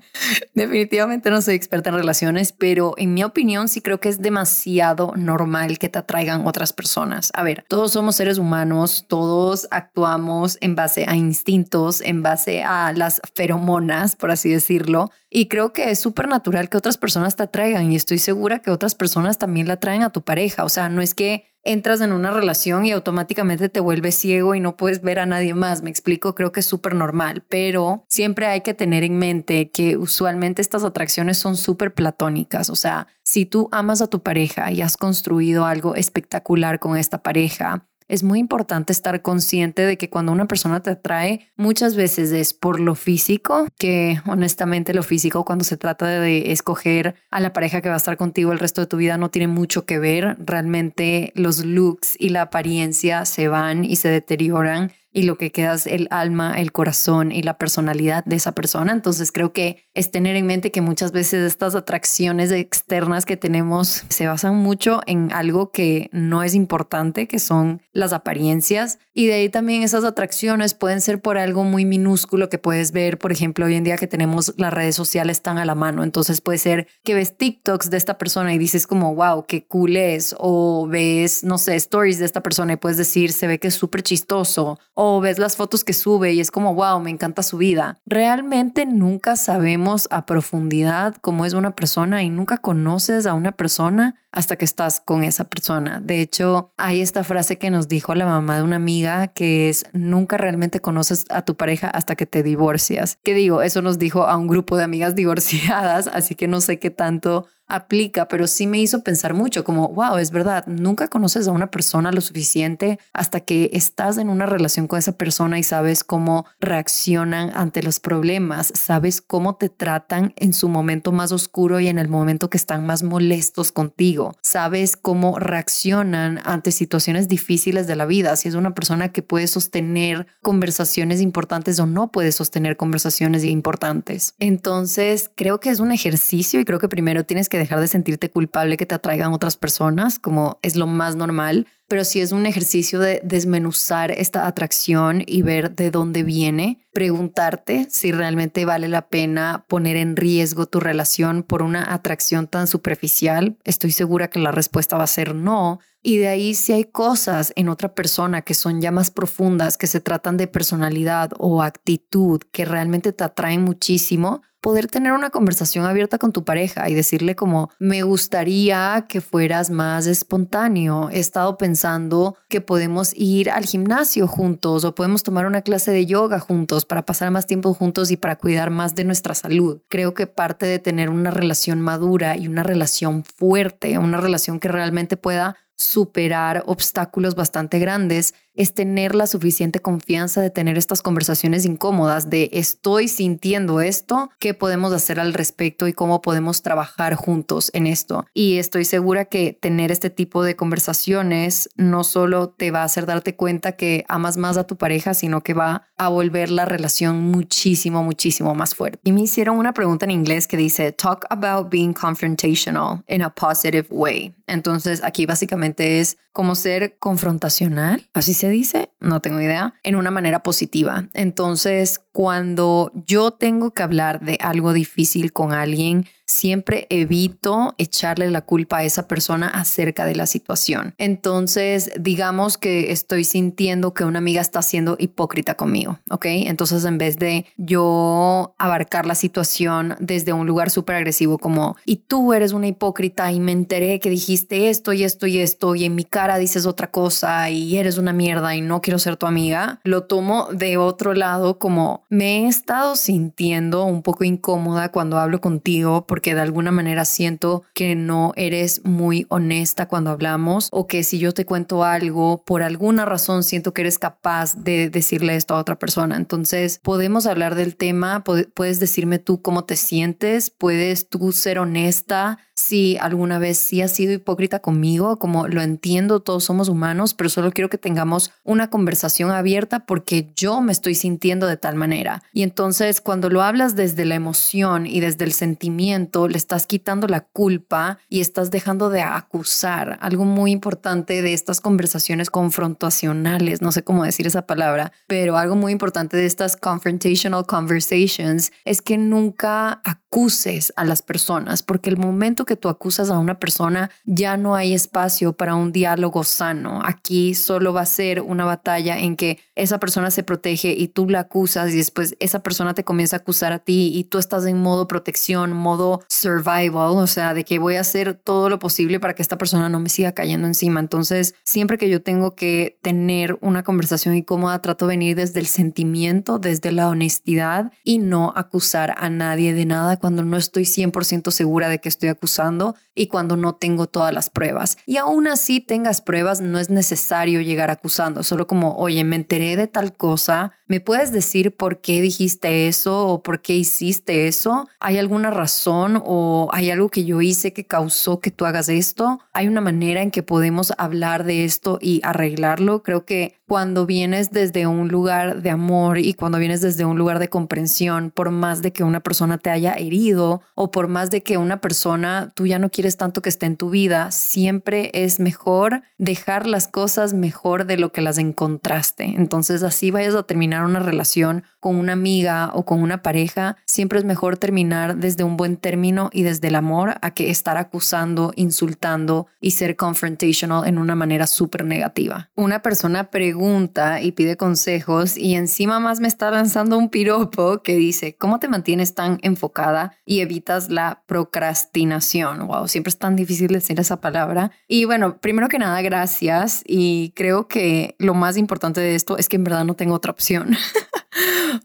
Definitivamente 0.54 1.30
no 1.30 1.42
soy 1.42 1.54
experta 1.54 1.90
en 1.90 1.96
relaciones, 1.96 2.52
pero 2.52 2.94
en 2.96 3.09
mi 3.14 3.24
opinión 3.24 3.68
sí 3.68 3.80
creo 3.80 4.00
que 4.00 4.08
es 4.08 4.20
demasiado 4.20 5.12
normal 5.16 5.78
que 5.78 5.88
te 5.88 5.98
atraigan 5.98 6.46
otras 6.46 6.72
personas. 6.72 7.30
A 7.34 7.42
ver, 7.42 7.64
todos 7.68 7.92
somos 7.92 8.16
seres 8.16 8.38
humanos, 8.38 9.04
todos 9.08 9.68
actuamos 9.70 10.58
en 10.60 10.74
base 10.74 11.04
a 11.08 11.16
instintos, 11.16 12.00
en 12.00 12.22
base 12.22 12.62
a 12.62 12.92
las 12.92 13.20
feromonas, 13.34 14.16
por 14.16 14.30
así 14.30 14.50
decirlo, 14.50 15.10
y 15.28 15.46
creo 15.46 15.72
que 15.72 15.90
es 15.90 16.00
súper 16.00 16.28
natural 16.28 16.68
que 16.68 16.76
otras 16.76 16.98
personas 16.98 17.36
te 17.36 17.44
atraigan 17.44 17.92
y 17.92 17.96
estoy 17.96 18.18
segura 18.18 18.60
que 18.60 18.70
otras 18.70 18.94
personas 18.94 19.38
también 19.38 19.68
la 19.68 19.74
atraen 19.74 20.02
a 20.02 20.10
tu 20.10 20.22
pareja. 20.22 20.64
O 20.64 20.68
sea, 20.68 20.88
no 20.88 21.02
es 21.02 21.14
que 21.14 21.49
entras 21.62 22.00
en 22.00 22.12
una 22.12 22.30
relación 22.30 22.84
y 22.84 22.92
automáticamente 22.92 23.68
te 23.68 23.80
vuelves 23.80 24.14
ciego 24.14 24.54
y 24.54 24.60
no 24.60 24.76
puedes 24.76 25.02
ver 25.02 25.18
a 25.18 25.26
nadie 25.26 25.54
más. 25.54 25.82
Me 25.82 25.90
explico, 25.90 26.34
creo 26.34 26.52
que 26.52 26.60
es 26.60 26.66
súper 26.66 26.94
normal, 26.94 27.44
pero 27.48 28.04
siempre 28.08 28.46
hay 28.46 28.62
que 28.62 28.74
tener 28.74 29.04
en 29.04 29.18
mente 29.18 29.70
que 29.70 29.96
usualmente 29.96 30.62
estas 30.62 30.84
atracciones 30.84 31.38
son 31.38 31.56
súper 31.56 31.94
platónicas. 31.94 32.70
O 32.70 32.76
sea, 32.76 33.06
si 33.22 33.46
tú 33.46 33.68
amas 33.72 34.02
a 34.02 34.08
tu 34.08 34.22
pareja 34.22 34.72
y 34.72 34.82
has 34.82 34.96
construido 34.96 35.66
algo 35.66 35.94
espectacular 35.94 36.78
con 36.78 36.96
esta 36.96 37.22
pareja, 37.22 37.86
es 38.10 38.24
muy 38.24 38.40
importante 38.40 38.92
estar 38.92 39.22
consciente 39.22 39.86
de 39.86 39.96
que 39.96 40.10
cuando 40.10 40.32
una 40.32 40.46
persona 40.46 40.80
te 40.80 40.90
atrae, 40.90 41.48
muchas 41.56 41.94
veces 41.94 42.32
es 42.32 42.52
por 42.52 42.80
lo 42.80 42.96
físico, 42.96 43.68
que 43.78 44.20
honestamente 44.26 44.92
lo 44.92 45.04
físico 45.04 45.44
cuando 45.44 45.64
se 45.64 45.76
trata 45.76 46.08
de 46.08 46.50
escoger 46.50 47.14
a 47.30 47.38
la 47.38 47.52
pareja 47.52 47.80
que 47.80 47.88
va 47.88 47.94
a 47.94 47.98
estar 47.98 48.16
contigo 48.16 48.50
el 48.50 48.58
resto 48.58 48.80
de 48.80 48.88
tu 48.88 48.96
vida 48.96 49.16
no 49.16 49.30
tiene 49.30 49.46
mucho 49.46 49.86
que 49.86 50.00
ver. 50.00 50.36
Realmente 50.40 51.32
los 51.36 51.64
looks 51.64 52.16
y 52.18 52.30
la 52.30 52.42
apariencia 52.42 53.24
se 53.24 53.46
van 53.46 53.84
y 53.84 53.94
se 53.94 54.08
deterioran 54.08 54.90
y 55.12 55.22
lo 55.24 55.36
que 55.36 55.50
queda 55.50 55.74
es 55.74 55.86
el 55.86 56.06
alma, 56.10 56.54
el 56.60 56.72
corazón 56.72 57.32
y 57.32 57.42
la 57.42 57.58
personalidad 57.58 58.24
de 58.24 58.36
esa 58.36 58.52
persona. 58.52 58.92
Entonces 58.92 59.32
creo 59.32 59.52
que 59.52 59.84
es 59.94 60.10
tener 60.10 60.36
en 60.36 60.46
mente 60.46 60.70
que 60.70 60.80
muchas 60.80 61.12
veces 61.12 61.44
estas 61.44 61.74
atracciones 61.74 62.52
externas 62.52 63.26
que 63.26 63.36
tenemos 63.36 64.04
se 64.08 64.26
basan 64.26 64.56
mucho 64.56 65.00
en 65.06 65.32
algo 65.32 65.72
que 65.72 66.08
no 66.12 66.42
es 66.42 66.54
importante, 66.54 67.26
que 67.26 67.38
son 67.38 67.82
las 67.92 68.12
apariencias. 68.12 68.98
Y 69.12 69.26
de 69.26 69.34
ahí 69.34 69.48
también 69.48 69.82
esas 69.82 70.04
atracciones 70.04 70.74
pueden 70.74 71.00
ser 71.00 71.20
por 71.20 71.38
algo 71.38 71.64
muy 71.64 71.84
minúsculo 71.84 72.48
que 72.48 72.58
puedes 72.58 72.92
ver, 72.92 73.18
por 73.18 73.32
ejemplo, 73.32 73.66
hoy 73.66 73.74
en 73.74 73.84
día 73.84 73.96
que 73.96 74.06
tenemos 74.06 74.54
las 74.56 74.72
redes 74.72 74.94
sociales 74.94 75.42
tan 75.42 75.58
a 75.58 75.64
la 75.64 75.74
mano. 75.74 76.04
Entonces 76.04 76.40
puede 76.40 76.58
ser 76.58 76.86
que 77.02 77.14
ves 77.14 77.36
TikToks 77.36 77.90
de 77.90 77.96
esta 77.96 78.16
persona 78.16 78.54
y 78.54 78.58
dices 78.58 78.86
como, 78.86 79.14
wow, 79.14 79.44
qué 79.46 79.66
cool 79.66 79.96
es. 79.96 80.36
O 80.38 80.86
ves, 80.86 81.42
no 81.42 81.58
sé, 81.58 81.74
stories 81.76 82.18
de 82.18 82.26
esta 82.26 82.42
persona 82.42 82.74
y 82.74 82.76
puedes 82.76 82.96
decir, 82.96 83.32
se 83.32 83.46
ve 83.46 83.58
que 83.58 83.68
es 83.68 83.74
súper 83.74 84.02
chistoso. 84.02 84.78
O 85.02 85.18
ves 85.22 85.38
las 85.38 85.56
fotos 85.56 85.82
que 85.82 85.94
sube 85.94 86.34
y 86.34 86.40
es 86.40 86.50
como, 86.50 86.74
wow, 86.74 87.00
me 87.00 87.08
encanta 87.08 87.42
su 87.42 87.56
vida. 87.56 87.98
Realmente 88.04 88.84
nunca 88.84 89.34
sabemos 89.36 90.06
a 90.10 90.26
profundidad 90.26 91.14
cómo 91.22 91.46
es 91.46 91.54
una 91.54 91.74
persona 91.74 92.22
y 92.22 92.28
nunca 92.28 92.58
conoces 92.58 93.24
a 93.24 93.32
una 93.32 93.52
persona 93.52 94.16
hasta 94.30 94.56
que 94.56 94.66
estás 94.66 95.00
con 95.00 95.24
esa 95.24 95.44
persona. 95.44 96.00
De 96.00 96.20
hecho, 96.20 96.74
hay 96.76 97.00
esta 97.00 97.24
frase 97.24 97.56
que 97.56 97.70
nos 97.70 97.88
dijo 97.88 98.14
la 98.14 98.26
mamá 98.26 98.56
de 98.56 98.62
una 98.62 98.76
amiga 98.76 99.28
que 99.28 99.70
es 99.70 99.86
nunca 99.94 100.36
realmente 100.36 100.80
conoces 100.80 101.24
a 101.30 101.46
tu 101.46 101.56
pareja 101.56 101.88
hasta 101.88 102.14
que 102.14 102.26
te 102.26 102.42
divorcias. 102.42 103.16
Que 103.24 103.32
digo, 103.32 103.62
eso 103.62 103.80
nos 103.80 103.98
dijo 103.98 104.26
a 104.26 104.36
un 104.36 104.48
grupo 104.48 104.76
de 104.76 104.84
amigas 104.84 105.14
divorciadas, 105.16 106.08
así 106.08 106.34
que 106.34 106.46
no 106.46 106.60
sé 106.60 106.78
qué 106.78 106.90
tanto 106.90 107.46
aplica, 107.70 108.28
pero 108.28 108.46
sí 108.46 108.66
me 108.66 108.78
hizo 108.78 109.02
pensar 109.02 109.34
mucho 109.34 109.64
como, 109.64 109.88
wow, 109.88 110.18
es 110.18 110.30
verdad, 110.30 110.66
nunca 110.66 111.08
conoces 111.08 111.48
a 111.48 111.52
una 111.52 111.70
persona 111.70 112.12
lo 112.12 112.20
suficiente 112.20 112.98
hasta 113.12 113.40
que 113.40 113.70
estás 113.72 114.18
en 114.18 114.28
una 114.28 114.46
relación 114.46 114.86
con 114.86 114.98
esa 114.98 115.12
persona 115.12 115.58
y 115.58 115.62
sabes 115.62 116.04
cómo 116.04 116.46
reaccionan 116.60 117.52
ante 117.54 117.82
los 117.82 118.00
problemas, 118.00 118.72
sabes 118.74 119.20
cómo 119.20 119.56
te 119.56 119.68
tratan 119.68 120.32
en 120.36 120.52
su 120.52 120.68
momento 120.68 121.12
más 121.12 121.32
oscuro 121.32 121.80
y 121.80 121.88
en 121.88 121.98
el 121.98 122.08
momento 122.08 122.50
que 122.50 122.56
están 122.56 122.86
más 122.86 123.02
molestos 123.02 123.72
contigo, 123.72 124.36
sabes 124.42 124.96
cómo 124.96 125.38
reaccionan 125.38 126.40
ante 126.44 126.72
situaciones 126.72 127.28
difíciles 127.28 127.86
de 127.86 127.96
la 127.96 128.06
vida, 128.06 128.36
si 128.36 128.48
es 128.48 128.54
una 128.54 128.74
persona 128.74 129.10
que 129.10 129.22
puede 129.22 129.46
sostener 129.46 130.26
conversaciones 130.42 131.20
importantes 131.20 131.78
o 131.78 131.86
no 131.86 132.10
puede 132.10 132.32
sostener 132.32 132.76
conversaciones 132.76 133.44
importantes. 133.44 134.34
Entonces, 134.38 135.30
creo 135.34 135.60
que 135.60 135.70
es 135.70 135.80
un 135.80 135.92
ejercicio 135.92 136.60
y 136.60 136.64
creo 136.64 136.78
que 136.78 136.88
primero 136.88 137.24
tienes 137.24 137.48
que 137.48 137.58
dejar 137.60 137.80
de 137.80 137.88
sentirte 137.88 138.30
culpable 138.30 138.76
que 138.76 138.86
te 138.86 138.94
atraigan 138.94 139.32
otras 139.32 139.56
personas, 139.56 140.18
como 140.18 140.58
es 140.62 140.76
lo 140.76 140.86
más 140.86 141.16
normal, 141.16 141.66
pero 141.90 142.04
sí 142.04 142.20
es 142.20 142.30
un 142.30 142.46
ejercicio 142.46 143.00
de 143.00 143.20
desmenuzar 143.24 144.12
esta 144.12 144.46
atracción 144.46 145.24
y 145.26 145.42
ver 145.42 145.74
de 145.74 145.90
dónde 145.90 146.22
viene, 146.22 146.86
preguntarte 146.92 147.88
si 147.90 148.12
realmente 148.12 148.64
vale 148.64 148.86
la 148.86 149.08
pena 149.08 149.64
poner 149.66 149.96
en 149.96 150.14
riesgo 150.14 150.66
tu 150.66 150.78
relación 150.78 151.42
por 151.42 151.62
una 151.62 151.92
atracción 151.92 152.46
tan 152.46 152.68
superficial. 152.68 153.58
Estoy 153.64 153.90
segura 153.90 154.30
que 154.30 154.38
la 154.38 154.52
respuesta 154.52 154.96
va 154.96 155.02
a 155.02 155.08
ser 155.08 155.34
no. 155.34 155.80
Y 156.00 156.18
de 156.18 156.28
ahí 156.28 156.54
si 156.54 156.72
hay 156.72 156.84
cosas 156.84 157.52
en 157.56 157.68
otra 157.68 157.92
persona 157.92 158.42
que 158.42 158.54
son 158.54 158.80
ya 158.80 158.92
más 158.92 159.10
profundas, 159.10 159.76
que 159.76 159.88
se 159.88 160.00
tratan 160.00 160.36
de 160.36 160.46
personalidad 160.46 161.32
o 161.38 161.60
actitud, 161.60 162.40
que 162.52 162.64
realmente 162.64 163.12
te 163.12 163.24
atraen 163.24 163.62
muchísimo, 163.62 164.42
poder 164.60 164.86
tener 164.86 165.12
una 165.12 165.30
conversación 165.30 165.84
abierta 165.86 166.18
con 166.18 166.32
tu 166.32 166.44
pareja 166.44 166.88
y 166.88 166.94
decirle 166.94 167.34
como, 167.34 167.70
me 167.78 168.02
gustaría 168.02 169.06
que 169.08 169.20
fueras 169.20 169.70
más 169.70 170.06
espontáneo. 170.06 171.08
He 171.10 171.18
estado 171.18 171.56
pensando 171.56 172.36
que 172.48 172.60
podemos 172.60 173.12
ir 173.16 173.50
al 173.50 173.64
gimnasio 173.64 174.26
juntos 174.26 174.84
o 174.84 174.94
podemos 174.94 175.22
tomar 175.22 175.46
una 175.46 175.62
clase 175.62 175.90
de 175.90 176.06
yoga 176.06 176.40
juntos 176.40 176.84
para 176.84 177.04
pasar 177.04 177.30
más 177.30 177.46
tiempo 177.46 177.74
juntos 177.74 178.10
y 178.10 178.16
para 178.16 178.36
cuidar 178.36 178.70
más 178.70 178.94
de 178.94 179.04
nuestra 179.04 179.34
salud. 179.34 179.80
Creo 179.88 180.14
que 180.14 180.26
parte 180.26 180.66
de 180.66 180.78
tener 180.78 181.10
una 181.10 181.30
relación 181.30 181.80
madura 181.80 182.36
y 182.36 182.46
una 182.46 182.62
relación 182.62 183.24
fuerte, 183.24 183.98
una 183.98 184.20
relación 184.20 184.60
que 184.60 184.68
realmente 184.68 185.16
pueda 185.16 185.56
superar 185.80 186.62
obstáculos 186.66 187.34
bastante 187.34 187.78
grandes 187.78 188.34
es 188.54 188.74
tener 188.74 189.14
la 189.14 189.26
suficiente 189.26 189.80
confianza 189.80 190.40
de 190.40 190.50
tener 190.50 190.76
estas 190.76 191.02
conversaciones 191.02 191.64
incómodas 191.64 192.30
de 192.30 192.50
estoy 192.52 193.08
sintiendo 193.08 193.80
esto, 193.80 194.30
qué 194.38 194.54
podemos 194.54 194.92
hacer 194.92 195.20
al 195.20 195.34
respecto 195.34 195.88
y 195.88 195.92
cómo 195.92 196.22
podemos 196.22 196.62
trabajar 196.62 197.14
juntos 197.14 197.70
en 197.74 197.86
esto. 197.86 198.26
Y 198.34 198.58
estoy 198.58 198.84
segura 198.84 199.24
que 199.24 199.56
tener 199.60 199.90
este 199.92 200.10
tipo 200.10 200.42
de 200.42 200.56
conversaciones 200.56 201.70
no 201.76 202.04
solo 202.04 202.50
te 202.50 202.70
va 202.70 202.82
a 202.82 202.84
hacer 202.84 203.06
darte 203.06 203.36
cuenta 203.36 203.72
que 203.72 204.04
amas 204.08 204.36
más 204.36 204.56
a 204.56 204.64
tu 204.64 204.76
pareja, 204.76 205.14
sino 205.14 205.42
que 205.42 205.54
va 205.54 205.88
a 205.96 206.08
volver 206.08 206.50
la 206.50 206.64
relación 206.64 207.22
muchísimo, 207.22 208.02
muchísimo 208.02 208.54
más 208.54 208.74
fuerte. 208.74 208.98
Y 209.04 209.12
me 209.12 209.22
hicieron 209.22 209.58
una 209.58 209.72
pregunta 209.72 210.06
en 210.06 210.10
inglés 210.10 210.46
que 210.46 210.56
dice, 210.56 210.92
talk 210.92 211.26
about 211.30 211.70
being 211.70 211.92
confrontational 211.92 213.04
in 213.06 213.22
a 213.22 213.30
positive 213.30 213.86
way. 213.90 214.34
Entonces 214.46 215.02
aquí 215.04 215.26
básicamente 215.26 216.00
es 216.00 216.16
como 216.32 216.54
ser 216.54 216.96
confrontacional, 216.98 218.08
así 218.14 218.34
se 218.40 218.48
dice, 218.48 218.92
no 219.00 219.20
tengo 219.20 219.40
idea, 219.40 219.74
en 219.82 219.96
una 219.96 220.10
manera 220.10 220.42
positiva. 220.42 221.08
Entonces, 221.12 222.00
cuando 222.12 222.92
yo 223.06 223.30
tengo 223.32 223.72
que 223.72 223.82
hablar 223.82 224.20
de 224.20 224.38
algo 224.40 224.72
difícil 224.72 225.32
con 225.32 225.52
alguien, 225.52 226.06
siempre 226.30 226.86
evito 226.90 227.74
echarle 227.76 228.30
la 228.30 228.42
culpa 228.42 228.78
a 228.78 228.84
esa 228.84 229.08
persona 229.08 229.48
acerca 229.48 230.04
de 230.06 230.14
la 230.14 230.26
situación. 230.26 230.94
Entonces, 230.96 231.90
digamos 231.98 232.56
que 232.56 232.92
estoy 232.92 233.24
sintiendo 233.24 233.92
que 233.92 234.04
una 234.04 234.18
amiga 234.18 234.40
está 234.40 234.62
siendo 234.62 234.96
hipócrita 234.98 235.56
conmigo, 235.56 235.98
¿ok? 236.08 236.26
Entonces, 236.26 236.84
en 236.84 236.98
vez 236.98 237.16
de 237.16 237.46
yo 237.56 238.54
abarcar 238.58 239.06
la 239.06 239.14
situación 239.14 239.96
desde 239.98 240.32
un 240.32 240.46
lugar 240.46 240.70
súper 240.70 240.96
agresivo 240.96 241.38
como, 241.38 241.76
y 241.84 241.96
tú 241.96 242.32
eres 242.32 242.52
una 242.52 242.68
hipócrita 242.68 243.30
y 243.32 243.40
me 243.40 243.52
enteré 243.52 243.98
que 244.00 244.10
dijiste 244.10 244.70
esto 244.70 244.92
y 244.92 245.04
esto 245.04 245.26
y 245.26 245.38
esto 245.38 245.74
y 245.74 245.84
en 245.84 245.94
mi 245.94 246.04
cara 246.04 246.38
dices 246.38 246.64
otra 246.64 246.90
cosa 246.90 247.50
y 247.50 247.76
eres 247.76 247.98
una 247.98 248.12
mierda 248.12 248.54
y 248.54 248.60
no 248.60 248.80
quiero 248.80 248.98
ser 248.98 249.16
tu 249.16 249.26
amiga, 249.26 249.80
lo 249.84 250.04
tomo 250.04 250.48
de 250.52 250.76
otro 250.76 251.14
lado 251.14 251.58
como 251.58 252.04
me 252.10 252.40
he 252.40 252.48
estado 252.48 252.96
sintiendo 252.96 253.84
un 253.84 254.02
poco 254.02 254.24
incómoda 254.24 254.90
cuando 254.90 255.18
hablo 255.18 255.40
contigo 255.40 256.06
porque 256.06 256.34
de 256.34 256.40
alguna 256.40 256.72
manera 256.72 257.04
siento 257.04 257.62
que 257.72 257.94
no 257.94 258.32
eres 258.36 258.84
muy 258.84 259.26
honesta 259.28 259.86
cuando 259.86 260.10
hablamos 260.10 260.68
o 260.72 260.88
que 260.88 261.04
si 261.04 261.18
yo 261.20 261.32
te 261.32 261.46
cuento 261.46 261.84
algo, 261.84 262.42
por 262.44 262.62
alguna 262.62 263.04
razón 263.04 263.44
siento 263.44 263.72
que 263.72 263.82
eres 263.82 263.98
capaz 263.98 264.56
de 264.56 264.90
decirle 264.90 265.36
esto 265.36 265.54
a 265.54 265.58
otra 265.58 265.78
persona. 265.78 266.16
Entonces, 266.16 266.80
podemos 266.82 267.26
hablar 267.26 267.54
del 267.54 267.76
tema, 267.76 268.24
puedes 268.24 268.80
decirme 268.80 269.20
tú 269.20 269.40
cómo 269.40 269.64
te 269.64 269.76
sientes, 269.76 270.50
puedes 270.50 271.08
tú 271.08 271.30
ser 271.30 271.60
honesta 271.60 272.38
si 272.70 272.96
alguna 272.98 273.40
vez 273.40 273.58
sí 273.58 273.82
has 273.82 273.90
sido 273.90 274.12
hipócrita 274.12 274.60
conmigo, 274.60 275.18
como 275.18 275.48
lo 275.48 275.60
entiendo, 275.60 276.20
todos 276.20 276.44
somos 276.44 276.68
humanos, 276.68 277.14
pero 277.14 277.28
solo 277.28 277.50
quiero 277.50 277.68
que 277.68 277.78
tengamos 277.78 278.30
una 278.44 278.70
conversación 278.70 279.32
abierta 279.32 279.86
porque 279.86 280.30
yo 280.36 280.60
me 280.60 280.70
estoy 280.70 280.94
sintiendo 280.94 281.48
de 281.48 281.56
tal 281.56 281.74
manera. 281.74 282.22
Y 282.32 282.44
entonces 282.44 283.00
cuando 283.00 283.28
lo 283.28 283.42
hablas 283.42 283.74
desde 283.74 284.04
la 284.04 284.14
emoción 284.14 284.86
y 284.86 285.00
desde 285.00 285.24
el 285.24 285.32
sentimiento, 285.32 286.28
le 286.28 286.36
estás 286.36 286.68
quitando 286.68 287.08
la 287.08 287.22
culpa 287.22 287.98
y 288.08 288.20
estás 288.20 288.52
dejando 288.52 288.88
de 288.88 289.02
acusar. 289.02 289.98
Algo 290.00 290.24
muy 290.24 290.52
importante 290.52 291.22
de 291.22 291.34
estas 291.34 291.60
conversaciones 291.60 292.30
confrontacionales, 292.30 293.62
no 293.62 293.72
sé 293.72 293.82
cómo 293.82 294.04
decir 294.04 294.28
esa 294.28 294.46
palabra, 294.46 294.92
pero 295.08 295.36
algo 295.36 295.56
muy 295.56 295.72
importante 295.72 296.16
de 296.16 296.26
estas 296.26 296.56
confrontational 296.56 297.46
conversations 297.46 298.52
es 298.64 298.80
que 298.80 298.96
nunca 298.96 299.80
acuses 299.82 300.72
a 300.76 300.84
las 300.84 301.02
personas, 301.02 301.64
porque 301.64 301.90
el 301.90 301.96
momento 301.96 302.44
que 302.44 302.59
tú 302.60 302.68
acusas 302.68 303.10
a 303.10 303.18
una 303.18 303.38
persona 303.38 303.90
ya 304.04 304.36
no 304.36 304.54
hay 304.54 304.74
espacio 304.74 305.32
para 305.32 305.54
un 305.54 305.72
diálogo 305.72 306.24
sano. 306.24 306.80
Aquí 306.84 307.34
solo 307.34 307.72
va 307.72 307.82
a 307.82 307.86
ser 307.86 308.20
una 308.20 308.44
batalla 308.44 308.98
en 308.98 309.16
que 309.16 309.38
esa 309.54 309.78
persona 309.78 310.10
se 310.10 310.22
protege 310.22 310.74
y 310.76 310.88
tú 310.88 311.08
la 311.08 311.20
acusas 311.20 311.72
y 311.72 311.76
después 311.76 312.16
esa 312.20 312.42
persona 312.42 312.74
te 312.74 312.84
comienza 312.84 313.16
a 313.16 313.20
acusar 313.20 313.52
a 313.52 313.58
ti 313.58 313.90
y 313.94 314.04
tú 314.04 314.18
estás 314.18 314.46
en 314.46 314.60
modo 314.60 314.86
protección, 314.86 315.52
modo 315.52 316.02
survival, 316.08 316.96
o 316.96 317.06
sea, 317.06 317.34
de 317.34 317.44
que 317.44 317.58
voy 317.58 317.76
a 317.76 317.80
hacer 317.80 318.14
todo 318.14 318.48
lo 318.48 318.58
posible 318.58 319.00
para 319.00 319.14
que 319.14 319.22
esta 319.22 319.38
persona 319.38 319.68
no 319.68 319.80
me 319.80 319.88
siga 319.88 320.12
cayendo 320.12 320.46
encima. 320.46 320.80
Entonces, 320.80 321.34
siempre 321.44 321.78
que 321.78 321.88
yo 321.88 322.02
tengo 322.02 322.34
que 322.34 322.78
tener 322.82 323.38
una 323.40 323.62
conversación 323.62 324.14
incómoda, 324.14 324.60
trato 324.60 324.86
de 324.86 324.90
venir 324.90 325.16
desde 325.16 325.40
el 325.40 325.46
sentimiento, 325.46 326.38
desde 326.38 326.72
la 326.72 326.88
honestidad 326.88 327.72
y 327.84 327.98
no 327.98 328.32
acusar 328.36 328.94
a 328.98 329.08
nadie 329.08 329.54
de 329.54 329.64
nada 329.64 329.96
cuando 329.98 330.22
no 330.24 330.36
estoy 330.36 330.64
100% 330.64 331.30
segura 331.30 331.68
de 331.68 331.80
que 331.80 331.88
estoy 331.88 332.08
acusando 332.08 332.49
pasando 332.50 332.74
y 332.94 333.06
cuando 333.06 333.36
no 333.36 333.54
tengo 333.54 333.86
todas 333.86 334.12
las 334.12 334.30
pruebas. 334.30 334.76
Y 334.86 334.96
aún 334.96 335.26
así 335.26 335.60
tengas 335.60 336.00
pruebas, 336.00 336.40
no 336.40 336.58
es 336.58 336.70
necesario 336.70 337.40
llegar 337.40 337.70
acusando, 337.70 338.22
solo 338.22 338.46
como, 338.46 338.76
oye, 338.76 339.04
me 339.04 339.16
enteré 339.16 339.56
de 339.56 339.66
tal 339.66 339.92
cosa, 339.92 340.52
¿me 340.66 340.80
puedes 340.80 341.12
decir 341.12 341.56
por 341.56 341.80
qué 341.80 342.00
dijiste 342.00 342.68
eso 342.68 343.06
o 343.06 343.22
por 343.22 343.42
qué 343.42 343.54
hiciste 343.54 344.28
eso? 344.28 344.68
¿Hay 344.80 344.98
alguna 344.98 345.30
razón 345.30 346.02
o 346.04 346.48
hay 346.52 346.70
algo 346.70 346.88
que 346.88 347.04
yo 347.04 347.20
hice 347.20 347.52
que 347.52 347.66
causó 347.66 348.20
que 348.20 348.30
tú 348.30 348.44
hagas 348.44 348.68
esto? 348.68 349.20
¿Hay 349.32 349.48
una 349.48 349.60
manera 349.60 350.02
en 350.02 350.10
que 350.10 350.22
podemos 350.22 350.72
hablar 350.78 351.24
de 351.24 351.44
esto 351.44 351.78
y 351.80 352.00
arreglarlo? 352.04 352.82
Creo 352.82 353.04
que 353.04 353.34
cuando 353.50 353.84
vienes 353.84 354.30
desde 354.30 354.68
un 354.68 354.86
lugar 354.86 355.42
de 355.42 355.50
amor 355.50 355.98
y 355.98 356.14
cuando 356.14 356.38
vienes 356.38 356.60
desde 356.60 356.84
un 356.84 356.96
lugar 356.96 357.18
de 357.18 357.28
comprensión, 357.28 358.12
por 358.12 358.30
más 358.30 358.62
de 358.62 358.72
que 358.72 358.84
una 358.84 359.00
persona 359.00 359.38
te 359.38 359.50
haya 359.50 359.72
herido 359.72 360.40
o 360.54 360.70
por 360.70 360.86
más 360.86 361.10
de 361.10 361.24
que 361.24 361.36
una 361.36 361.60
persona 361.60 362.30
tú 362.36 362.46
ya 362.46 362.60
no 362.60 362.70
quieres 362.70 362.89
tanto 362.96 363.22
que 363.22 363.28
esté 363.28 363.46
en 363.46 363.56
tu 363.56 363.70
vida, 363.70 364.10
siempre 364.10 364.90
es 364.94 365.20
mejor 365.20 365.82
dejar 365.98 366.46
las 366.46 366.68
cosas 366.68 367.12
mejor 367.12 367.66
de 367.66 367.76
lo 367.76 367.92
que 367.92 368.00
las 368.00 368.18
encontraste. 368.18 369.04
Entonces 369.04 369.62
así 369.62 369.90
vayas 369.90 370.14
a 370.14 370.22
terminar 370.22 370.64
una 370.64 370.80
relación 370.80 371.44
con 371.60 371.76
una 371.76 371.92
amiga 371.92 372.50
o 372.54 372.64
con 372.64 372.82
una 372.82 373.02
pareja, 373.02 373.56
siempre 373.66 373.98
es 373.98 374.04
mejor 374.04 374.36
terminar 374.38 374.96
desde 374.96 375.24
un 375.24 375.36
buen 375.36 375.56
término 375.56 376.10
y 376.12 376.22
desde 376.22 376.48
el 376.48 376.54
amor 376.54 376.94
a 377.02 377.10
que 377.12 377.30
estar 377.30 377.56
acusando, 377.56 378.32
insultando 378.34 379.26
y 379.40 379.52
ser 379.52 379.76
confrontational 379.76 380.66
en 380.66 380.78
una 380.78 380.94
manera 380.94 381.26
súper 381.26 381.64
negativa. 381.64 382.30
Una 382.34 382.62
persona 382.62 383.10
pregunta 383.10 384.00
y 384.00 384.12
pide 384.12 384.36
consejos 384.36 385.16
y 385.16 385.34
encima 385.34 385.80
más 385.80 386.00
me 386.00 386.08
está 386.08 386.30
lanzando 386.30 386.78
un 386.78 386.88
piropo 386.88 387.62
que 387.62 387.76
dice, 387.76 388.16
¿cómo 388.16 388.38
te 388.38 388.48
mantienes 388.48 388.94
tan 388.94 389.18
enfocada 389.22 389.92
y 390.04 390.20
evitas 390.20 390.70
la 390.70 391.02
procrastinación? 391.06 392.46
Wow, 392.46 392.68
siempre 392.70 392.90
es 392.90 392.98
tan 392.98 393.16
difícil 393.16 393.48
decir 393.48 393.78
esa 393.80 394.00
palabra. 394.00 394.50
Y 394.66 394.84
bueno, 394.84 395.18
primero 395.18 395.48
que 395.48 395.58
nada, 395.58 395.80
gracias. 395.82 396.62
Y 396.66 397.12
creo 397.14 397.48
que 397.48 397.96
lo 397.98 398.14
más 398.14 398.36
importante 398.36 398.80
de 398.80 398.94
esto 398.94 399.18
es 399.18 399.28
que 399.28 399.36
en 399.36 399.44
verdad 399.44 399.64
no 399.64 399.74
tengo 399.74 399.94
otra 399.94 400.12
opción. 400.12 400.56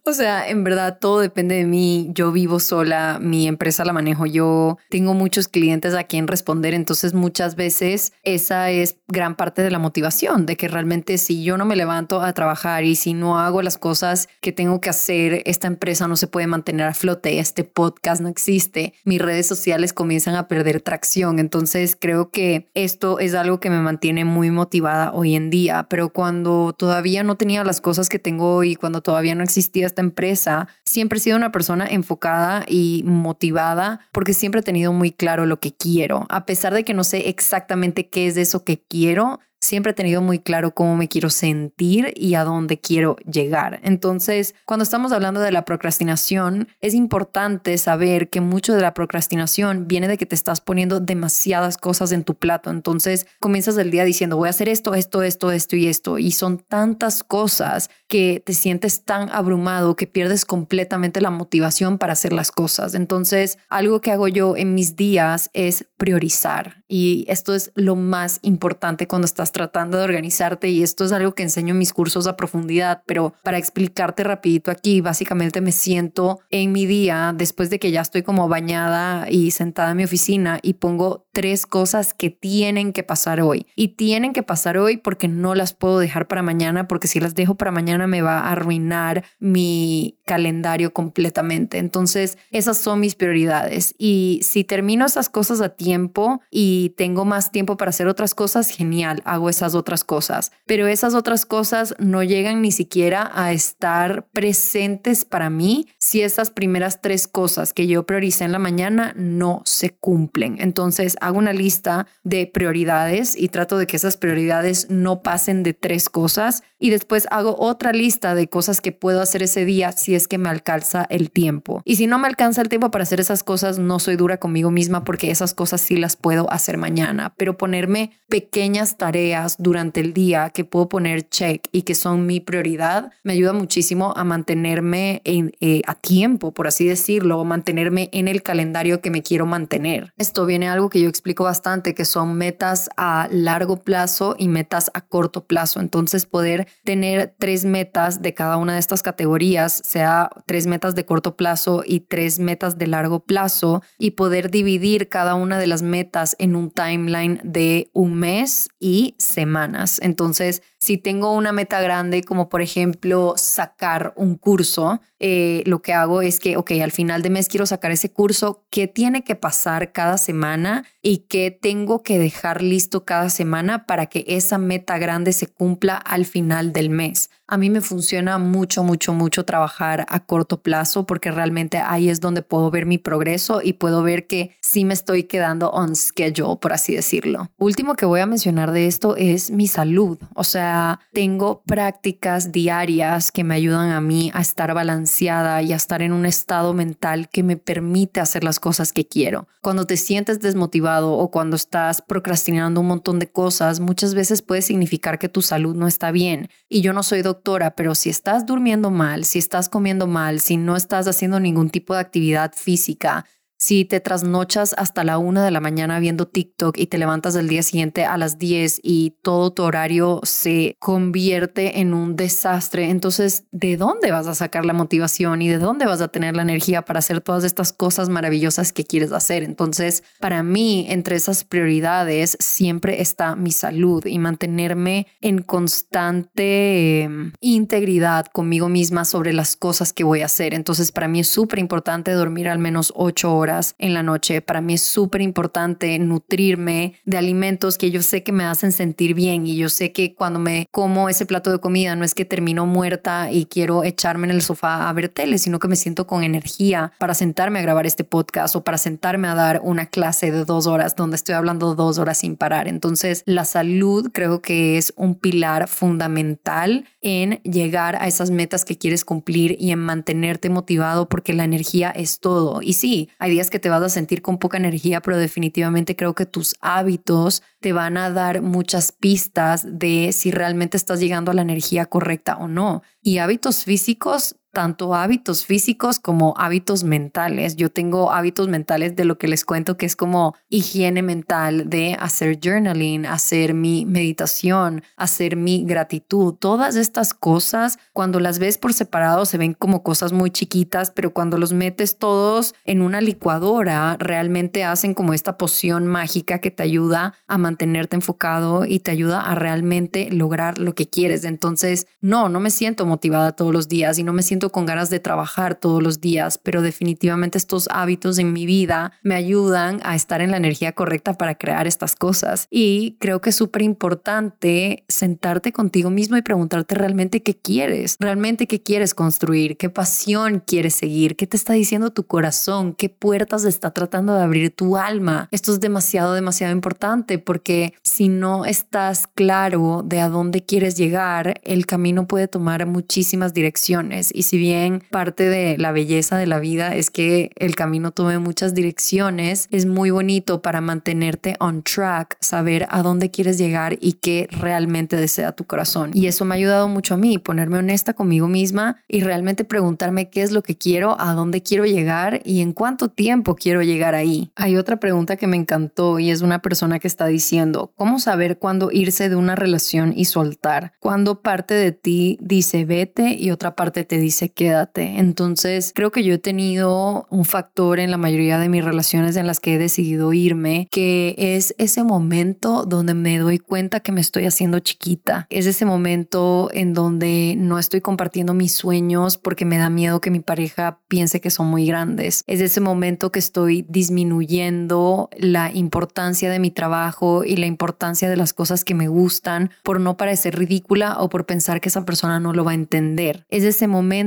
O 0.03 0.13
sea, 0.13 0.47
en 0.47 0.63
verdad 0.63 0.97
todo 0.99 1.19
depende 1.19 1.55
de 1.55 1.65
mí. 1.65 2.09
Yo 2.13 2.31
vivo 2.31 2.59
sola, 2.59 3.19
mi 3.21 3.47
empresa 3.47 3.85
la 3.85 3.93
manejo 3.93 4.25
yo, 4.25 4.77
tengo 4.89 5.13
muchos 5.13 5.47
clientes 5.47 5.93
a 5.93 6.03
quien 6.03 6.27
responder, 6.27 6.73
entonces 6.73 7.13
muchas 7.13 7.55
veces 7.55 8.13
esa 8.23 8.71
es 8.71 8.97
gran 9.07 9.35
parte 9.35 9.61
de 9.61 9.71
la 9.71 9.79
motivación, 9.79 10.45
de 10.45 10.55
que 10.55 10.67
realmente 10.67 11.17
si 11.17 11.43
yo 11.43 11.57
no 11.57 11.65
me 11.65 11.75
levanto 11.75 12.21
a 12.21 12.33
trabajar 12.33 12.83
y 12.83 12.95
si 12.95 13.13
no 13.13 13.39
hago 13.39 13.61
las 13.61 13.77
cosas 13.77 14.27
que 14.41 14.51
tengo 14.51 14.81
que 14.81 14.89
hacer, 14.89 15.43
esta 15.45 15.67
empresa 15.67 16.07
no 16.07 16.17
se 16.17 16.27
puede 16.27 16.47
mantener 16.47 16.87
a 16.87 16.93
flote, 16.93 17.39
este 17.39 17.63
podcast 17.63 18.21
no 18.21 18.29
existe, 18.29 18.93
mis 19.03 19.21
redes 19.21 19.47
sociales 19.47 19.93
comienzan 19.93 20.35
a 20.35 20.47
perder 20.47 20.81
tracción. 20.81 21.39
Entonces 21.39 21.97
creo 21.99 22.31
que 22.31 22.67
esto 22.73 23.19
es 23.19 23.35
algo 23.35 23.59
que 23.59 23.69
me 23.69 23.79
mantiene 23.79 24.25
muy 24.25 24.51
motivada 24.51 25.11
hoy 25.13 25.35
en 25.35 25.49
día, 25.49 25.87
pero 25.89 26.09
cuando 26.09 26.73
todavía 26.73 27.23
no 27.23 27.35
tenía 27.35 27.63
las 27.63 27.81
cosas 27.81 28.09
que 28.09 28.19
tengo 28.19 28.55
hoy, 28.55 28.75
cuando 28.75 29.01
todavía 29.01 29.34
no 29.35 29.43
existía 29.43 29.85
esta 29.85 30.01
empresa, 30.01 30.67
siempre 30.85 31.17
he 31.17 31.21
sido 31.21 31.37
una 31.37 31.51
persona 31.51 31.85
enfocada 31.85 32.65
y 32.67 33.03
motivada 33.05 33.99
porque 34.11 34.33
siempre 34.33 34.61
he 34.61 34.63
tenido 34.63 34.93
muy 34.93 35.11
claro 35.11 35.45
lo 35.45 35.59
que 35.59 35.73
quiero. 35.73 36.25
A 36.29 36.45
pesar 36.45 36.73
de 36.73 36.83
que 36.83 36.93
no 36.93 37.03
sé 37.03 37.29
exactamente 37.29 38.09
qué 38.09 38.27
es 38.27 38.37
eso 38.37 38.63
que 38.63 38.81
quiero, 38.81 39.39
siempre 39.65 39.91
he 39.91 39.95
tenido 39.95 40.21
muy 40.21 40.39
claro 40.39 40.73
cómo 40.73 40.95
me 40.95 41.07
quiero 41.07 41.29
sentir 41.29 42.13
y 42.15 42.35
a 42.35 42.43
dónde 42.43 42.79
quiero 42.79 43.17
llegar. 43.29 43.79
Entonces, 43.83 44.55
cuando 44.65 44.83
estamos 44.83 45.11
hablando 45.11 45.39
de 45.41 45.51
la 45.51 45.65
procrastinación, 45.65 46.67
es 46.81 46.93
importante 46.93 47.77
saber 47.77 48.29
que 48.29 48.41
mucho 48.41 48.73
de 48.73 48.81
la 48.81 48.93
procrastinación 48.93 49.87
viene 49.87 50.07
de 50.07 50.17
que 50.17 50.25
te 50.25 50.35
estás 50.35 50.61
poniendo 50.61 50.99
demasiadas 50.99 51.77
cosas 51.77 52.11
en 52.11 52.23
tu 52.23 52.35
plato. 52.35 52.69
Entonces, 52.69 53.27
comienzas 53.39 53.77
el 53.77 53.91
día 53.91 54.05
diciendo, 54.05 54.37
voy 54.37 54.47
a 54.47 54.51
hacer 54.51 54.69
esto, 54.69 54.93
esto, 54.93 55.23
esto, 55.23 55.51
esto 55.51 55.75
y 55.75 55.87
esto. 55.87 56.17
Y 56.17 56.31
son 56.31 56.59
tantas 56.59 57.23
cosas 57.23 57.89
que 58.07 58.41
te 58.45 58.53
sientes 58.53 59.03
tan 59.03 59.29
abrumado 59.29 59.95
que 59.95 60.07
pierdes 60.07 60.45
completamente 60.45 61.21
la 61.21 61.31
motivación 61.31 61.97
para 61.97 62.13
hacer 62.13 62.33
las 62.33 62.51
cosas. 62.51 62.93
Entonces, 62.93 63.57
algo 63.69 64.01
que 64.01 64.11
hago 64.11 64.27
yo 64.27 64.55
en 64.55 64.75
mis 64.75 64.95
días 64.95 65.49
es 65.53 65.87
priorizar. 65.97 66.83
Y 66.87 67.25
esto 67.27 67.55
es 67.55 67.71
lo 67.75 67.95
más 67.95 68.39
importante 68.41 69.07
cuando 69.07 69.25
estás 69.25 69.51
tratando 69.51 69.97
de 69.97 70.03
organizarte 70.03 70.69
y 70.69 70.83
esto 70.83 71.05
es 71.05 71.11
algo 71.11 71.33
que 71.33 71.43
enseño 71.43 71.71
en 71.71 71.79
mis 71.79 71.93
cursos 71.93 72.27
a 72.27 72.35
profundidad, 72.35 73.01
pero 73.05 73.33
para 73.43 73.57
explicarte 73.57 74.23
rapidito 74.23 74.71
aquí, 74.71 75.01
básicamente 75.01 75.61
me 75.61 75.71
siento 75.71 76.39
en 76.51 76.71
mi 76.71 76.85
día 76.85 77.33
después 77.35 77.69
de 77.69 77.79
que 77.79 77.91
ya 77.91 78.01
estoy 78.01 78.23
como 78.23 78.47
bañada 78.47 79.29
y 79.29 79.51
sentada 79.51 79.91
en 79.91 79.97
mi 79.97 80.03
oficina 80.03 80.59
y 80.61 80.75
pongo 80.75 81.24
tres 81.35 81.65
cosas 81.65 82.13
que 82.13 82.29
tienen 82.29 82.93
que 82.93 83.03
pasar 83.03 83.41
hoy 83.41 83.67
y 83.75 83.89
tienen 83.89 84.31
que 84.31 84.41
pasar 84.41 84.77
hoy 84.77 84.95
porque 84.95 85.27
no 85.27 85.53
las 85.53 85.73
puedo 85.73 85.99
dejar 85.99 86.29
para 86.29 86.41
mañana 86.41 86.87
porque 86.87 87.09
si 87.09 87.19
las 87.19 87.35
dejo 87.35 87.55
para 87.55 87.71
mañana 87.71 88.07
me 88.07 88.21
va 88.21 88.39
a 88.39 88.53
arruinar 88.53 89.25
mi 89.37 90.17
calendario 90.25 90.93
completamente. 90.93 91.77
Entonces, 91.77 92.37
esas 92.51 92.77
son 92.77 93.01
mis 93.01 93.15
prioridades 93.15 93.93
y 93.97 94.39
si 94.43 94.63
termino 94.63 95.05
esas 95.05 95.27
cosas 95.27 95.59
a 95.59 95.75
tiempo 95.75 96.39
y 96.49 96.93
tengo 96.95 97.25
más 97.25 97.51
tiempo 97.51 97.75
para 97.75 97.89
hacer 97.89 98.07
otras 98.07 98.33
cosas, 98.33 98.69
genial, 98.69 99.21
hago 99.25 99.49
esas 99.49 99.75
otras 99.75 100.05
cosas, 100.05 100.53
pero 100.65 100.87
esas 100.87 101.15
otras 101.15 101.45
cosas 101.45 101.95
no 101.99 102.23
llegan 102.23 102.61
ni 102.61 102.71
siquiera 102.71 103.29
a 103.33 103.51
estar 103.51 104.25
presentes 104.31 105.25
para 105.25 105.49
mí 105.49 105.89
si 105.97 106.21
esas 106.21 106.49
primeras 106.49 107.01
tres 107.01 107.27
cosas 107.27 107.73
que 107.73 107.87
yo 107.87 108.05
prioricé 108.05 108.45
en 108.45 108.53
la 108.53 108.59
mañana 108.59 109.13
no 109.17 109.63
se 109.65 109.89
cumplen. 109.89 110.55
Entonces 110.61 111.17
hago 111.25 111.39
una 111.39 111.53
lista 111.53 112.07
de 112.23 112.45
prioridades 112.47 113.35
y 113.37 113.49
trato 113.49 113.77
de 113.77 113.87
que 113.87 113.97
esas 113.97 114.17
prioridades 114.17 114.87
no 114.89 115.21
pasen 115.21 115.63
de 115.63 115.73
tres 115.73 116.09
cosas 116.09 116.63
y 116.77 116.91
después 116.91 117.27
hago 117.31 117.55
otra 117.57 117.93
lista 117.93 118.35
de 118.35 118.47
cosas 118.47 118.79
que 118.79 118.91
puedo 118.91 119.21
hacer 119.21 119.41
ese 119.41 119.65
día 119.65 119.91
si 119.91 120.13
es 120.13 120.27
que 120.27 120.37
me 120.37 120.49
alcanza 120.49 121.05
el 121.09 121.31
tiempo. 121.31 121.81
Y 121.83 121.95
si 121.95 122.05
no 122.05 122.19
me 122.19 122.27
alcanza 122.27 122.61
el 122.61 122.69
tiempo 122.69 122.91
para 122.91 123.03
hacer 123.03 123.19
esas 123.19 123.43
cosas, 123.43 123.79
no 123.79 123.99
soy 123.99 124.17
dura 124.17 124.37
conmigo 124.37 124.69
misma 124.69 125.03
porque 125.03 125.31
esas 125.31 125.53
cosas 125.53 125.81
sí 125.81 125.95
las 125.97 126.15
puedo 126.15 126.51
hacer 126.51 126.77
mañana, 126.77 127.33
pero 127.37 127.57
ponerme 127.57 128.11
pequeñas 128.27 128.97
tareas 128.97 129.55
durante 129.57 130.01
el 130.01 130.13
día 130.13 130.51
que 130.51 130.65
puedo 130.65 130.89
poner 130.89 131.27
check 131.27 131.67
y 131.71 131.83
que 131.83 131.95
son 131.95 132.25
mi 132.25 132.39
prioridad, 132.39 133.11
me 133.23 133.33
ayuda 133.33 133.53
muchísimo 133.53 134.13
a 134.15 134.23
mantenerme 134.23 135.21
en, 135.23 135.53
eh, 135.61 135.81
a 135.87 135.95
tiempo, 135.95 136.53
por 136.53 136.67
así 136.67 136.85
decirlo, 136.87 137.43
mantenerme 137.45 138.09
en 138.11 138.27
el 138.27 138.43
calendario 138.43 139.01
que 139.01 139.09
me 139.09 139.23
quiero 139.23 139.45
mantener. 139.45 140.13
Esto 140.17 140.45
viene 140.45 140.67
algo 140.67 140.89
que 140.89 141.01
yo 141.01 141.09
explico 141.15 141.45
bastante, 141.45 141.95
que 141.95 142.05
son 142.05 142.35
metas 142.35 142.89
a 142.97 143.27
largo 143.31 143.77
plazo 143.77 144.35
y 144.37 144.47
metas 144.47 144.91
a 144.93 145.01
corto 145.01 145.45
plazo. 145.45 145.79
Entonces, 145.79 146.25
poder 146.25 146.67
tener 146.83 147.35
tres 147.39 147.65
metas 147.65 148.21
de 148.21 148.33
cada 148.33 148.57
una 148.57 148.73
de 148.73 148.79
estas 148.79 149.01
categorías, 149.01 149.81
sea 149.83 150.29
tres 150.45 150.67
metas 150.67 150.93
de 150.95 151.05
corto 151.05 151.35
plazo 151.35 151.83
y 151.85 152.01
tres 152.01 152.39
metas 152.39 152.77
de 152.77 152.87
largo 152.87 153.21
plazo, 153.21 153.81
y 153.97 154.11
poder 154.11 154.51
dividir 154.51 155.09
cada 155.09 155.35
una 155.35 155.57
de 155.57 155.67
las 155.67 155.81
metas 155.81 156.35
en 156.37 156.55
un 156.55 156.69
timeline 156.69 157.39
de 157.43 157.89
un 157.93 158.15
mes 158.15 158.69
y 158.79 159.15
semanas. 159.17 159.99
Entonces, 160.01 160.61
si 160.79 160.97
tengo 160.97 161.33
una 161.33 161.51
meta 161.51 161.81
grande, 161.81 162.23
como 162.23 162.49
por 162.49 162.61
ejemplo 162.61 163.33
sacar 163.37 164.13
un 164.15 164.35
curso, 164.35 165.01
eh, 165.19 165.63
lo 165.65 165.81
que 165.81 165.93
hago 165.93 166.21
es 166.21 166.39
que, 166.39 166.57
ok, 166.57 166.71
al 166.83 166.91
final 166.91 167.21
de 167.21 167.31
mes 167.31 167.47
quiero 167.47 167.65
sacar 167.65 167.91
ese 167.91 168.11
curso, 168.11 168.65
¿qué 168.69 168.87
tiene 168.87 169.23
que 169.23 169.35
pasar 169.35 169.91
cada 169.91 170.17
semana 170.17 170.85
y 171.05 171.19
qué 171.29 171.51
tengo 171.51 172.01
que 172.01 172.17
dejar 172.17 172.63
listo 172.63 173.05
cada 173.05 173.29
semana 173.29 173.85
para 173.85 174.07
que 174.07 174.25
esa 174.27 174.57
meta 174.57 174.97
grande 174.97 175.33
se 175.33 175.45
cumpla 175.45 175.97
al 175.97 176.25
final 176.25 176.73
del 176.73 176.89
mes? 176.89 177.29
A 177.47 177.57
mí 177.57 177.69
me 177.69 177.81
funciona 177.81 178.39
mucho, 178.39 178.83
mucho, 178.83 179.13
mucho 179.13 179.45
trabajar 179.45 180.03
a 180.09 180.25
corto 180.25 180.63
plazo 180.63 181.05
porque 181.05 181.29
realmente 181.29 181.77
ahí 181.77 182.09
es 182.09 182.19
donde 182.19 182.41
puedo 182.41 182.71
ver 182.71 182.87
mi 182.87 182.97
progreso 182.97 183.61
y 183.61 183.73
puedo 183.73 184.01
ver 184.01 184.25
que 184.25 184.57
sí 184.61 184.83
me 184.83 184.95
estoy 184.95 185.25
quedando 185.25 185.69
on 185.69 185.95
schedule, 185.95 186.57
por 186.59 186.73
así 186.73 186.95
decirlo. 186.95 187.51
Último 187.57 187.93
que 187.93 188.07
voy 188.07 188.21
a 188.21 188.25
mencionar 188.25 188.71
de 188.71 188.87
esto 188.87 189.15
es 189.15 189.51
mi 189.51 189.67
salud. 189.67 190.17
O 190.33 190.43
sea, 190.43 190.99
tengo 191.13 191.61
prácticas 191.67 192.51
diarias 192.51 193.31
que 193.31 193.43
me 193.43 193.53
ayudan 193.53 193.91
a 193.91 194.01
mí 194.01 194.31
a 194.33 194.41
estar 194.41 194.73
balanceada 194.73 195.61
y 195.61 195.71
a 195.71 195.75
estar 195.75 196.01
en 196.01 196.13
un 196.13 196.25
estado 196.25 196.73
mental 196.73 197.29
que 197.29 197.43
me 197.43 197.57
permite 197.57 198.21
hacer 198.21 198.43
las 198.43 198.59
cosas 198.59 198.91
que 198.91 199.05
quiero. 199.07 199.47
Cuando 199.61 199.85
te 199.85 199.97
sientes 199.97 200.39
desmotivado 200.39 201.13
o 201.13 201.29
cuando 201.29 201.55
estás 201.55 202.01
procrastinando 202.01 202.81
un 202.81 202.87
montón 202.87 203.19
de 203.19 203.31
cosas, 203.31 203.79
muchas 203.79 204.15
veces 204.15 204.41
puede 204.41 204.63
significar 204.63 205.19
que 205.19 205.29
tu 205.29 205.43
salud 205.43 205.75
no 205.75 205.87
está 205.87 206.11
bien. 206.11 206.49
Y 206.69 206.81
yo 206.81 206.91
no 206.91 207.03
soy 207.03 207.21
doctora, 207.21 207.34
pero 207.75 207.95
si 207.95 208.09
estás 208.09 208.45
durmiendo 208.45 208.91
mal, 208.91 209.25
si 209.25 209.39
estás 209.39 209.69
comiendo 209.69 210.07
mal, 210.07 210.39
si 210.39 210.57
no 210.57 210.75
estás 210.75 211.07
haciendo 211.07 211.39
ningún 211.39 211.69
tipo 211.69 211.93
de 211.93 211.99
actividad 211.99 212.53
física, 212.55 213.25
si 213.65 213.83
te 213.83 213.99
trasnochas 213.99 214.75
hasta 214.77 215.03
la 215.03 215.17
una 215.17 215.43
de 215.43 215.49
la 215.49 215.59
mañana 215.59 215.99
viendo 215.99 216.27
TikTok 216.27 216.77
y 216.77 216.85
te 216.85 216.99
levantas 216.99 217.35
el 217.35 217.47
día 217.47 217.63
siguiente 217.63 218.05
a 218.05 218.15
las 218.15 218.37
10 218.37 218.79
y 218.83 219.15
todo 219.23 219.53
tu 219.53 219.63
horario 219.63 220.21
se 220.21 220.75
convierte 220.77 221.79
en 221.79 221.95
un 221.95 222.15
desastre, 222.15 222.91
entonces, 222.91 223.45
¿de 223.51 223.75
dónde 223.75 224.11
vas 224.11 224.27
a 224.27 224.35
sacar 224.35 224.65
la 224.65 224.73
motivación 224.73 225.41
y 225.41 225.47
de 225.47 225.57
dónde 225.57 225.87
vas 225.87 226.01
a 226.01 226.09
tener 226.09 226.35
la 226.35 226.43
energía 226.43 226.83
para 226.83 226.99
hacer 226.99 227.21
todas 227.21 227.43
estas 227.43 227.73
cosas 227.73 228.07
maravillosas 228.07 228.71
que 228.71 228.83
quieres 228.83 229.11
hacer? 229.11 229.41
Entonces, 229.41 230.03
para 230.19 230.43
mí, 230.43 230.85
entre 230.89 231.15
esas 231.15 231.43
prioridades 231.43 232.37
siempre 232.39 233.01
está 233.01 233.35
mi 233.35 233.51
salud 233.51 234.05
y 234.05 234.19
mantenerme 234.19 235.07
en 235.21 235.41
constante 235.41 237.01
em, 237.01 237.31
integridad 237.39 238.27
conmigo 238.27 238.69
misma 238.69 239.05
sobre 239.05 239.33
las 239.33 239.55
cosas 239.55 239.91
que 239.91 240.03
voy 240.03 240.21
a 240.21 240.25
hacer. 240.25 240.53
Entonces, 240.53 240.91
para 240.91 241.07
mí 241.07 241.21
es 241.21 241.29
súper 241.29 241.57
importante 241.57 242.11
dormir 242.11 242.47
al 242.47 242.59
menos 242.59 242.93
ocho 242.95 243.35
horas 243.35 243.54
horas 243.55 243.75
en 243.77 243.93
la 243.93 244.03
noche. 244.03 244.41
Para 244.41 244.61
mí 244.61 244.75
es 244.75 244.83
súper 244.83 245.21
importante 245.21 245.97
nutrirme 245.99 246.95
de 247.05 247.17
alimentos 247.17 247.77
que 247.77 247.91
yo 247.91 248.01
sé 248.01 248.23
que 248.23 248.31
me 248.31 248.43
hacen 248.43 248.71
sentir 248.71 249.13
bien 249.13 249.47
y 249.47 249.55
yo 249.55 249.69
sé 249.69 249.91
que 249.91 250.13
cuando 250.13 250.39
me 250.39 250.67
como 250.71 251.09
ese 251.09 251.25
plato 251.25 251.51
de 251.51 251.59
comida 251.59 251.95
no 251.95 252.05
es 252.05 252.13
que 252.13 252.25
termino 252.25 252.65
muerta 252.65 253.31
y 253.31 253.45
quiero 253.45 253.83
echarme 253.83 254.27
en 254.27 254.31
el 254.31 254.41
sofá 254.41 254.89
a 254.89 254.93
ver 254.93 255.09
tele, 255.09 255.37
sino 255.37 255.59
que 255.59 255.67
me 255.67 255.75
siento 255.75 256.07
con 256.07 256.23
energía 256.23 256.91
para 256.97 257.13
sentarme 257.13 257.59
a 257.59 257.61
grabar 257.61 257.85
este 257.85 258.03
podcast 258.03 258.55
o 258.55 258.63
para 258.63 258.77
sentarme 258.77 259.27
a 259.27 259.35
dar 259.35 259.61
una 259.63 259.85
clase 259.87 260.31
de 260.31 260.45
dos 260.45 260.67
horas 260.67 260.95
donde 260.95 261.15
estoy 261.15 261.35
hablando 261.35 261.75
dos 261.75 261.97
horas 261.97 262.17
sin 262.19 262.35
parar. 262.35 262.67
Entonces, 262.67 263.23
la 263.25 263.45
salud 263.45 264.09
creo 264.13 264.41
que 264.41 264.77
es 264.77 264.93
un 264.95 265.15
pilar 265.15 265.67
fundamental 265.67 266.85
en 267.01 267.41
llegar 267.43 267.95
a 267.97 268.07
esas 268.07 268.31
metas 268.31 268.65
que 268.65 268.77
quieres 268.77 269.05
cumplir 269.05 269.55
y 269.59 269.71
en 269.71 269.79
mantenerte 269.79 270.49
motivado 270.49 271.07
porque 271.07 271.33
la 271.33 271.43
energía 271.43 271.91
es 271.91 272.19
todo. 272.19 272.61
Y 272.61 272.73
sí, 272.73 273.09
hay 273.19 273.31
días 273.35 273.49
que 273.49 273.59
te 273.59 273.69
vas 273.69 273.83
a 273.83 273.89
sentir 273.89 274.21
con 274.21 274.37
poca 274.37 274.55
energía, 274.57 275.01
pero 275.01 275.17
definitivamente 275.17 275.97
creo 275.97 276.15
que 276.15 276.25
tus 276.25 276.55
hábitos 276.61 277.43
te 277.59 277.73
van 277.73 277.97
a 277.97 278.09
dar 278.09 278.41
muchas 278.41 278.93
pistas 278.93 279.65
de 279.67 280.13
si 280.13 280.31
realmente 280.31 280.77
estás 280.77 281.01
llegando 281.01 281.31
a 281.31 281.33
la 281.33 281.41
energía 281.41 281.85
correcta 281.85 282.37
o 282.37 282.47
no. 282.47 282.81
Y 283.01 283.17
hábitos 283.17 283.65
físicos 283.65 284.37
tanto 284.55 284.95
hábitos 284.95 285.45
físicos 285.45 285.99
como 285.99 286.33
hábitos 286.37 286.85
mentales. 286.85 287.57
Yo 287.57 287.69
tengo 287.69 288.13
hábitos 288.13 288.47
mentales 288.47 288.95
de 288.95 289.03
lo 289.03 289.17
que 289.17 289.27
les 289.27 289.43
cuento 289.43 289.75
que 289.75 289.85
es 289.85 289.97
como 289.97 290.33
higiene 290.47 291.01
mental 291.01 291.69
de 291.69 291.97
hacer 291.99 292.39
journaling, 292.41 293.05
hacer 293.05 293.53
mi 293.53 293.85
meditación, 293.85 294.81
hacer 294.95 295.35
mi 295.35 295.65
gratitud. 295.65 296.35
Todas 296.35 296.77
estas 296.77 297.13
cosas, 297.13 297.79
cuando 297.91 298.21
las 298.21 298.39
ves 298.39 298.57
por 298.57 298.73
separado, 298.73 299.25
se 299.25 299.37
ven 299.37 299.55
como 299.55 299.83
cosas 299.83 300.13
muy 300.13 300.31
chiquitas, 300.31 300.89
pero 300.89 301.11
cuando 301.11 301.37
los 301.37 301.51
metes 301.51 301.97
todos 301.97 302.55
en 302.63 302.81
una 302.81 303.01
licuadora, 303.01 303.97
realmente 303.99 304.63
hacen 304.63 304.93
como 304.93 305.13
esta 305.13 305.37
poción 305.37 305.85
mágica 305.85 306.39
que 306.39 306.49
te 306.49 306.63
ayuda 306.63 307.13
a 307.27 307.37
mantenerte 307.37 307.97
enfocado 307.97 308.63
y 308.63 308.79
te 308.79 308.91
ayuda 308.91 309.19
a 309.19 309.35
realmente 309.35 310.09
lograr 310.11 310.59
lo 310.59 310.75
que 310.75 310.87
quieres. 310.87 311.25
Entonces, 311.25 311.87
no, 311.99 312.29
no 312.29 312.39
me 312.39 312.51
siento 312.51 312.85
motivada 312.85 313.33
todos 313.33 313.51
los 313.51 313.67
días 313.67 313.99
y 313.99 314.03
no 314.03 314.13
me 314.13 314.23
siento 314.23 314.44
con 314.51 314.65
ganas 314.65 314.89
de 314.89 314.99
trabajar 314.99 315.55
todos 315.55 315.81
los 315.81 316.01
días, 316.01 316.39
pero 316.41 316.61
definitivamente 316.61 317.37
estos 317.37 317.67
hábitos 317.71 318.17
en 318.19 318.33
mi 318.33 318.45
vida 318.45 318.91
me 319.03 319.15
ayudan 319.15 319.79
a 319.83 319.95
estar 319.95 320.21
en 320.21 320.31
la 320.31 320.37
energía 320.37 320.73
correcta 320.73 321.13
para 321.13 321.35
crear 321.35 321.67
estas 321.67 321.95
cosas. 321.95 322.47
Y 322.49 322.97
creo 322.99 323.21
que 323.21 323.29
es 323.29 323.35
súper 323.35 323.61
importante 323.61 324.83
sentarte 324.87 325.51
contigo 325.51 325.89
mismo 325.89 326.17
y 326.17 326.21
preguntarte 326.21 326.75
realmente 326.75 327.23
qué 327.23 327.35
quieres, 327.35 327.97
realmente 327.99 328.47
qué 328.47 328.61
quieres 328.61 328.93
construir, 328.93 329.57
qué 329.57 329.69
pasión 329.69 330.43
quieres 330.45 330.75
seguir, 330.75 331.15
qué 331.15 331.27
te 331.27 331.37
está 331.37 331.53
diciendo 331.53 331.91
tu 331.91 332.05
corazón, 332.05 332.73
qué 332.73 332.89
puertas 332.89 333.45
está 333.45 333.71
tratando 333.71 334.15
de 334.15 334.23
abrir 334.23 334.51
tu 334.51 334.77
alma. 334.77 335.27
Esto 335.31 335.51
es 335.53 335.59
demasiado, 335.59 336.13
demasiado 336.13 336.53
importante 336.53 337.19
porque 337.19 337.73
si 337.83 338.09
no 338.09 338.45
estás 338.45 339.07
claro 339.07 339.83
de 339.85 339.99
a 339.99 340.09
dónde 340.09 340.43
quieres 340.43 340.77
llegar, 340.77 341.39
el 341.43 341.65
camino 341.65 342.07
puede 342.07 342.27
tomar 342.27 342.65
muchísimas 342.65 343.33
direcciones 343.33 344.11
y 344.13 344.23
si 344.23 344.34
si 344.35 344.39
bien 344.39 344.83
parte 344.89 345.29
de 345.29 345.57
la 345.57 345.71
belleza 345.71 346.17
de 346.17 346.27
la 346.27 346.39
vida 346.39 346.75
es 346.75 346.89
que 346.89 347.31
el 347.37 347.55
camino 347.55 347.91
tome 347.91 348.19
muchas 348.19 348.53
direcciones, 348.53 349.47
es 349.49 349.65
muy 349.65 349.91
bonito 349.91 350.41
para 350.41 350.59
mantenerte 350.59 351.37
on 351.39 351.63
track, 351.63 352.17
saber 352.19 352.67
a 352.69 352.81
dónde 352.81 353.11
quieres 353.11 353.37
llegar 353.37 353.77
y 353.79 353.93
qué 353.93 354.27
realmente 354.29 354.97
desea 354.97 355.31
tu 355.31 355.45
corazón. 355.45 355.91
Y 355.93 356.07
eso 356.07 356.25
me 356.25 356.35
ha 356.35 356.37
ayudado 356.37 356.67
mucho 356.67 356.95
a 356.95 356.97
mí, 356.97 357.17
ponerme 357.17 357.59
honesta 357.59 357.93
conmigo 357.93 358.27
misma 358.27 358.75
y 358.89 358.99
realmente 358.99 359.45
preguntarme 359.45 360.09
qué 360.09 360.21
es 360.21 360.33
lo 360.33 360.43
que 360.43 360.57
quiero, 360.57 360.99
a 360.99 361.13
dónde 361.13 361.41
quiero 361.41 361.63
llegar 361.63 362.19
y 362.25 362.41
en 362.41 362.51
cuánto 362.51 362.89
tiempo 362.89 363.35
quiero 363.35 363.61
llegar 363.61 363.95
ahí. 363.95 364.33
Hay 364.35 364.57
otra 364.57 364.81
pregunta 364.81 365.15
que 365.15 365.27
me 365.27 365.37
encantó 365.37 365.97
y 365.97 366.11
es 366.11 366.23
una 366.23 366.39
persona 366.39 366.79
que 366.79 366.89
está 366.89 367.05
diciendo, 367.05 367.71
¿cómo 367.77 367.99
saber 367.99 368.37
cuándo 368.37 368.69
irse 368.69 369.07
de 369.07 369.15
una 369.15 369.37
relación 369.37 369.93
y 369.95 370.03
soltar? 370.03 370.73
Cuando 370.81 371.21
parte 371.21 371.53
de 371.53 371.71
ti 371.71 372.17
dice 372.19 372.65
vete 372.65 373.15
y 373.17 373.31
otra 373.31 373.55
parte 373.55 373.85
te 373.85 373.97
dice 373.97 374.14
quédate. 374.29 374.97
Entonces, 374.97 375.71
creo 375.75 375.91
que 375.91 376.03
yo 376.03 376.15
he 376.15 376.19
tenido 376.19 377.07
un 377.09 377.25
factor 377.25 377.79
en 377.79 377.91
la 377.91 377.97
mayoría 377.97 378.39
de 378.39 378.49
mis 378.49 378.63
relaciones 378.63 379.15
en 379.15 379.27
las 379.27 379.39
que 379.39 379.55
he 379.55 379.57
decidido 379.57 380.13
irme, 380.13 380.67
que 380.71 381.15
es 381.17 381.53
ese 381.57 381.83
momento 381.83 382.65
donde 382.65 382.93
me 382.93 383.17
doy 383.17 383.39
cuenta 383.39 383.79
que 383.79 383.91
me 383.91 384.01
estoy 384.01 384.25
haciendo 384.25 384.59
chiquita. 384.59 385.27
Es 385.29 385.45
ese 385.45 385.65
momento 385.65 386.49
en 386.53 386.73
donde 386.73 387.35
no 387.37 387.59
estoy 387.59 387.81
compartiendo 387.81 388.33
mis 388.33 388.53
sueños 388.53 389.17
porque 389.17 389.45
me 389.45 389.57
da 389.57 389.69
miedo 389.69 390.01
que 390.01 390.11
mi 390.11 390.19
pareja 390.19 390.79
piense 390.87 391.21
que 391.21 391.29
son 391.29 391.47
muy 391.47 391.65
grandes. 391.65 392.23
Es 392.27 392.41
ese 392.41 392.61
momento 392.61 393.11
que 393.11 393.19
estoy 393.19 393.65
disminuyendo 393.69 395.09
la 395.17 395.51
importancia 395.53 396.29
de 396.29 396.39
mi 396.39 396.51
trabajo 396.51 397.23
y 397.23 397.35
la 397.37 397.45
importancia 397.45 398.09
de 398.09 398.17
las 398.17 398.33
cosas 398.33 398.63
que 398.63 398.75
me 398.75 398.87
gustan 398.87 399.51
por 399.63 399.79
no 399.79 399.97
parecer 399.97 400.37
ridícula 400.37 400.97
o 400.99 401.09
por 401.09 401.25
pensar 401.25 401.61
que 401.61 401.69
esa 401.69 401.85
persona 401.85 402.19
no 402.19 402.33
lo 402.33 402.43
va 402.43 402.51
a 402.51 402.55
entender. 402.55 403.25
Es 403.29 403.43
ese 403.43 403.67
momento 403.67 404.04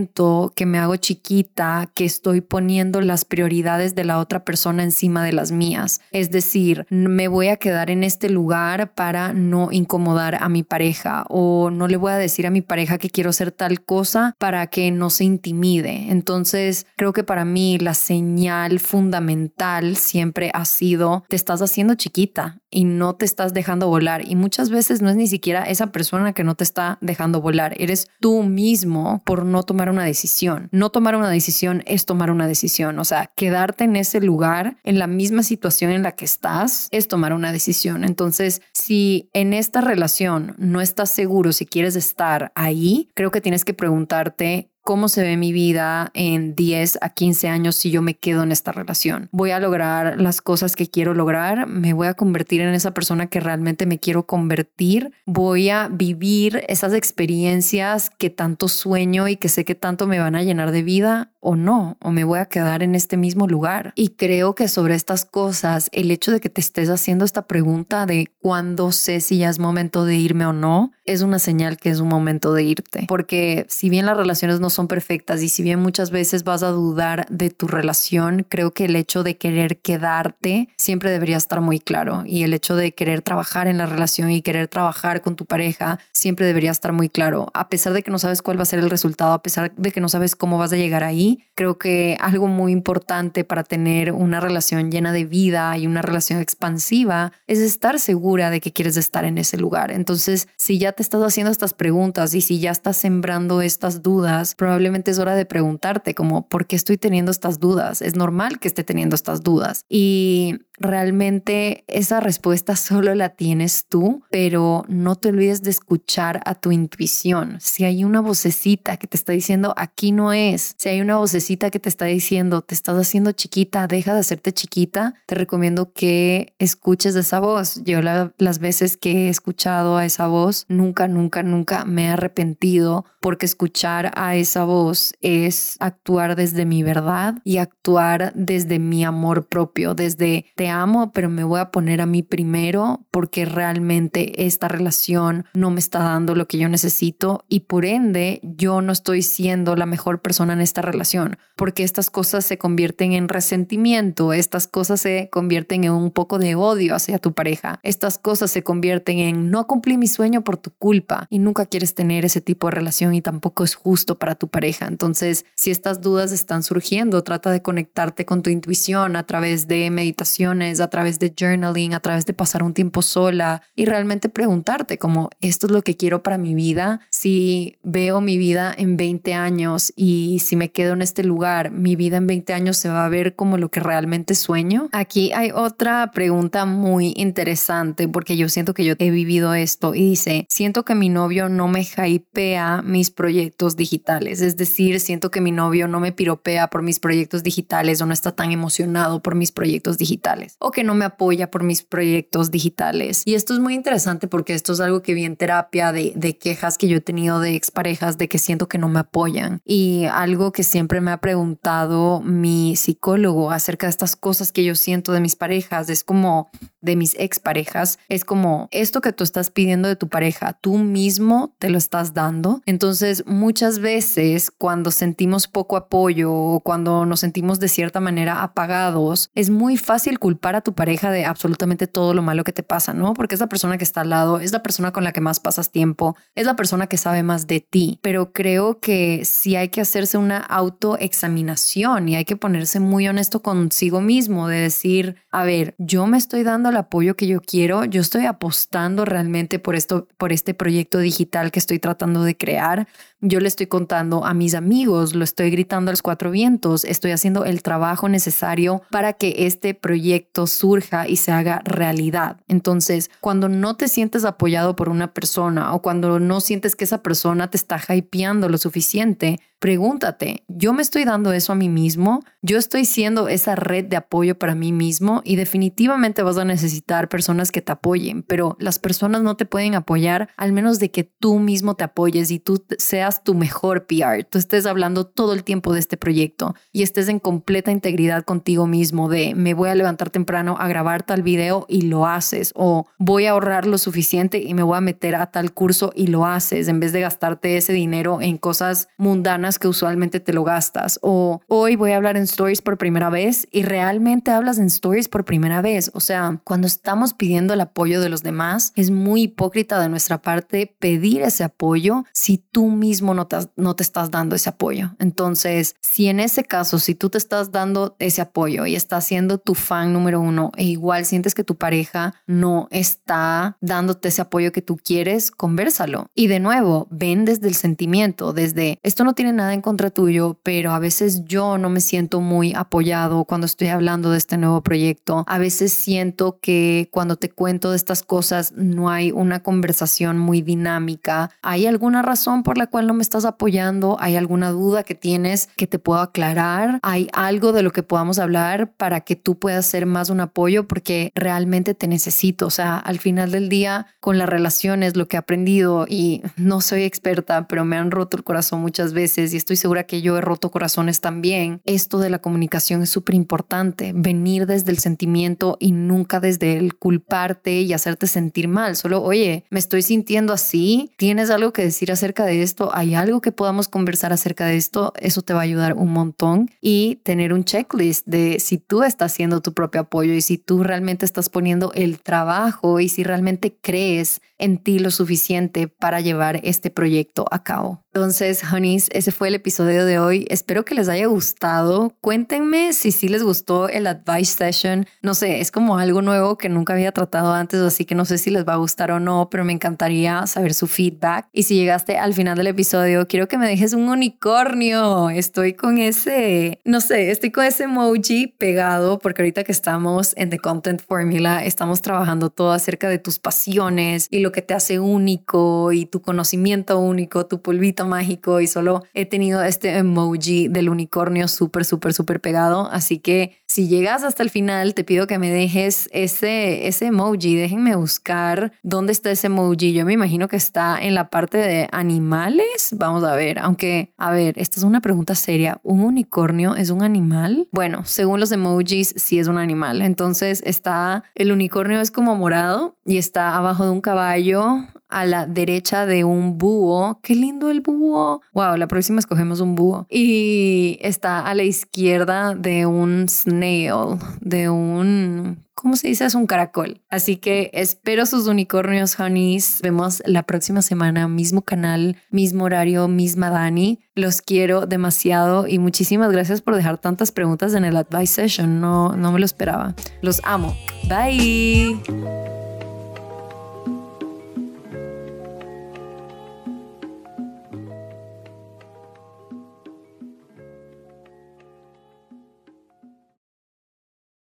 que 0.55 0.67
me 0.67 0.79
hago 0.79 0.97
chiquita, 0.97 1.91
que 1.95 2.05
estoy 2.05 2.41
poniendo 2.41 3.01
las 3.01 3.25
prioridades 3.25 3.95
de 3.95 4.05
la 4.05 4.19
otra 4.19 4.45
persona 4.45 4.83
encima 4.83 5.25
de 5.25 5.33
las 5.33 5.51
mías. 5.51 6.01
Es 6.13 6.31
decir, 6.31 6.87
me 6.91 7.29
voy 7.29 7.49
a 7.49 7.57
quedar 7.57 7.91
en 7.91 8.05
este 8.05 8.31
lugar 8.31 8.95
para 8.95 9.33
no 9.33 9.73
incomodar 9.73 10.37
a 10.41 10.49
mi 10.49 10.63
pareja 10.63 11.25
o 11.29 11.71
no 11.71 11.89
le 11.89 11.97
voy 11.97 12.13
a 12.13 12.17
decir 12.17 12.47
a 12.47 12.51
mi 12.51 12.61
pareja 12.61 12.99
que 12.99 13.11
quiero 13.11 13.31
hacer 13.31 13.53
tal 13.53 13.83
cosa 13.83 14.35
para 14.39 14.67
que 14.69 14.91
no 14.91 15.11
se 15.11 15.25
intimide. 15.25 16.11
Entonces, 16.11 16.87
creo 16.97 17.13
que 17.13 17.25
para 17.25 17.45
mí 17.45 17.79
la 17.79 17.95
señal 17.95 18.79
fundamental 18.81 19.97
siempre 19.97 20.51
ha 20.55 20.65
sido, 20.65 21.25
te 21.29 21.37
estás 21.37 21.63
haciendo 21.63 21.95
chiquita 21.95 22.59
y 22.71 22.85
no 22.85 23.15
te 23.15 23.25
estás 23.25 23.55
dejando 23.55 23.89
volar. 23.89 24.27
Y 24.27 24.37
muchas 24.37 24.71
veces 24.71 25.03
no 25.03 25.11
es 25.11 25.17
ni 25.17 25.27
siquiera 25.27 25.65
esa 25.65 25.89
persona 25.89 26.33
que 26.33 26.45
no 26.45 26.55
te 26.55 26.65
está 26.65 26.99
dejando 27.01 27.41
volar, 27.41 27.75
eres 27.79 28.09
tú 28.21 28.43
mismo 28.43 29.23
por 29.25 29.45
no 29.45 29.63
tomar 29.63 29.91
una 29.91 30.05
decisión. 30.05 30.69
No 30.73 30.91
tomar 30.91 31.17
una 31.17 31.31
decisión 31.31 31.83
es 31.87 32.07
tomar 32.07 32.31
una 32.31 32.47
decisión. 32.47 32.99
O 32.99 33.05
sea, 33.05 33.31
quedarte 33.37 33.85
en 33.85 33.97
ese 33.97 34.21
lugar, 34.21 34.77
en 34.85 34.99
la 34.99 35.07
misma 35.07 35.43
situación 35.43 35.91
en 35.91 36.03
la 36.03 36.13
que 36.13 36.25
estás, 36.25 36.89
es 36.91 37.09
tomar 37.09 37.33
una 37.33 37.53
decisión. 37.53 38.05
Entonces, 38.05 38.63
si 38.73 39.31
en 39.33 39.53
esta 39.53 39.81
relación 39.81 40.55
no 40.59 40.81
estás 40.81 41.11
seguro 41.11 41.53
si 41.53 41.67
quieres 41.67 41.97
estar 41.97 42.53
ahí, 42.55 43.11
creo 43.15 43.31
que 43.31 43.41
tienes 43.41 43.65
que 43.65 43.75
preguntarte 43.75 44.71
cómo 44.89 45.11
se 45.11 45.23
ve 45.23 45.37
mi 45.37 45.53
vida 45.53 46.11
en 46.15 46.55
10 46.55 47.01
a 47.03 47.11
15 47.11 47.49
años 47.49 47.77
si 47.77 47.91
yo 47.91 48.01
me 48.01 48.15
quedo 48.15 48.43
en 48.43 48.53
esta 48.53 48.73
relación. 48.73 49.29
Voy 49.33 49.51
a 49.51 49.61
lograr 49.61 50.19
las 50.19 50.41
cosas 50.41 50.77
que 50.77 50.89
quiero 50.89 51.13
lograr, 51.13 51.67
me 51.67 51.93
voy 51.93 52.07
a 52.07 52.15
convertir 52.15 52.63
en 52.63 52.73
esa 52.73 52.95
persona 52.95 53.27
que 53.27 53.39
realmente 53.39 53.85
me 53.85 53.99
quiero 53.99 54.25
convertir, 54.25 55.13
voy 55.27 55.69
a 55.69 55.89
vivir 55.89 56.65
esas 56.69 56.95
experiencias 56.95 58.09
que 58.09 58.31
tanto 58.31 58.69
sueño 58.69 59.29
y 59.29 59.37
que 59.37 59.51
sé 59.51 59.67
que 59.67 59.75
tanto 59.75 60.07
me 60.07 60.21
van 60.21 60.35
a 60.35 60.43
llenar 60.43 60.71
de 60.71 60.83
vida 60.83 61.33
o 61.41 61.55
no, 61.57 61.97
o 62.01 62.11
me 62.11 62.25
voy 62.25 62.39
a 62.39 62.47
quedar 62.47 62.83
en 62.83 62.95
este 62.95 63.17
mismo 63.17 63.47
lugar. 63.47 63.93
Y 63.95 64.11
creo 64.11 64.55
que 64.55 64.69
sobre 64.69 64.95
estas 64.95 65.25
cosas, 65.25 65.89
el 65.93 66.11
hecho 66.11 66.33
de 66.33 66.41
que 66.41 66.49
te 66.49 66.61
estés 66.61 66.89
haciendo 66.89 67.25
esta 67.25 67.47
pregunta 67.47 68.07
de 68.07 68.29
cuándo 68.41 68.91
sé 68.93 69.21
si 69.21 69.39
ya 69.39 69.51
es 69.51 69.59
momento 69.59 70.05
de 70.05 70.17
irme 70.17 70.47
o 70.47 70.53
no, 70.53 70.93
es 71.05 71.23
una 71.23 71.39
señal 71.39 71.79
que 71.79 71.91
es 71.91 72.01
un 72.01 72.09
momento 72.09 72.53
de 72.53 72.65
irte. 72.65 73.05
Porque 73.09 73.67
si 73.69 73.89
bien 73.89 74.07
las 74.07 74.17
relaciones 74.17 74.61
no 74.61 74.71
son 74.71 74.78
perfectas 74.87 75.43
y 75.43 75.49
si 75.49 75.63
bien 75.63 75.81
muchas 75.81 76.11
veces 76.11 76.45
vas 76.45 76.63
a 76.63 76.69
dudar 76.69 77.27
de 77.31 77.51
tu 77.51 77.67
relación, 77.67 78.47
creo 78.49 78.73
que 78.73 78.85
el 78.85 78.95
hecho 78.95 79.23
de 79.23 79.37
querer 79.37 79.79
quedarte 79.81 80.69
siempre 80.77 81.11
debería 81.11 81.37
estar 81.37 81.61
muy 81.61 81.81
claro 81.81 82.23
y 82.27 82.45
el 82.45 82.55
hecho 82.55 82.77
de 82.77 82.93
querer 82.93 83.23
trabajar 83.23 83.67
en 83.67 83.79
la 83.79 83.87
relación 83.87 84.31
y 84.31 84.43
querer 84.43 84.69
trabajar 84.69 85.23
con 85.23 85.35
tu 85.35 85.47
pareja 85.47 85.99
siempre 86.13 86.47
debería 86.47 86.71
estar 86.71 86.93
muy 86.93 87.09
claro. 87.09 87.49
A 87.55 87.69
pesar 87.69 87.93
de 87.93 88.03
que 88.03 88.11
no 88.11 88.19
sabes 88.19 88.43
cuál 88.43 88.59
va 88.59 88.63
a 88.63 88.67
ser 88.67 88.79
el 88.79 88.91
resultado, 88.91 89.33
a 89.33 89.43
pesar 89.43 89.75
de 89.75 89.91
que 89.91 90.01
no 90.01 90.09
sabes 90.09 90.37
cómo 90.37 90.59
vas 90.59 90.73
a 90.73 90.77
llegar 90.77 91.03
ahí, 91.03 91.45
creo 91.55 91.79
que 91.79 92.17
algo 92.21 92.47
muy 92.47 92.73
importante 92.73 93.45
para 93.45 93.65
tener 93.65 94.13
una 94.13 94.41
relación 94.41 94.91
llena 94.91 95.13
de 95.13 95.25
vida 95.25 95.77
y 95.79 95.87
una 95.87 96.03
relación 96.03 96.41
expansiva 96.41 97.33
es 97.47 97.59
estar 97.59 97.99
segura 97.99 98.51
de 98.51 98.61
que 98.61 98.73
quieres 98.73 98.97
estar 98.97 99.25
en 99.25 99.39
ese 99.39 99.57
lugar. 99.57 99.91
Entonces, 99.91 100.49
si 100.57 100.79
ya 100.79 100.93
te 100.93 101.03
estás 101.03 101.23
haciendo 101.23 101.51
estas 101.51 101.75
preguntas 101.75 102.35
y 102.35 102.41
si 102.41 102.61
ya 102.61 102.71
estás 102.71 102.97
sembrando 102.97 103.63
estas 103.63 104.03
dudas, 104.03 104.55
probablemente 104.59 105.13
es 105.13 105.21
hora 105.21 105.37
de 105.37 105.47
preguntarte 105.47 106.15
como, 106.15 106.49
¿por 106.49 106.67
qué 106.67 106.75
estoy 106.75 106.99
teniendo 106.99 107.31
estas 107.31 107.61
dudas? 107.61 108.03
Es 108.03 108.17
normal 108.17 108.59
que 108.59 108.67
esté 108.67 108.83
teniendo 108.83 109.15
estas 109.15 109.45
dudas. 109.45 109.85
Y 109.89 110.57
realmente 110.79 111.85
esa 111.87 112.21
respuesta 112.21 112.75
solo 112.77 113.15
la 113.15 113.31
tienes 113.31 113.87
tú, 113.89 114.23
pero 114.31 114.85
no 114.89 115.15
te 115.15 115.29
olvides 115.29 115.63
de 115.63 115.71
escuchar 115.71 116.41
a 116.45 116.57
tu 116.57 116.73
intuición. 116.73 117.59
Si 117.61 117.85
hay 117.85 118.05
una 118.05 118.21
vocecita 118.21 118.97
que 118.97 119.07
te 119.07 119.17
está 119.17 119.33
diciendo, 119.33 119.75
aquí 119.77 120.11
no 120.11 120.33
es, 120.33 120.75
si 120.77 120.89
hay 120.89 121.01
una 121.01 121.19
vocecita 121.19 121.71
que 121.71 121.79
te 121.79 121.89
está 121.89 122.07
diciendo, 122.07 122.63
te 122.63 122.75
estás 122.75 122.97
haciendo 122.97 123.31
chiquita, 123.31 123.87
deja 123.87 124.13
de 124.13 124.21
hacerte 124.21 124.53
chiquita, 124.53 125.15
te 125.27 125.37
recomiendo 125.37 125.93
que 125.93 126.55
escuches 126.59 127.15
esa 127.15 127.39
voz. 127.39 127.81
Yo 127.85 128.01
las 128.03 128.59
veces 128.59 128.97
que 128.97 129.27
he 129.27 129.29
escuchado 129.29 129.97
a 129.97 130.05
esa 130.05 130.27
voz, 130.27 130.67
nunca, 130.69 131.07
nunca, 131.07 131.45
nunca 131.45 131.85
me 131.85 132.07
he 132.07 132.09
arrepentido 132.09 133.05
porque 133.21 133.47
escuchar 133.47 134.13
a 134.17 134.37
esa 134.37 134.48
esa 134.49 134.65
voz 134.65 135.13
es 135.21 135.77
actuar 135.79 136.35
desde 136.35 136.65
mi 136.65 136.83
verdad 136.83 137.35
y 137.45 137.59
actuar 137.59 138.33
desde 138.35 138.79
mi 138.79 139.05
amor 139.05 139.47
propio, 139.47 139.93
desde 139.93 140.47
te 140.57 140.69
amo, 140.69 141.13
pero 141.13 141.29
me 141.29 141.45
voy 141.45 141.61
a 141.61 141.71
poner 141.71 142.01
a 142.01 142.07
mí 142.07 142.23
primero 142.23 143.07
porque 143.11 143.45
realmente 143.45 144.47
esta 144.47 144.67
relación 144.67 145.45
no 145.53 145.71
me 145.71 145.81
está 145.81 145.99
dando 145.99 146.35
lo 146.35 146.49
que 146.49 146.57
yo 146.57 146.71
necesito 146.71 147.45
y 147.47 147.61
por 147.61 147.85
ende 147.85 148.41
yo 148.43 148.81
no 148.81 148.93
estoy 148.93 149.21
siendo 149.21 149.77
la 149.77 149.85
mejor 149.85 150.23
persona 150.23 150.55
en 150.55 150.63
esta 150.63 150.81
relación, 150.81 151.37
porque 151.55 151.83
estas 151.83 152.09
cosas 152.09 152.47
se 152.47 152.57
convierten 152.57 153.13
en 153.13 153.29
resentimiento, 153.29 154.33
estas 154.33 154.67
cosas 154.67 155.03
se 155.03 155.29
convierten 155.31 155.85
en 155.85 155.93
un 155.93 156.11
poco 156.11 156.39
de 156.39 156.55
odio 156.55 156.95
hacia 156.95 157.19
tu 157.19 157.35
pareja, 157.35 157.81
estas 157.83 158.17
cosas 158.17 158.51
se 158.51 158.63
convierten 158.63 159.19
en 159.19 159.51
no 159.51 159.67
cumplí 159.67 159.99
mi 159.99 160.07
sueño 160.07 160.43
por 160.43 160.57
tu 160.57 160.71
culpa 160.71 161.27
y 161.29 161.39
nunca 161.39 161.67
quieres 161.67 161.95
tener 161.95 162.25
ese 162.25 162.41
tipo 162.41 162.69
de 162.69 162.71
relación 162.71 163.15
y 163.15 163.21
tampoco 163.21 163.65
es 163.65 163.75
justo 163.75 164.19
para 164.19 164.38
tu 164.39 164.49
pareja. 164.49 164.87
Entonces, 164.87 165.45
si 165.55 165.71
estas 165.71 166.01
dudas 166.01 166.33
están 166.33 166.63
surgiendo, 166.63 167.23
trata 167.23 167.51
de 167.51 167.63
conectarte 167.63 168.25
con 168.25 168.43
tu 168.43 168.51
intuición 168.51 169.17
a 169.17 169.25
través 169.25 169.69
de 169.69 169.91
meditaciones, 169.91 170.81
a 170.81 170.89
través 170.89 171.19
de 171.19 171.35
journaling, 171.39 171.95
a 171.95 172.01
través 172.01 172.27
de 172.27 172.33
pasar 172.33 172.63
un 172.63 172.75
tiempo 172.75 173.03
sola 173.03 173.63
y 173.75 173.85
realmente 173.85 174.29
preguntarte 174.29 174.99
como, 174.99 175.31
¿esto 175.41 175.67
es 175.67 175.73
lo 175.73 175.83
que 175.83 175.97
quiero 175.97 176.23
para 176.23 176.39
mi 176.39 176.55
vida? 176.55 177.01
Si 177.11 177.79
veo 177.83 178.21
mi 178.21 178.39
vida 178.39 178.75
en 178.77 178.97
20 178.97 179.35
años 179.35 179.93
y 179.97 180.41
si 180.41 180.57
me 180.57 180.71
quedo 180.71 180.93
en 180.95 181.03
este 181.03 181.25
lugar, 181.25 181.71
mi 181.71 181.97
vida 181.97 182.19
en 182.19 182.27
20 182.27 182.53
años 182.53 182.77
se 182.77 182.89
va 182.89 183.05
a 183.05 183.09
ver 183.09 183.35
como 183.35 183.59
lo 183.59 183.71
que 183.71 183.81
realmente 183.81 184.35
sueño. 184.35 184.89
Aquí 184.93 185.33
hay 185.33 185.51
otra 185.51 186.11
pregunta 186.13 186.65
muy 186.65 187.13
interesante 187.17 188.09
porque 188.09 188.37
yo 188.37 188.49
siento 188.49 188.75
que 188.75 188.85
yo 188.85 188.95
he 188.99 189.11
vivido 189.11 189.55
esto 189.55 189.95
y 189.95 190.11
dice, 190.11 190.47
siento 190.49 190.85
que 190.85 190.95
mi 190.95 191.09
novio 191.09 191.49
no 191.49 191.69
me 191.69 191.83
hypea 191.83 192.83
mis 192.83 193.11
proyectos 193.11 193.77
digitales, 193.77 194.28
es 194.33 194.57
decir, 194.57 195.01
siento 195.01 195.31
que 195.31 195.41
mi 195.41 195.51
novio 195.51 195.89
no 195.89 196.01
me 196.01 196.13
piropea 196.13 196.69
por 196.69 196.83
mis 196.83 197.01
proyectos 197.01 197.43
digitales 197.43 198.01
o 198.01 198.07
no 198.07 198.13
está 198.13 198.33
tan 198.33 198.53
emocionado 198.53 199.21
por 199.23 199.35
mis 199.35 199.53
proyectos 199.53 199.99
digitales 199.99 200.57
o 200.59 200.71
que 200.71 200.85
no 200.85 200.95
me 200.95 201.05
apoya 201.05 201.51
por 201.51 201.63
mis 201.63 201.83
proyectos 201.83 202.51
digitales. 202.51 203.23
Y 203.25 203.35
esto 203.35 203.55
es 203.55 203.61
muy 203.61 203.75
interesante 203.75 204.29
porque 204.29 204.55
esto 204.55 204.73
es 204.73 204.81
algo 204.81 205.03
que 205.03 205.15
vi 205.15 205.25
en 205.25 205.37
terapia 205.37 205.93
de, 205.93 206.13
de 206.15 206.37
quejas 206.37 206.79
que 206.79 206.89
yo 206.89 206.99
he 206.99 207.01
tenido 207.01 207.41
de 207.41 207.55
exparejas 207.55 208.19
de 208.19 208.29
que 208.29 208.39
siento 208.39 208.69
que 208.69 208.79
no 208.79 208.89
me 208.89 209.01
apoyan 209.01 209.61
y 209.65 210.05
algo 210.13 210.53
que 210.53 210.63
siempre 210.63 211.01
me 211.01 211.11
ha 211.11 211.19
preguntado 211.19 212.21
mi 212.21 212.77
psicólogo 212.77 213.51
acerca 213.51 213.87
de 213.87 213.91
estas 213.91 214.17
cosas 214.17 214.53
que 214.53 214.65
yo 214.65 214.75
siento 214.75 215.13
de 215.13 215.21
mis 215.21 215.37
parejas 215.37 215.89
es 215.89 216.05
como 216.05 216.51
de 216.89 216.97
mis 216.97 217.15
exparejas 217.19 217.99
es 218.09 218.25
como 218.25 218.69
esto 218.71 219.03
que 219.03 219.13
tú 219.13 219.23
estás 219.23 219.51
pidiendo 219.51 219.89
de 219.89 219.97
tu 219.97 220.09
pareja, 220.09 220.55
tú 220.55 220.79
mismo 220.79 221.55
te 221.59 221.69
lo 221.69 221.77
estás 221.77 222.15
dando. 222.15 222.63
Entonces, 222.65 223.25
muchas 223.27 223.79
veces 223.79 224.51
cuando 224.51 224.91
sentimos 224.91 225.47
poco 225.47 225.77
apoyo 225.77 226.33
o 226.33 226.61
cuando 226.61 227.05
nos 227.05 227.21
sentimos 227.21 227.61
de 227.61 227.69
cierta 227.69 228.01
manera 228.01 228.43
apagados, 228.43 229.31
es 229.35 229.51
muy 229.51 229.77
fácil 229.77 230.19
culpar 230.19 230.57
a 230.57 230.63
tu 230.63 230.73
pareja 230.75 231.11
de 231.11 231.27
absolutamente 231.27 231.87
todo 231.87 232.15
lo 232.15 232.23
malo 232.23 232.43
que 232.43 232.53
te 232.53 232.63
pasa, 232.63 232.95
¿no? 232.95 233.13
Porque 233.13 233.35
es 233.35 233.41
la 233.41 233.49
persona 233.49 233.77
que 233.77 233.85
está 233.85 234.01
al 234.01 234.11
lado, 234.11 234.41
es 234.41 234.53
la 234.53 234.63
persona 234.63 234.93
con 234.93 235.05
la 235.05 235.13
que 235.13 235.21
más 235.21 235.41
pasas 235.41 235.71
tiempo, 235.71 236.17
es 236.35 236.47
la 236.47 236.57
persona 236.57 236.87
que 236.87 236.97
sabe 236.97 237.23
más 237.23 237.47
de 237.47 237.61
ti. 237.61 237.99
Pero 238.03 238.33
creo 238.33 238.81
que 238.81 239.27
sí 239.27 239.57
hay 239.57 239.69
que 239.69 239.83
hacerse 239.83 240.17
una 240.17 240.39
autoexaminación 240.39 242.09
y 242.09 242.17
hay 242.17 242.25
que 242.25 242.37
ponerse 242.37 242.81
muy 242.81 243.07
honesto 243.09 243.43
consigo 243.43 244.01
mismo 244.01 244.49
de 244.49 244.61
decir, 244.61 245.17
a 245.31 245.45
ver, 245.45 245.75
yo 245.79 246.07
me 246.07 246.17
estoy 246.17 246.43
dando 246.43 246.71
el 246.71 246.77
apoyo 246.79 247.17
que 247.17 247.27
yo 247.27 247.41
quiero, 247.41 247.85
yo 247.85 248.01
estoy 248.01 248.27
apostando 248.27 249.05
realmente 249.05 249.59
por 249.59 249.75
esto, 249.75 250.09
por 250.17 250.33
este 250.33 250.55
proyecto 250.55 250.99
digital 250.99 251.51
que 251.51 251.59
estoy 251.59 251.79
tratando 251.79 252.25
de 252.25 252.37
crear. 252.37 252.89
Yo 253.21 253.41
le 253.41 253.49
estoy 253.49 253.67
contando 253.67 254.25
a 254.25 254.33
mis 254.33 254.55
amigos, 254.55 255.17
lo 255.17 255.25
estoy 255.25 255.51
gritando 255.51 255.91
a 255.91 255.93
los 255.93 256.03
cuatro 256.03 256.31
vientos, 256.31 256.85
estoy 256.85 257.11
haciendo 257.11 257.45
el 257.45 257.65
trabajo 257.65 258.09
necesario 258.09 258.83
para 258.93 259.13
que 259.13 259.47
este 259.47 259.75
proyecto 259.75 260.47
surja 260.47 261.09
y 261.09 261.17
se 261.17 261.33
haga 261.33 261.61
realidad. 261.65 262.41
Entonces, 262.47 263.11
cuando 263.21 263.49
no 263.49 263.77
te 263.77 263.89
sientes 263.89 264.25
apoyado 264.25 264.77
por 264.77 264.89
una 264.89 265.13
persona 265.13 265.75
o 265.75 265.83
cuando 265.83 266.21
no 266.21 266.41
sientes 266.41 266.77
que 266.77 266.85
esa 266.85 267.03
persona 267.03 267.51
te 267.51 267.57
está 267.57 267.81
hypeando 267.93 268.49
lo 268.49 268.57
suficiente, 268.57 269.41
pregúntate, 269.59 270.45
¿yo 270.47 270.73
me 270.73 270.83
estoy 270.83 271.05
dando 271.05 271.33
eso 271.33 271.53
a 271.53 271.57
mí 271.57 271.69
mismo? 271.69 272.25
¿Yo 272.43 272.59
estoy 272.59 272.85
siendo 272.85 273.29
esa 273.29 273.57
red 273.57 273.87
de 273.87 273.97
apoyo 273.97 274.39
para 274.39 274.55
mí 274.55 274.71
mismo? 274.71 275.23
Y 275.25 275.35
definitivamente 275.35 276.23
vas 276.23 276.39
a 276.39 276.45
necesitar 276.45 277.09
personas 277.09 277.51
que 277.51 277.63
te 277.63 277.73
apoyen, 277.73 278.23
pero 278.23 278.57
las 278.61 278.79
personas 278.79 279.23
no 279.23 279.37
te 279.37 279.47
pueden 279.47 279.75
apoyar 279.75 280.29
al 280.37 280.53
menos 280.53 280.79
de 280.79 280.91
que 280.91 281.05
tú 281.05 281.41
mismo 281.41 281.75
te 281.75 281.85
apoyes 281.85 282.31
y 282.31 282.39
tú 282.39 282.65
seas 282.79 283.08
tu 283.25 283.35
mejor 283.35 283.87
PR. 283.87 284.25
Tú 284.29 284.39
estés 284.39 284.67
hablando 284.67 285.07
todo 285.07 285.33
el 285.33 285.45
tiempo 285.45 285.73
de 285.73 285.81
este 285.81 285.97
proyecto 285.97 286.55
y 286.73 286.83
estés 286.83 287.09
en 287.09 287.19
completa 287.19 287.73
integridad 287.73 288.25
contigo 288.25 288.67
mismo 288.67 289.09
de 289.09 289.35
me 289.35 289.55
voy 289.55 289.69
a 289.71 289.75
levantar 289.75 290.11
temprano 290.11 290.57
a 290.59 290.69
grabar 290.69 291.03
tal 291.03 291.23
video 291.23 291.67
y 291.69 291.83
lo 291.83 292.07
haces 292.07 292.53
o 292.55 292.87
voy 292.99 293.27
a 293.27 293.31
ahorrar 293.31 293.67
lo 293.67 293.79
suficiente 293.79 294.39
y 294.39 294.55
me 294.55 294.63
voy 294.63 294.77
a 294.77 294.81
meter 294.81 295.15
a 295.15 295.31
tal 295.31 295.53
curso 295.53 295.93
y 295.95 296.09
lo 296.09 296.27
haces 296.27 296.69
en 296.69 296.81
vez 296.81 296.93
de 296.93 297.01
gastarte 297.01 297.57
ese 297.57 297.73
dinero 297.73 298.21
en 298.21 298.39
cosas 298.39 298.89
mundanas 298.97 299.59
que 299.59 299.69
usualmente 299.69 300.21
te 300.21 300.33
lo 300.33 300.45
gastas. 300.45 300.99
O 301.03 301.41
hoy 301.47 301.77
voy 301.77 301.93
a 301.93 301.97
hablar 301.97 302.17
en 302.17 302.25
stories 302.25 302.63
por 302.63 302.79
primera 302.79 303.11
vez 303.11 303.47
y 303.51 303.63
realmente 303.63 304.31
hablas 304.31 304.59
en 304.59 304.67
stories 304.67 305.09
por 305.09 305.25
primera 305.25 305.63
vez. 305.63 305.91
O 305.95 306.01
sea, 306.01 306.41
cuando 306.45 306.67
estamos 306.67 307.15
pidiendo 307.15 307.55
el 307.55 307.61
apoyo 307.61 308.01
de 308.01 308.09
los 308.09 308.23
demás, 308.23 308.73
es 308.77 308.91
muy 308.91 309.23
hipócrita 309.23 309.81
de 309.81 309.89
nuestra 309.89 310.21
parte 310.21 310.75
pedir 310.79 311.23
ese 311.23 311.45
apoyo 311.45 312.05
si 312.13 312.39
tú 312.39 312.69
mismo 312.69 312.98
no 313.03 313.27
te, 313.27 313.39
no 313.57 313.75
te 313.75 313.83
estás 313.83 314.11
dando 314.11 314.37
ese 314.37 314.51
apoyo. 314.51 314.95
Entonces, 314.99 315.75
si 315.81 316.09
en 316.09 316.21
ese 316.21 316.45
caso, 316.45 316.79
si 316.79 316.95
tú 316.95 317.11
te 317.11 317.19
estás 317.19 317.53
dando 317.53 317.97
ese 317.99 318.21
apoyo 318.21 318.67
y 318.67 318.75
estás 318.75 319.05
siendo 319.05 319.39
tu 319.39 319.55
fan 319.55 319.93
número 319.93 320.21
uno 320.21 320.51
e 320.57 320.65
igual 320.65 321.05
sientes 321.05 321.35
que 321.35 321.45
tu 321.45 321.57
pareja 321.57 322.15
no 322.27 322.69
está 322.71 323.57
dándote 323.61 324.09
ese 324.09 324.23
apoyo 324.23 324.53
que 324.53 324.63
tú 324.63 324.77
quieres, 324.77 325.31
conversalo. 325.31 326.11
Y 326.15 326.27
de 326.27 326.41
nuevo, 326.41 326.87
ven 326.91 327.25
desde 327.25 327.49
el 327.49 327.55
sentimiento, 327.55 328.33
desde 328.33 328.79
esto 328.83 329.05
no 329.05 329.15
tiene 329.15 329.33
nada 329.33 329.55
en 329.55 329.63
contra 329.63 329.91
tuyo, 329.91 330.39
pero 330.43 330.73
a 330.73 330.79
veces 330.79 331.25
yo 331.25 331.59
no 331.59 331.71
me 331.71 331.81
siento 331.81 332.21
muy 332.21 332.55
apoyado 332.55 333.25
cuando 333.25 333.47
estoy 333.47 333.69
hablando 333.69 334.11
de 334.11 334.19
este 334.19 334.37
nuevo 334.37 334.63
proyecto. 334.63 335.25
A 335.27 335.39
veces 335.39 335.73
siento 335.73 336.39
que 336.41 336.89
cuando 336.91 337.17
te 337.17 337.31
cuento 337.31 337.71
de 337.71 337.77
estas 337.77 338.03
cosas 338.03 338.53
no 338.57 338.91
hay 338.91 339.13
una 339.13 339.43
conversación 339.43 340.19
muy 340.19 340.43
dinámica. 340.43 341.31
¿Hay 341.43 341.67
alguna 341.67 342.03
razón 342.03 342.43
por 342.43 342.59
la 342.59 342.67
cual 342.67 342.87
no 342.89 342.95
me 342.95 343.03
estás 343.03 343.25
apoyando? 343.25 343.97
¿Hay 344.01 344.17
alguna 344.17 344.51
duda 344.51 344.83
que 344.83 344.97
tienes 344.97 345.49
que 345.57 345.69
te 345.69 345.79
puedo 345.79 346.01
aclarar? 346.01 346.81
¿Hay 346.83 347.09
algo 347.13 347.53
de 347.53 347.63
lo 347.63 347.71
que 347.71 347.85
podamos 347.85 348.19
hablar 348.19 348.73
para 348.73 349.03
que 349.03 349.15
tú 349.15 349.39
puedas 349.39 349.67
ser 349.67 349.87
más 349.87 350.11
un 350.11 350.21
apoyo? 350.21 350.67
Porque 350.67 351.13
realmente 351.15 351.75
te 351.75 351.87
necesito. 351.87 352.47
O 352.47 352.51
sea, 352.51 352.79
al 352.79 352.99
final 352.99 353.31
del 353.31 353.49
día, 353.49 353.87
con 354.01 354.19
las 354.19 354.29
relaciones, 354.29 354.97
lo 354.97 355.07
que 355.07 355.17
he 355.17 355.19
aprendido 355.19 355.87
y 355.89 356.23
no 356.37 356.61
soy 356.61 356.83
experta, 356.83 357.47
pero 357.47 357.65
me 357.65 357.77
han 357.77 357.91
roto 357.91 358.17
el 358.17 358.25
corazón 358.25 358.61
muchas 358.61 358.93
veces 358.93 359.33
y 359.33 359.37
estoy 359.37 359.57
segura 359.57 359.85
que 359.85 360.03
yo 360.03 360.17
he 360.17 360.21
roto 360.21 360.51
corazones 360.51 361.01
también, 361.01 361.61
esto 361.65 361.99
de 361.99 362.11
la 362.11 362.19
comunicación 362.19 362.83
es 362.83 362.91
súper 362.91 363.15
importante, 363.15 363.93
venir 363.95 364.47
desde 364.47 364.71
el 364.71 364.79
sentimiento 364.79 365.57
y 365.61 365.73
nunca 365.73 366.21
desde 366.21 366.57
el 366.57 366.77
culparte 366.77 367.61
y 367.61 367.73
hacerte 367.73 368.07
sentir 368.07 368.49
mal, 368.49 368.77
solo, 368.77 369.03
oye, 369.03 369.45
me 369.51 369.59
estoy 369.59 369.83
sintiendo 369.83 370.33
así, 370.33 370.93
tienes 370.97 371.31
algo 371.31 371.53
que 371.53 371.63
decir 371.63 371.93
acerca 371.93 372.25
de 372.25 372.43
esto, 372.43 372.75
hay 372.79 372.95
algo 372.95 373.21
que 373.21 373.33
podamos 373.33 373.67
conversar 373.67 374.13
acerca 374.13 374.47
de 374.47 374.57
esto, 374.57 374.93
eso 375.01 375.23
te 375.23 375.35
va 375.35 375.41
a 375.41 375.43
ayudar 375.43 375.75
un 375.75 375.93
montón 375.93 376.49
y 376.61 377.01
tener 377.03 377.33
un 377.33 377.43
checklist 377.43 378.07
de 378.07 378.39
si 378.39 378.59
tú 378.59 378.85
estás 378.85 379.13
haciendo 379.13 379.41
tu 379.41 379.53
propio 379.53 379.81
apoyo 379.81 380.13
y 380.13 380.21
si 380.21 380.39
tú 380.39 380.63
realmente 380.63 381.05
estás 381.05 381.29
poniendo 381.29 381.73
el 381.75 381.99
trabajo 381.99 382.79
y 382.79 382.89
si 382.89 383.03
realmente 383.03 383.59
crees 383.61 384.21
en 384.39 384.59
ti 384.59 384.79
lo 384.79 384.93
suficiente 384.93 385.67
para 385.67 386.01
llevar 386.01 386.41
este 386.45 386.71
proyecto 386.71 387.27
a 387.33 387.43
cabo. 387.43 387.83
Entonces, 387.99 388.45
honeys, 388.45 388.89
ese 388.93 389.11
fue 389.11 389.27
el 389.27 389.35
episodio 389.35 389.85
de 389.85 389.99
hoy. 389.99 390.25
Espero 390.31 390.65
que 390.65 390.77
les 390.77 390.89
haya 390.89 391.07
gustado. 391.07 391.93
Cuéntenme 392.01 392.73
si 392.73 392.93
sí 392.93 393.09
les 393.09 393.25
gustó 393.25 393.69
el 393.69 393.89
advice 393.89 394.37
session. 394.37 394.87
No 395.03 395.15
sé, 395.15 395.41
es 395.41 395.51
como 395.51 395.79
algo 395.79 396.01
nuevo 396.01 396.39
que 396.39 396.49
nunca 396.49 396.75
había 396.75 396.93
tratado 396.93 397.33
antes, 397.33 397.59
así 397.61 397.85
que 397.85 397.97
no 397.97 398.05
sé 398.05 398.19
si 398.19 398.31
les 398.31 398.47
va 398.47 398.53
a 398.53 398.59
gustar 398.59 398.93
o 398.93 399.01
no, 399.01 399.29
pero 399.29 399.45
me 399.45 399.53
encantaría 399.53 400.29
saber 400.29 400.55
su 400.55 400.69
feedback. 400.69 401.27
Y 401.33 401.43
si 401.43 401.57
llegaste 401.57 401.99
al 401.99 402.15
final 402.15 402.39
del 402.39 402.47
episodio, 402.47 403.09
quiero 403.09 403.27
que 403.27 403.37
me 403.37 403.49
dejes 403.49 403.73
un 403.73 403.89
unicornio. 403.89 405.11
Estoy 405.11 405.55
con 405.55 405.79
ese, 405.79 406.61
no 406.65 406.81
sé, 406.81 407.11
estoy 407.11 407.33
con 407.33 407.47
ese 407.47 407.65
emoji 407.65 408.29
pegado 408.29 409.01
porque 409.01 409.23
ahorita 409.23 409.43
que 409.43 409.51
estamos 409.51 410.13
en 410.17 410.31
The 410.31 410.39
Content 410.39 410.83
Formula, 410.87 411.45
estamos 411.45 411.83
trabajando 411.83 412.31
todo 412.31 412.53
acerca 412.53 412.89
de 412.89 412.99
tus 412.99 413.19
pasiones 413.19 414.07
y 414.09 414.21
lo 414.21 414.31
que 414.31 414.43
te 414.43 414.55
hace 414.55 414.79
único 414.79 415.73
y 415.73 415.87
tu 415.87 416.01
conocimiento 416.01 416.79
único, 416.79 417.27
tu 417.27 417.43
polvito 417.43 417.88
mágico 417.89 418.41
y 418.41 418.47
solo 418.47 418.85
he 418.95 419.07
tenido 419.07 419.43
este 419.43 419.77
emoji 419.77 420.49
del 420.49 420.69
unicornio 420.69 421.27
súper, 421.27 421.65
súper, 421.65 421.93
súper 421.93 422.21
pegado. 422.21 422.69
Así 422.71 422.99
que 422.99 423.37
si 423.47 423.67
llegas 423.67 424.05
hasta 424.05 424.23
el 424.23 424.31
final, 424.31 424.75
te 424.75 424.85
pido 424.85 425.07
que 425.07 425.19
me 425.19 425.31
dejes 425.31 425.89
ese, 425.93 426.69
ese 426.69 426.87
emoji. 426.87 427.35
Déjenme 427.35 427.75
buscar 427.75 428.53
dónde 428.63 428.93
está 428.93 429.11
ese 429.11 429.29
emoji. 429.29 429.73
Yo 429.73 429.85
me 429.85 429.95
imagino 429.95 430.29
que 430.29 430.37
está 430.37 430.79
en 430.81 430.95
la 430.95 431.09
parte 431.11 431.39
de 431.39 431.69
animales. 431.73 432.75
Vamos 432.77 433.03
a 433.05 433.15
ver, 433.17 433.39
aunque, 433.39 433.93
a 433.97 434.11
ver, 434.11 434.39
esta 434.39 434.61
es 434.61 434.65
una 434.65 434.81
pregunta 434.81 435.15
seria. 435.15 435.59
¿Un 435.63 435.81
unicornio 435.81 436.55
es 436.55 436.71
un 436.71 436.83
animal? 436.83 437.49
Bueno, 437.51 437.85
según 437.85 438.21
los 438.21 438.33
emojis, 438.33 438.95
sí 438.97 439.19
es 439.19 439.29
un 439.29 439.39
animal. 439.39 439.83
Entonces 439.83 440.43
está, 440.45 441.05
el 441.15 441.33
unicornio 441.33 441.81
es 441.81 441.91
como 441.91 442.15
morado 442.15 442.77
y 442.85 442.99
está 442.99 443.37
abajo 443.37 443.65
de 443.65 443.71
un 443.71 443.81
caballo 443.81 444.67
a 444.89 445.07
la 445.07 445.27
derecha 445.27 445.87
de 445.87 446.05
un 446.05 446.39
búho. 446.39 447.01
Qué 447.03 447.15
lindo 447.15 447.51
el 447.51 447.61
búho. 447.61 448.21
Wow, 448.33 448.57
la 448.57 448.69
próxima 448.69 448.99
escogemos 448.99 449.41
un 449.41 449.55
búho. 449.55 449.87
Y 449.91 450.79
está 450.81 451.21
a 451.21 451.35
la 451.35 451.45
izquierda 451.45 452.35
de 452.35 452.67
un 452.67 453.09
snail, 453.09 453.99
de 454.21 454.49
un 454.49 455.49
¿cómo 455.59 455.75
se 455.77 455.89
dice? 455.89 456.05
Es 456.05 456.15
un 456.15 456.27
caracol. 456.27 456.81
Así 456.89 457.17
que 457.17 457.51
espero 457.53 458.07
sus 458.07 458.29
unicornios, 458.29 458.99
honeys. 458.99 459.61
Vemos 459.63 460.03
la 460.07 460.23
próxima 460.23 460.63
semana, 460.63 461.09
mismo 461.09 461.43
canal, 461.43 461.97
mismo 462.11 462.45
horario, 462.45 462.87
misma 462.87 463.31
Dani. 463.31 463.81
Los 463.95 464.23
quiero 464.23 464.67
demasiado 464.67 465.49
y 465.49 465.59
muchísimas 465.59 466.13
gracias 466.13 466.43
por 466.43 466.55
dejar 466.55 466.79
tantas 466.79 467.11
preguntas 467.11 467.55
en 467.55 467.65
el 467.65 467.77
advice 467.77 468.15
session. 468.15 468.61
No, 468.61 468.95
no 468.97 469.11
me 469.11 469.19
lo 469.19 469.25
esperaba. 469.25 469.75
Los 470.01 470.21
amo. 470.25 470.57
Bye. 470.89 472.38